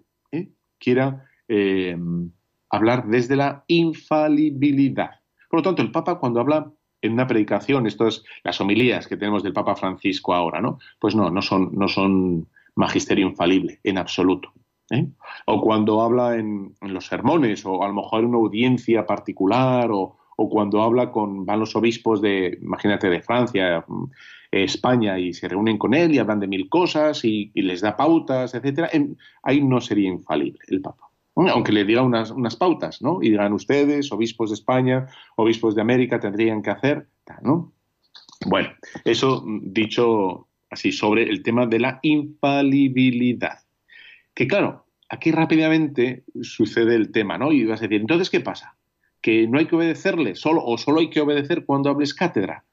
quiera 0.78 1.26
hablar 2.68 3.06
desde 3.08 3.36
la 3.36 3.64
infalibilidad. 3.66 5.19
Por 5.50 5.58
lo 5.58 5.64
tanto, 5.64 5.82
el 5.82 5.90
Papa 5.90 6.20
cuando 6.20 6.38
habla 6.40 6.70
en 7.02 7.12
una 7.12 7.26
predicación, 7.26 7.86
estas 7.86 8.22
las 8.44 8.60
homilías 8.60 9.08
que 9.08 9.16
tenemos 9.16 9.42
del 9.42 9.52
Papa 9.52 9.74
Francisco 9.74 10.32
ahora, 10.32 10.60
¿no? 10.60 10.78
Pues 11.00 11.16
no, 11.16 11.28
no 11.28 11.42
son, 11.42 11.70
no 11.72 11.88
son 11.88 12.48
magisterio 12.76 13.26
infalible, 13.26 13.80
en 13.82 13.98
absoluto. 13.98 14.52
¿eh? 14.90 15.08
O 15.46 15.60
cuando 15.60 16.02
habla 16.02 16.36
en, 16.36 16.74
los 16.80 17.06
sermones, 17.06 17.66
o 17.66 17.82
a 17.82 17.88
lo 17.88 17.94
mejor 17.94 18.20
en 18.20 18.26
una 18.26 18.38
audiencia 18.38 19.06
particular, 19.06 19.90
o, 19.92 20.16
cuando 20.36 20.82
habla 20.82 21.10
con, 21.10 21.44
van 21.44 21.60
los 21.60 21.76
obispos 21.76 22.22
de, 22.22 22.58
imagínate, 22.62 23.10
de 23.10 23.20
Francia, 23.20 23.84
España, 24.50 25.18
y 25.18 25.34
se 25.34 25.48
reúnen 25.48 25.76
con 25.76 25.92
él 25.92 26.14
y 26.14 26.18
hablan 26.18 26.40
de 26.40 26.46
mil 26.46 26.68
cosas 26.70 27.24
y, 27.24 27.50
les 27.54 27.82
da 27.82 27.96
pautas, 27.96 28.54
etcétera, 28.54 28.88
ahí 29.42 29.60
no 29.60 29.82
sería 29.82 30.08
infalible 30.08 30.60
el 30.68 30.80
Papa 30.80 31.09
aunque 31.34 31.72
le 31.72 31.84
diga 31.84 32.02
unas, 32.02 32.56
pautas, 32.56 33.00
¿no? 33.02 33.22
Y 33.22 33.30
digan 33.30 33.52
ustedes, 33.52 34.12
obispos 34.12 34.50
de 34.50 34.54
España, 34.54 35.06
obispos 35.36 35.74
de 35.74 35.82
América, 35.82 36.20
tendrían 36.20 36.62
que 36.62 36.70
hacer, 36.70 37.08
¿no? 37.42 37.72
Bueno, 38.46 38.70
eso 39.04 39.44
dicho 39.46 40.48
así 40.70 40.92
sobre 40.92 41.24
el 41.24 41.42
tema 41.42 41.66
de 41.66 41.80
la 41.80 41.98
infalibilidad. 42.02 43.58
Que 44.34 44.46
claro, 44.46 44.86
aquí 45.08 45.30
rápidamente 45.30 46.24
sucede 46.42 46.94
el 46.94 47.10
tema, 47.12 47.36
¿no? 47.38 47.52
Y 47.52 47.64
vas 47.64 47.80
a 47.80 47.82
decir, 47.82 48.00
entonces, 48.00 48.30
¿qué 48.30 48.40
pasa? 48.40 48.76
¿Que 49.20 49.46
no 49.46 49.58
hay 49.58 49.66
que 49.66 49.76
obedecerle 49.76 50.36
solo 50.36 50.64
o 50.64 50.78
solo 50.78 51.00
hay 51.00 51.10
que 51.10 51.20
obedecer 51.20 51.64
cuando 51.64 51.90
hables 51.90 52.14
cátedra? 52.14 52.64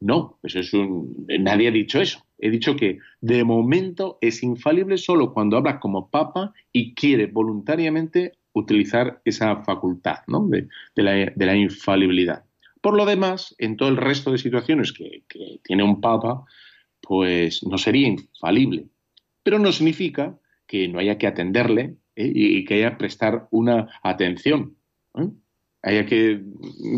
No, 0.00 0.38
eso 0.42 0.60
es 0.60 0.72
un... 0.74 1.26
nadie 1.40 1.68
ha 1.68 1.72
dicho 1.72 2.00
eso. 2.00 2.26
He 2.38 2.50
dicho 2.50 2.76
que 2.76 2.98
de 3.20 3.44
momento 3.44 4.18
es 4.20 4.42
infalible 4.42 4.98
solo 4.98 5.32
cuando 5.32 5.56
habla 5.56 5.80
como 5.80 6.10
papa 6.10 6.52
y 6.70 6.94
quiere 6.94 7.26
voluntariamente 7.26 8.32
utilizar 8.52 9.20
esa 9.24 9.62
facultad 9.64 10.18
¿no? 10.26 10.46
de, 10.48 10.68
la, 10.96 11.56
infalibilidad. 11.56 12.44
Por 12.80 12.96
lo 12.96 13.06
demás, 13.06 13.54
en 13.58 13.76
todo 13.76 13.88
el 13.88 13.96
resto 13.96 14.32
de 14.32 14.38
situaciones 14.38 14.92
que, 14.92 15.24
tiene 15.62 15.82
un 15.82 16.00
papa, 16.00 16.44
pues 17.00 17.62
no 17.64 17.78
sería 17.78 18.08
infalible. 18.08 18.86
Pero 19.42 19.58
no 19.58 19.72
significa 19.72 20.38
que 20.66 20.88
no 20.88 20.98
haya 20.98 21.18
que 21.18 21.26
atenderle 21.26 21.96
¿eh? 22.16 22.32
y, 22.34 22.64
que 22.64 22.74
haya 22.74 22.90
que 22.92 22.96
prestar 22.96 23.48
una 23.50 23.88
atención. 24.02 24.76
¿eh? 25.14 25.28
Haya 25.82 26.06
que 26.06 26.42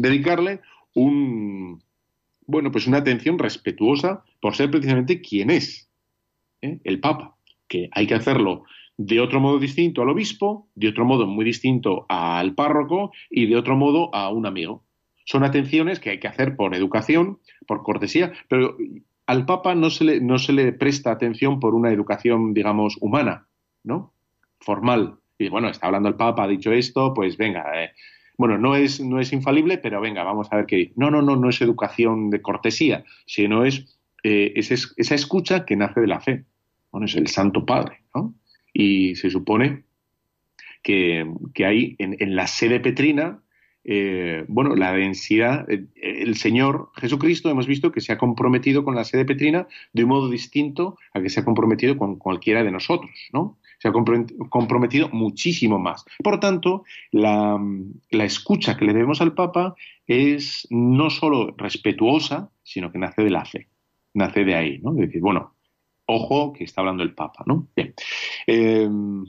dedicarle 0.01 0.61
un, 0.94 1.82
bueno, 2.49 2.72
pues 2.72 2.86
una 2.86 2.99
atención 2.99 3.38
respetuosa 3.38 4.24
por 4.40 4.57
ser 4.57 4.70
precisamente 4.70 5.20
quien 5.20 5.51
es, 5.51 5.88
¿eh? 6.62 6.80
el 6.82 6.99
Papa, 6.99 7.36
que 7.68 7.90
hay 7.92 8.07
que 8.07 8.14
hacerlo 8.14 8.64
de 8.96 9.20
otro 9.20 9.38
modo 9.38 9.59
distinto 9.59 10.03
al 10.03 10.09
obispo, 10.09 10.66
de 10.74 10.88
otro 10.88 11.05
modo 11.05 11.26
muy 11.26 11.44
distinto 11.44 12.07
al 12.09 12.55
párroco 12.55 13.12
y 13.30 13.46
de 13.46 13.57
otro 13.57 13.76
modo 13.76 14.12
a 14.14 14.30
un 14.30 14.46
amigo. 14.46 14.82
Son 15.24 15.44
atenciones 15.44 16.01
que 16.01 16.11
hay 16.11 16.20
que 16.20 16.26
hacer 16.26 16.57
por 16.57 16.74
educación, 16.74 17.38
por 17.66 17.82
cortesía, 17.82 18.32
pero 18.49 18.76
al 19.26 19.44
Papa 19.44 19.74
no 19.74 19.90
se 19.90 20.05
le, 20.05 20.20
no 20.20 20.38
se 20.38 20.55
le 20.55 20.72
presta 20.72 21.12
atención 21.12 21.61
por 21.61 21.74
una 21.74 21.92
educación, 21.92 22.55
digamos, 22.55 22.96
humana, 23.01 23.46
¿no? 23.84 24.14
Formal. 24.59 25.18
Y 25.38 25.51
bueno, 25.51 25.68
está 25.68 25.86
hablando 25.86 26.09
el 26.09 26.16
Papa, 26.16 26.44
ha 26.44 26.49
dicho 26.49 26.72
esto, 26.72 27.12
pues 27.14 27.36
venga, 27.36 27.84
eh, 27.84 27.92
bueno, 28.39 28.57
no 28.57 28.76
es, 28.76 29.01
no 29.01 29.18
es 29.18 29.32
infalible, 29.32 29.78
pero 29.78 30.01
venga, 30.01 30.22
vamos 30.22 30.47
a 30.51 30.57
ver 30.57 30.66
qué 30.66 30.93
No, 30.95 31.11
no, 31.11 31.20
no, 31.20 31.34
no 31.34 31.51
es 31.51 31.61
educación 31.61 32.30
de 32.30 32.41
cortesía, 32.41 33.05
sino 33.26 33.64
es, 33.64 33.99
eh, 34.22 34.53
esa 34.55 35.14
escucha 35.14 35.66
que 35.66 35.74
nace 35.76 36.01
de 36.01 36.07
la 36.07 36.20
fe. 36.20 36.45
Bueno, 36.93 37.07
es 37.07 37.16
el 37.16 37.26
Santo 37.26 37.66
Padre, 37.66 38.05
¿no? 38.14 38.34
Y 38.72 39.16
se 39.16 39.28
supone 39.28 39.82
que, 40.84 41.28
que 41.53 41.66
hay 41.66 41.97
en, 41.99 42.36
la 42.36 42.47
sede 42.47 42.78
petrina, 42.78 43.43
eh, 43.82 44.45
bueno, 44.47 44.76
la 44.76 44.93
densidad, 44.93 45.68
eh, 45.68 45.86
el 46.01 46.36
Señor 46.36 46.91
Jesucristo 46.95 47.51
hemos 47.51 47.66
visto 47.66 47.91
que 47.91 48.01
se 48.01 48.12
ha 48.12 48.18
comprometido 48.18 48.84
con 48.84 48.95
la 48.95 49.05
sede 49.05 49.24
petrina 49.24 49.66
de 49.93 50.05
un 50.05 50.11
modo 50.11 50.30
distinto 50.30 50.97
a 51.12 51.20
que 51.20 51.28
se 51.28 51.41
ha 51.41 51.45
comprometido 51.45 51.97
con 51.97 52.16
cualquiera 52.16 52.62
de 52.62 52.70
nosotros, 52.70 53.11
¿no? 53.32 53.59
Se 53.79 53.89
ha 53.89 53.93
comprometido 53.93 55.09
muchísimo 55.11 55.79
más. 55.79 56.05
Por 56.22 56.41
tanto, 56.41 56.85
la, 57.11 57.59
la 58.11 58.24
escucha 58.24 58.76
que 58.76 58.85
le 58.85 58.93
debemos 58.93 59.20
al 59.20 59.35
Papa 59.35 59.74
es 60.07 60.66
no 60.70 61.11
solo 61.11 61.55
respetuosa, 61.57 62.51
sino 62.62 62.91
que 62.91 62.99
nace 62.99 63.22
de 63.22 63.31
la 63.31 63.45
fe, 63.45 63.68
nace 64.14 64.45
de 64.45 64.55
ahí, 64.55 64.79
¿no? 64.79 64.93
De 64.93 65.07
decir, 65.07 65.20
bueno, 65.20 65.55
ojo 66.07 66.53
que 66.53 66.64
está 66.64 66.81
hablando 66.81 67.03
el 67.03 67.14
Papa, 67.14 67.45
¿no? 67.47 67.68
Bien. 67.76 67.95
Em, 68.47 69.24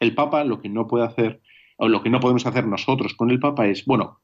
el 0.00 0.14
Papa 0.14 0.44
lo 0.44 0.60
que 0.60 0.68
no 0.68 0.86
puede 0.86 1.04
hacer, 1.04 1.40
o 1.76 1.88
lo 1.88 2.02
que 2.02 2.10
no 2.10 2.20
podemos 2.20 2.46
hacer 2.46 2.66
nosotros 2.66 3.14
con 3.14 3.30
el 3.30 3.38
Papa 3.38 3.66
es, 3.66 3.84
bueno, 3.84 4.20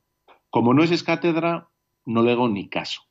como 0.51 0.75
no 0.75 0.83
es 0.83 0.91
escátedra, 0.91 1.69
no 2.05 2.23
le 2.23 2.33
hago 2.33 2.49
ni 2.49 2.69
caso. 2.69 3.03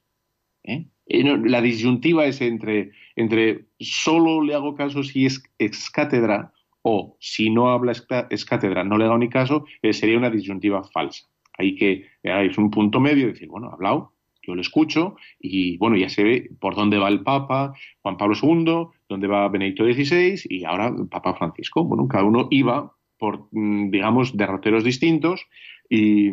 ¿eh? 0.64 0.88
La 1.14 1.62
disyuntiva 1.62 2.26
es 2.26 2.42
entre, 2.42 2.92
entre 3.16 3.66
solo 3.80 4.42
le 4.44 4.54
hago 4.54 4.76
caso 4.76 5.04
si 5.04 5.26
es 5.26 5.44
excátedra 5.60 6.54
o 6.84 7.18
si 7.20 7.50
no 7.50 7.70
habla 7.70 7.94
escátedra 8.30 8.84
no 8.84 8.98
le 8.98 9.06
hago 9.06 9.18
ni 9.18 9.30
caso, 9.30 9.66
eh, 9.82 9.94
sería 9.94 10.18
una 10.18 10.30
disyuntiva 10.30 10.84
falsa. 10.84 11.26
Hay 11.58 11.76
que, 11.76 12.08
es 12.24 12.58
un 12.58 12.72
punto 12.72 13.00
medio, 13.00 13.28
decir, 13.28 13.48
bueno, 13.48 13.70
ha 13.70 13.74
hablado, 13.74 14.14
yo 14.42 14.56
lo 14.56 14.62
escucho 14.62 15.16
y 15.40 15.78
bueno, 15.78 15.96
ya 15.98 16.10
se 16.10 16.24
ve 16.24 16.50
por 16.60 16.76
dónde 16.76 16.98
va 16.98 17.10
el 17.10 17.22
Papa 17.22 17.74
Juan 18.02 18.18
Pablo 18.18 18.36
II, 18.42 18.88
dónde 19.08 19.28
va 19.28 19.48
Benedicto 19.50 19.84
XVI 19.84 20.42
y 20.50 20.64
ahora 20.64 20.88
el 20.88 21.08
Papa 21.08 21.36
Francisco. 21.36 21.84
Bueno, 21.84 22.08
cada 22.08 22.24
uno 22.24 22.48
iba 22.50 22.96
por, 23.18 23.48
mm, 23.52 23.92
digamos, 23.92 24.36
derroteros 24.36 24.84
distintos 24.84 25.46
y, 25.88 26.32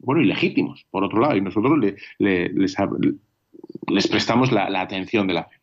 bueno, 0.00 0.22
ilegítimos, 0.22 0.86
por 0.90 1.04
otro 1.04 1.20
lado, 1.20 1.36
y 1.36 1.42
nosotros 1.42 1.78
les, 2.18 2.78
prestamos 4.10 4.52
la, 4.52 4.80
atención 4.80 5.26
de 5.26 5.34
la 5.34 5.44
fe. 5.44 5.56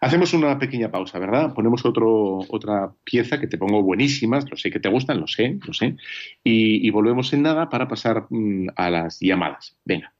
Hacemos 0.00 0.34
una 0.34 0.58
pequeña 0.58 0.90
pausa, 0.90 1.18
¿verdad? 1.20 1.54
Ponemos 1.54 1.84
otro, 1.84 2.40
otra 2.48 2.92
pieza 3.04 3.38
que 3.38 3.46
te 3.46 3.56
pongo 3.56 3.82
buenísimas, 3.82 4.50
lo 4.50 4.56
sé 4.56 4.70
que 4.70 4.80
te 4.80 4.88
gustan, 4.88 5.20
lo 5.20 5.28
sé, 5.28 5.58
lo 5.64 5.72
sé, 5.72 5.96
y, 6.42 6.90
volvemos 6.90 7.32
en 7.32 7.42
nada 7.42 7.68
para 7.68 7.86
pasar 7.86 8.26
mm, 8.28 8.70
a 8.74 8.90
las 8.90 9.20
llamadas. 9.20 9.76
Venga. 9.84 10.12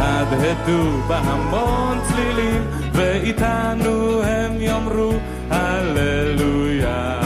יהדהדו 0.00 1.02
בהמון 1.08 1.98
צלילים, 2.08 2.62
ואיתנו 2.92 4.22
הם 4.22 4.60
יאמרו 4.60 5.12
הללויה. 5.50 7.19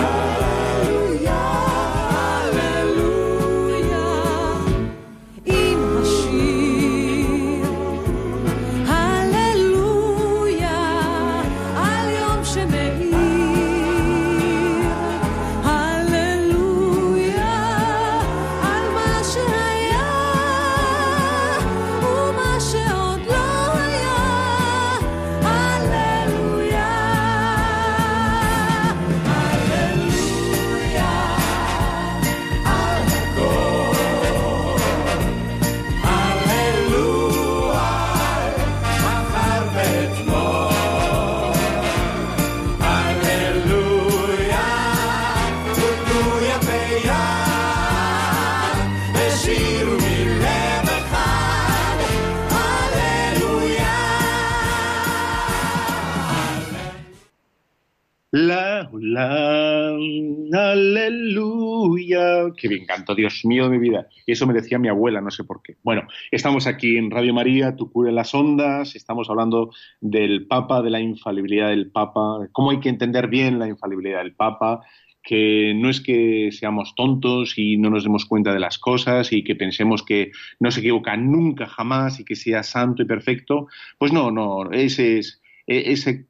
Que 62.52 62.68
bien 62.68 62.86
canto, 62.86 63.14
Dios 63.14 63.44
mío 63.44 63.64
de 63.64 63.70
mi 63.70 63.78
vida. 63.78 64.08
Y 64.26 64.32
eso 64.32 64.46
me 64.46 64.54
decía 64.54 64.78
mi 64.78 64.88
abuela, 64.88 65.20
no 65.20 65.30
sé 65.30 65.44
por 65.44 65.62
qué. 65.62 65.76
Bueno, 65.82 66.06
estamos 66.30 66.66
aquí 66.66 66.96
en 66.96 67.10
Radio 67.10 67.32
María, 67.32 67.76
tu 67.76 67.90
cura 67.90 68.10
en 68.10 68.16
las 68.16 68.34
ondas. 68.34 68.94
Estamos 68.96 69.30
hablando 69.30 69.72
del 70.00 70.46
Papa, 70.46 70.82
de 70.82 70.90
la 70.90 71.00
infalibilidad 71.00 71.70
del 71.70 71.90
Papa, 71.90 72.48
cómo 72.52 72.70
hay 72.70 72.80
que 72.80 72.88
entender 72.88 73.28
bien 73.28 73.58
la 73.58 73.68
infalibilidad 73.68 74.18
del 74.18 74.34
Papa 74.34 74.82
que 75.26 75.72
no 75.74 75.88
es 75.88 76.02
que 76.02 76.50
seamos 76.52 76.94
tontos 76.94 77.54
y 77.56 77.78
no 77.78 77.88
nos 77.88 78.04
demos 78.04 78.26
cuenta 78.26 78.52
de 78.52 78.60
las 78.60 78.78
cosas 78.78 79.32
y 79.32 79.42
que 79.42 79.56
pensemos 79.56 80.02
que 80.02 80.32
no 80.60 80.70
se 80.70 80.80
equivoca 80.80 81.16
nunca 81.16 81.66
jamás 81.66 82.20
y 82.20 82.26
que 82.26 82.36
sea 82.36 82.62
santo 82.62 83.02
y 83.02 83.06
perfecto, 83.06 83.68
pues 83.96 84.12
no, 84.12 84.30
no, 84.30 84.70
ese 84.70 85.18
es 85.18 85.40
ese 85.66 86.26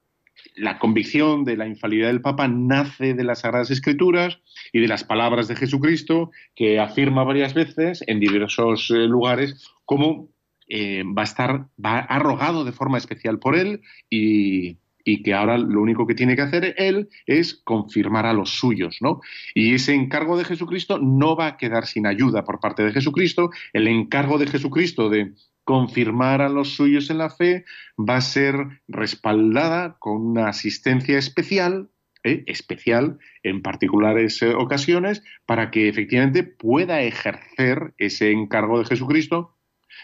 la 0.54 0.78
convicción 0.78 1.44
de 1.44 1.56
la 1.56 1.66
infalibilidad 1.66 2.10
del 2.10 2.20
Papa 2.20 2.48
nace 2.48 3.14
de 3.14 3.24
las 3.24 3.40
Sagradas 3.40 3.70
Escrituras 3.70 4.40
y 4.72 4.80
de 4.80 4.88
las 4.88 5.04
palabras 5.04 5.48
de 5.48 5.56
Jesucristo, 5.56 6.30
que 6.54 6.78
afirma 6.78 7.24
varias 7.24 7.54
veces 7.54 8.04
en 8.06 8.20
diversos 8.20 8.90
eh, 8.90 9.06
lugares 9.06 9.68
cómo 9.84 10.28
eh, 10.68 11.02
va 11.04 11.22
a 11.22 11.24
estar, 11.24 11.66
va 11.84 11.98
arrogado 11.98 12.64
de 12.64 12.72
forma 12.72 12.98
especial 12.98 13.38
por 13.38 13.56
él 13.56 13.82
y, 14.08 14.78
que 15.22 15.34
ahora 15.34 15.58
lo 15.58 15.82
único 15.82 16.06
que 16.06 16.14
tiene 16.14 16.34
que 16.34 16.40
hacer 16.40 16.74
él 16.78 17.10
es 17.26 17.54
confirmar 17.54 18.24
a 18.24 18.32
los 18.32 18.50
suyos, 18.58 18.96
¿no? 19.02 19.20
Y 19.54 19.74
ese 19.74 19.92
encargo 19.92 20.38
de 20.38 20.44
Jesucristo 20.44 20.98
no 20.98 21.36
va 21.36 21.46
a 21.46 21.56
quedar 21.58 21.86
sin 21.86 22.06
ayuda 22.06 22.42
por 22.44 22.58
parte 22.58 22.82
de 22.82 22.92
Jesucristo. 22.92 23.50
El 23.74 23.86
encargo 23.86 24.38
de 24.38 24.46
Jesucristo 24.46 25.10
de 25.10 25.34
confirmar 25.64 26.42
a 26.42 26.48
los 26.48 26.74
suyos 26.74 27.10
en 27.10 27.18
la 27.18 27.30
fe 27.30 27.64
va 27.98 28.16
a 28.16 28.20
ser 28.20 28.82
respaldada 28.86 29.96
con 29.98 30.24
una 30.24 30.48
asistencia 30.48 31.18
especial, 31.18 31.90
¿eh? 32.22 32.44
especial 32.46 33.18
en 33.42 33.62
particulares 33.62 34.40
eh, 34.42 34.54
ocasiones, 34.54 35.22
para 35.46 35.70
que 35.70 35.88
efectivamente 35.88 36.42
pueda 36.44 37.02
ejercer 37.02 37.94
ese 37.98 38.30
encargo 38.30 38.78
de 38.78 38.84
Jesucristo, 38.84 39.56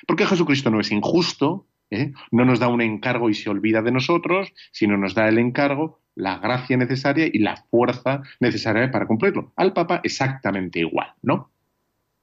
porque 0.07 0.27
Jesucristo 0.27 0.71
no 0.71 0.81
es 0.81 0.91
injusto, 0.91 1.69
¿eh? 1.91 2.13
no 2.31 2.45
nos 2.45 2.59
da 2.59 2.69
un 2.69 2.81
encargo 2.81 3.29
y 3.29 3.35
se 3.35 3.51
olvida 3.51 3.83
de 3.83 3.93
nosotros, 3.93 4.53
sino 4.73 4.97
nos 4.97 5.15
da 5.15 5.29
el 5.29 5.39
encargo, 5.39 6.01
la 6.15 6.39
gracia 6.39 6.77
necesaria 6.77 7.29
y 7.31 7.39
la 7.39 7.57
fuerza 7.71 8.23
necesaria 8.41 8.91
para 8.91 9.07
cumplirlo. 9.07 9.53
Al 9.57 9.73
Papa 9.73 10.01
exactamente 10.05 10.81
igual, 10.81 11.15
¿no? 11.23 11.51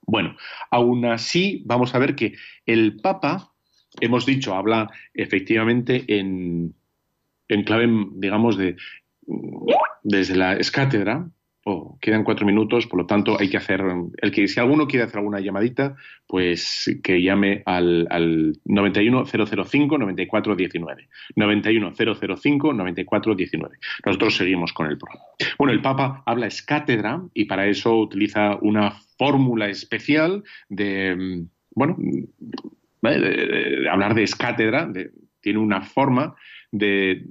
Bueno, 0.07 0.37
aún 0.71 1.03
así 1.05 1.63
vamos 1.65 1.93
a 1.93 1.99
ver 1.99 2.15
que 2.15 2.33
el 2.65 2.95
Papa, 3.01 3.53
hemos 3.99 4.25
dicho, 4.25 4.55
habla 4.55 4.89
efectivamente 5.13 6.05
en, 6.07 6.73
clave, 7.65 7.89
digamos, 8.13 8.57
de, 8.57 8.77
desde 10.03 10.37
la 10.37 10.53
escátedra, 10.53 11.29
Oh, 11.69 11.97
quedan 11.99 12.23
cuatro 12.23 12.45
minutos, 12.45 12.87
por 12.87 12.97
lo 12.97 13.05
tanto 13.05 13.37
hay 13.37 13.49
que 13.49 13.57
hacer, 13.57 13.83
el 14.21 14.31
que 14.31 14.47
si 14.47 14.57
alguno 14.57 14.87
quiere 14.87 15.03
hacer 15.03 15.17
alguna 15.17 15.41
llamadita, 15.41 15.97
pues 16.25 16.97
que 17.03 17.21
llame 17.21 17.61
al, 17.65 18.07
al 18.09 18.53
91005 18.63 19.97
9419. 19.97 21.09
91005 21.35 22.73
9419. 22.73 23.77
Nosotros 24.05 24.37
seguimos 24.37 24.71
con 24.71 24.87
el 24.87 24.97
programa. 24.97 25.25
Bueno, 25.57 25.73
el 25.73 25.81
Papa 25.81 26.23
habla 26.25 26.47
es 26.47 26.61
cátedra 26.61 27.21
y 27.33 27.43
para 27.43 27.67
eso 27.67 27.97
utiliza 27.97 28.57
una 28.61 28.91
fórmula 29.17 29.67
especial 29.67 30.45
de, 30.69 31.43
bueno, 31.75 31.97
de, 33.01 33.89
hablar 33.91 34.15
de 34.15 34.23
escátedra, 34.23 34.89
tiene 35.41 35.59
una 35.59 35.81
forma 35.81 36.33
de 36.71 37.25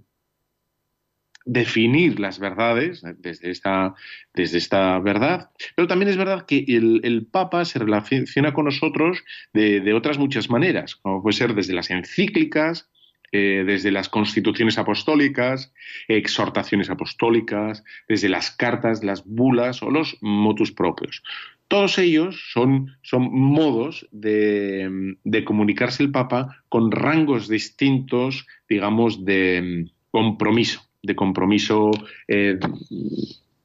definir 1.46 2.18
las 2.20 2.38
verdades 2.38 3.02
desde 3.18 3.50
esta, 3.50 3.94
desde 4.34 4.58
esta 4.58 4.98
verdad. 4.98 5.50
Pero 5.74 5.88
también 5.88 6.10
es 6.10 6.16
verdad 6.16 6.44
que 6.44 6.64
el, 6.68 7.26
Papa 7.30 7.64
se 7.64 7.78
relaciona 7.78 8.52
con 8.52 8.66
nosotros 8.66 9.24
de, 9.54 9.94
otras 9.94 10.18
muchas 10.18 10.50
maneras, 10.50 10.96
como 10.96 11.22
puede 11.22 11.36
ser 11.36 11.54
desde 11.54 11.72
las 11.72 11.90
encíclicas, 11.90 12.90
eh, 13.32 13.64
desde 13.66 13.90
las 13.90 14.08
constituciones 14.08 14.78
apostólicas, 14.78 15.72
exhortaciones 16.08 16.90
apostólicas, 16.90 17.84
desde 18.08 18.28
las 18.28 18.50
cartas, 18.50 19.02
las 19.04 19.24
bulas 19.24 19.82
o 19.82 19.90
los 19.90 20.18
motus 20.20 20.72
propios. 20.72 21.22
Todos 21.68 21.98
ellos 21.98 22.50
son, 22.52 22.96
son 23.02 23.32
modos 23.32 24.08
de, 24.12 25.16
de 25.24 25.44
comunicarse 25.44 26.02
el 26.02 26.12
Papa 26.12 26.62
con 26.68 26.92
rangos 26.92 27.48
distintos, 27.48 28.46
digamos, 28.68 29.24
de 29.24 29.90
compromiso 30.10 30.86
de 31.06 31.14
compromiso 31.14 31.90
eh, 32.28 32.58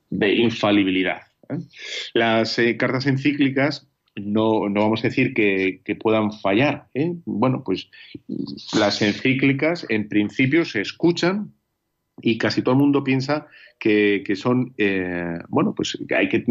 de 0.09 0.35
infalibilidad. 0.35 1.21
¿eh? 1.49 1.57
Las 2.13 2.57
eh, 2.59 2.77
cartas 2.77 3.07
encíclicas 3.07 3.87
no, 4.15 4.61
vamos 4.69 5.01
a 5.01 5.07
decir 5.07 5.33
que, 5.33 5.81
puedan 5.99 6.33
fallar. 6.33 6.87
Bueno, 7.25 7.63
pues 7.63 7.89
las 8.77 9.01
encíclicas 9.01 9.85
en 9.87 10.09
principio 10.09 10.65
se 10.65 10.81
escuchan 10.81 11.53
y 12.21 12.37
casi 12.37 12.61
todo 12.61 12.73
el 12.73 12.81
mundo 12.81 13.05
piensa 13.05 13.47
que, 13.79 14.21
son, 14.35 14.75
bueno, 15.47 15.73
pues 15.73 15.97
hay 16.13 16.27
que 16.27 16.43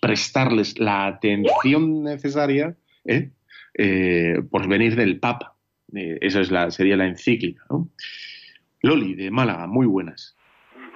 prestarles 0.00 0.76
la 0.80 1.06
atención 1.06 2.02
necesaria 2.02 2.74
por 4.50 4.66
venir 4.66 4.96
del 4.96 5.20
Papa. 5.20 5.54
esa 5.92 6.40
es 6.40 6.50
la, 6.50 6.72
sería 6.72 6.96
la 6.96 7.06
encíclica. 7.06 7.62
¿no? 7.70 7.90
Loli, 8.82 9.14
de 9.14 9.30
Málaga, 9.30 9.66
muy 9.66 9.86
buenas. 9.86 10.36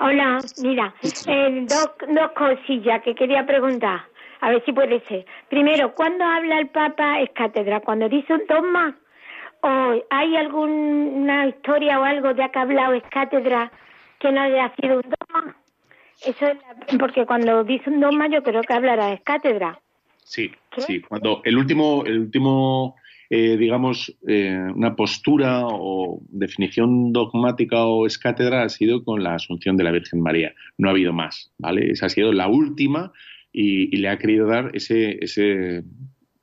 Hola, 0.01 0.39
mira, 0.61 0.95
eh, 1.03 1.67
dos, 1.69 1.91
dos 2.09 2.31
cosillas 2.33 3.03
que 3.03 3.15
quería 3.15 3.47
preguntar, 3.47 4.03
a 4.41 4.51
ver 4.51 4.63
si 4.65 4.73
puede 4.73 5.01
ser. 5.07 5.25
Primero, 5.49 5.95
¿cuándo 5.95 6.25
habla 6.25 6.59
el 6.59 6.69
Papa 6.69 7.21
es 7.21 7.31
cátedra? 7.31 7.81
¿Cuando 7.81 8.09
dice 8.09 8.35
un 8.35 8.43
dogma? 8.47 8.99
¿O 9.63 9.95
hay 10.11 10.37
alguna 10.37 11.47
historia 11.47 11.99
o 11.99 12.05
algo 12.05 12.35
de 12.35 12.51
que 12.51 12.59
ha 12.59 12.63
hablado 12.63 12.93
es 12.93 13.05
cátedra 13.05 13.73
que 14.19 14.31
no 14.33 14.41
haya 14.43 14.75
sido 14.81 14.97
un 14.97 15.03
dogma? 15.03 15.57
Eso 16.25 16.47
es 16.47 16.99
porque 16.99 17.25
cuando 17.25 17.65
dice 17.65 17.89
un 17.89 18.01
dogma 18.01 18.29
yo 18.29 18.43
creo 18.43 18.63
que 18.63 18.75
hablará 18.75 19.13
es 19.13 19.21
cátedra. 19.23 19.81
Sí, 20.25 20.53
sí. 20.77 21.01
Cuando 21.03 21.41
el 21.45 21.57
último, 21.57 22.03
el 22.05 22.19
último 22.19 22.97
eh, 23.29 23.57
digamos, 23.57 24.17
eh, 24.27 24.57
una 24.75 24.95
postura 24.95 25.63
o 25.65 26.21
definición 26.29 27.13
dogmática 27.13 27.85
o 27.85 28.07
escátedra 28.07 28.63
ha 28.63 28.69
sido 28.69 29.03
con 29.05 29.23
la 29.23 29.35
asunción 29.35 29.77
de 29.77 29.85
la 29.85 29.91
Virgen 29.91 30.21
María. 30.21 30.55
No 30.79 30.89
ha 30.89 30.93
habido 30.93 31.13
más, 31.13 31.53
¿vale? 31.59 31.91
Esa 31.91 32.07
ha 32.07 32.11
sido 32.11 32.33
la 32.33 32.49
última 32.49 33.13
y, 33.53 33.97
le 33.97 34.09
ha 34.09 34.19
querido 34.19 34.47
dar 34.47 34.71
ese, 34.75 35.19
ese, 35.25 35.83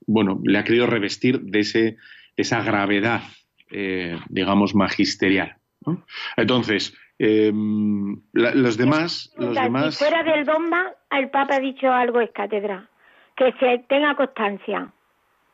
bueno, 0.07 0.41
le 0.43 0.57
ha 0.57 0.63
querido 0.63 0.87
revestir 0.87 1.39
de 1.41 1.59
ese, 1.59 1.97
esa 2.35 2.61
gravedad, 2.63 3.21
eh, 3.71 4.17
digamos, 4.29 4.75
magisterial. 4.75 5.55
Entonces, 6.35 6.97
em, 7.19 8.21
los 8.33 8.77
demás, 8.77 9.33
los 9.37 9.55
demás. 9.55 9.95
Si 9.95 10.03
fuera 10.03 10.23
del 10.23 10.45
dogma, 10.45 10.91
el 11.11 11.29
Papa 11.29 11.55
ha 11.55 11.59
dicho 11.59 11.91
algo 11.91 12.19
es 12.19 12.31
cátedra, 12.31 12.89
que 13.37 13.53
se 13.53 13.85
tenga 13.87 14.15
constancia. 14.15 14.91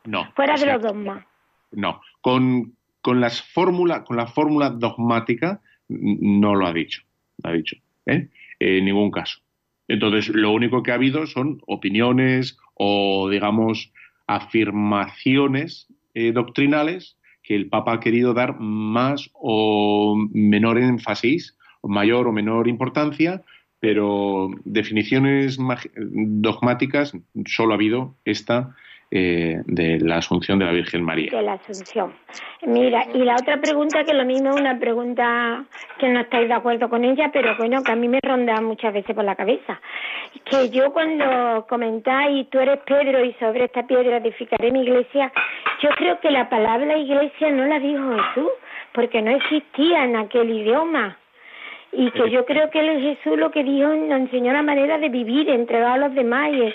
No. 0.04 0.30
Fuera 0.34 0.56
de 0.56 0.66
los 0.66 0.82
dogmas. 0.82 1.24
No. 1.72 2.00
Con, 2.20 2.74
con, 3.00 3.20
las 3.20 3.42
fórmula, 3.42 4.04
con 4.04 4.16
la 4.16 4.26
fórmula 4.26 4.70
dogmática 4.70 5.60
no 5.88 6.54
lo 6.54 6.66
ha 6.66 6.72
dicho. 6.72 7.02
ha 7.42 7.52
dicho. 7.52 7.76
¿eh? 8.06 8.28
En 8.58 8.84
ningún 8.84 9.10
caso. 9.10 9.40
Entonces, 9.88 10.28
lo 10.28 10.52
único 10.52 10.82
que 10.82 10.92
ha 10.92 10.94
habido 10.94 11.26
son 11.26 11.60
opiniones 11.66 12.56
o, 12.74 13.28
digamos, 13.28 13.92
afirmaciones 14.26 15.88
eh, 16.14 16.32
doctrinales 16.32 17.16
que 17.42 17.56
el 17.56 17.68
Papa 17.68 17.94
ha 17.94 18.00
querido 18.00 18.32
dar 18.32 18.60
más 18.60 19.30
o 19.32 20.16
menor 20.32 20.78
énfasis, 20.78 21.56
mayor 21.82 22.28
o 22.28 22.32
menor 22.32 22.68
importancia, 22.68 23.42
pero 23.80 24.50
definiciones 24.64 25.58
dogmáticas 26.06 27.12
solo 27.46 27.72
ha 27.72 27.76
habido 27.76 28.14
esta 28.24 28.76
eh, 29.10 29.62
de 29.64 29.98
la 30.00 30.18
Asunción 30.18 30.58
de 30.58 30.66
la 30.66 30.72
Virgen 30.72 31.02
María. 31.02 31.30
De 31.30 31.42
la 31.42 31.54
Asunción. 31.54 32.12
Mira, 32.66 33.04
y 33.12 33.18
la 33.18 33.34
otra 33.34 33.60
pregunta, 33.60 34.04
que 34.04 34.14
lo 34.14 34.24
mismo 34.24 34.50
es 34.50 34.60
una 34.60 34.78
pregunta 34.78 35.64
que 35.98 36.08
no 36.08 36.20
estáis 36.20 36.46
de 36.46 36.54
acuerdo 36.54 36.88
con 36.88 37.04
ella, 37.04 37.30
pero 37.32 37.56
bueno, 37.56 37.82
que 37.82 37.90
a 37.90 37.96
mí 37.96 38.06
me 38.06 38.20
ronda 38.22 38.60
muchas 38.60 38.94
veces 38.94 39.14
por 39.16 39.24
la 39.24 39.34
cabeza. 39.34 39.80
Que 40.44 40.70
yo 40.70 40.92
cuando 40.92 41.66
comentáis, 41.68 42.48
tú 42.50 42.60
eres 42.60 42.78
Pedro 42.86 43.24
y 43.24 43.32
sobre 43.34 43.64
esta 43.64 43.86
piedra 43.86 44.18
edificaré 44.18 44.70
mi 44.70 44.82
iglesia, 44.82 45.32
yo 45.82 45.90
creo 45.96 46.20
que 46.20 46.30
la 46.30 46.48
palabra 46.48 46.96
iglesia 46.96 47.50
no 47.50 47.66
la 47.66 47.80
dijo 47.80 48.16
Jesús, 48.16 48.50
porque 48.92 49.22
no 49.22 49.32
existía 49.32 50.04
en 50.04 50.16
aquel 50.16 50.50
idioma 50.50 51.16
y 51.92 52.10
que 52.12 52.30
yo 52.30 52.46
creo 52.46 52.70
que 52.70 52.80
él 52.80 53.00
Jesús 53.00 53.36
lo 53.36 53.50
que 53.50 53.64
dijo 53.64 53.88
nos 53.88 54.20
enseñó 54.20 54.52
la 54.52 54.62
manera 54.62 54.98
de 54.98 55.08
vivir 55.08 55.48
entregado 55.48 55.94
a 55.94 56.08
los 56.08 56.14
demás 56.14 56.50
y, 56.52 56.72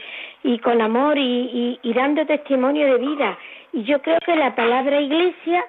con 0.61 0.81
amor 0.81 1.17
y, 1.17 1.79
y, 1.81 1.93
dando 1.93 2.25
testimonio 2.25 2.85
de 2.93 2.97
vida. 2.99 3.37
Y 3.73 3.83
yo 3.83 4.01
creo 4.01 4.19
que 4.25 4.35
la 4.35 4.55
palabra 4.55 5.01
iglesia 5.01 5.65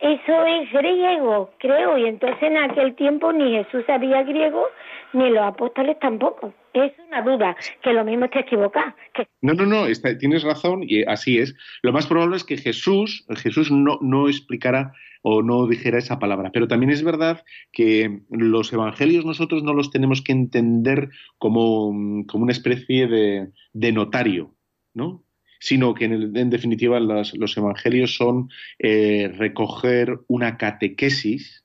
eso 0.00 0.46
es 0.46 0.72
griego 0.72 1.50
creo 1.58 1.98
y 1.98 2.06
entonces 2.06 2.42
en 2.42 2.56
aquel 2.56 2.94
tiempo 2.94 3.32
ni 3.32 3.52
Jesús 3.52 3.84
sabía 3.86 4.22
griego 4.22 4.66
ni 5.12 5.30
los 5.30 5.42
apóstoles 5.42 5.98
tampoco 5.98 6.52
es 6.84 6.92
una 7.06 7.22
duda, 7.22 7.56
que 7.82 7.92
lo 7.92 8.04
mismo 8.04 8.26
está 8.26 8.40
equivocado. 8.40 8.94
No, 9.40 9.54
no, 9.54 9.66
no, 9.66 9.86
tienes 10.18 10.42
razón 10.42 10.84
y 10.86 11.02
así 11.02 11.38
es. 11.38 11.54
Lo 11.82 11.92
más 11.92 12.06
probable 12.06 12.36
es 12.36 12.44
que 12.44 12.56
Jesús, 12.56 13.26
Jesús 13.36 13.70
no, 13.70 13.98
no 14.00 14.28
explicara 14.28 14.92
o 15.22 15.42
no 15.42 15.66
dijera 15.66 15.98
esa 15.98 16.18
palabra. 16.18 16.50
Pero 16.52 16.68
también 16.68 16.90
es 16.90 17.02
verdad 17.02 17.44
que 17.72 18.20
los 18.30 18.72
evangelios 18.72 19.24
nosotros 19.24 19.62
no 19.62 19.74
los 19.74 19.90
tenemos 19.90 20.22
que 20.22 20.32
entender 20.32 21.10
como, 21.38 21.88
una 21.88 22.52
especie 22.52 23.06
de, 23.06 23.92
notario, 23.92 24.54
¿no? 24.94 25.24
Sino 25.58 25.94
que 25.94 26.04
en, 26.06 26.50
definitiva 26.50 27.00
los, 27.00 27.56
evangelios 27.56 28.16
son 28.16 28.50
eh, 28.78 29.32
recoger 29.36 30.18
una 30.28 30.56
catequesis 30.56 31.64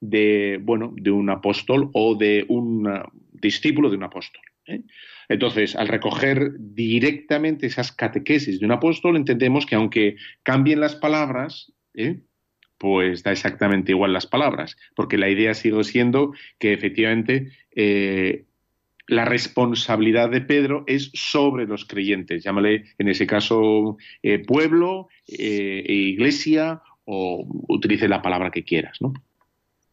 de, 0.00 0.58
bueno, 0.62 0.92
de 0.96 1.10
un 1.10 1.30
apóstol 1.30 1.90
o 1.92 2.14
de 2.14 2.44
un 2.48 2.88
discípulo 3.32 3.88
de 3.88 3.96
un 3.96 4.02
apóstol. 4.02 4.42
¿eh? 4.66 4.82
Entonces, 5.28 5.76
al 5.76 5.88
recoger 5.88 6.52
directamente 6.58 7.66
esas 7.66 7.92
catequesis 7.92 8.60
de 8.60 8.66
un 8.66 8.72
apóstol, 8.72 9.16
entendemos 9.16 9.64
que 9.64 9.76
aunque 9.76 10.16
cambien 10.42 10.80
las 10.80 10.96
palabras, 10.96 11.72
¿eh? 11.94 12.20
pues 12.78 13.22
da 13.22 13.30
exactamente 13.30 13.92
igual 13.92 14.12
las 14.12 14.26
palabras, 14.26 14.76
porque 14.96 15.16
la 15.16 15.28
idea 15.28 15.54
sigue 15.54 15.84
siendo 15.84 16.32
que 16.58 16.72
efectivamente 16.72 17.52
la 19.06 19.24
responsabilidad 19.24 20.30
de 20.30 20.40
Pedro 20.40 20.84
es 20.86 21.10
sobre 21.14 21.66
los 21.66 21.84
creyentes, 21.84 22.44
llámale 22.44 22.84
en 22.98 23.08
ese 23.08 23.26
caso 23.26 23.96
eh, 24.22 24.38
pueblo, 24.38 25.08
eh, 25.26 25.84
e 25.86 25.92
iglesia 25.92 26.82
o 27.04 27.46
utilice 27.68 28.08
la 28.08 28.22
palabra 28.22 28.50
que 28.50 28.64
quieras, 28.64 29.00
¿no? 29.00 29.12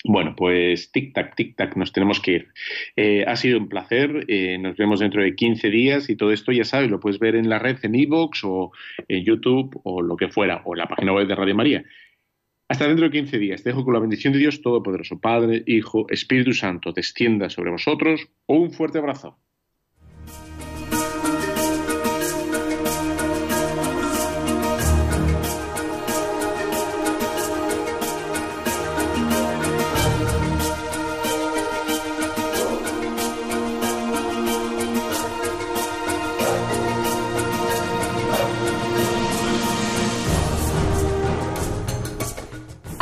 Bueno, 0.05 0.33
pues 0.33 0.93
tic-tac, 0.93 1.35
tic-tac, 1.35 1.75
nos 1.75 1.91
tenemos 1.91 2.21
que 2.21 2.31
ir. 2.31 3.25
ha 3.27 3.35
sido 3.35 3.59
un 3.59 3.67
placer, 3.67 4.25
nos 4.61 4.77
vemos 4.77 5.01
dentro 5.01 5.21
de 5.21 5.35
15 5.35 5.69
días 5.69 6.09
y 6.09 6.15
todo 6.15 6.31
esto, 6.31 6.53
ya 6.53 6.63
sabes, 6.63 6.89
lo 6.89 7.01
puedes 7.01 7.19
ver 7.19 7.35
en 7.35 7.49
la 7.49 7.59
red, 7.59 7.79
en 7.83 7.95
iVoox 7.95 8.45
o 8.45 8.71
en 9.09 9.25
YouTube 9.25 9.77
o 9.83 10.01
lo 10.01 10.15
que 10.15 10.29
fuera, 10.29 10.61
o 10.63 10.73
en 10.73 10.79
la 10.79 10.87
página 10.87 11.11
web 11.11 11.27
de 11.27 11.35
Radio 11.35 11.53
María. 11.53 11.83
Hasta 12.69 12.87
dentro 12.87 13.05
de 13.05 13.11
15 13.11 13.39
días. 13.39 13.63
Te 13.63 13.69
dejo 13.69 13.83
con 13.83 13.95
la 13.95 13.99
bendición 13.99 14.31
de 14.31 14.39
Dios 14.39 14.61
Todopoderoso, 14.61 15.19
Padre, 15.19 15.63
Hijo, 15.65 16.05
Espíritu 16.09 16.53
Santo, 16.53 16.91
descienda 16.93 17.49
sobre 17.49 17.71
vosotros. 17.71 18.29
Un 18.45 18.71
fuerte 18.71 18.99
abrazo. 18.99 19.39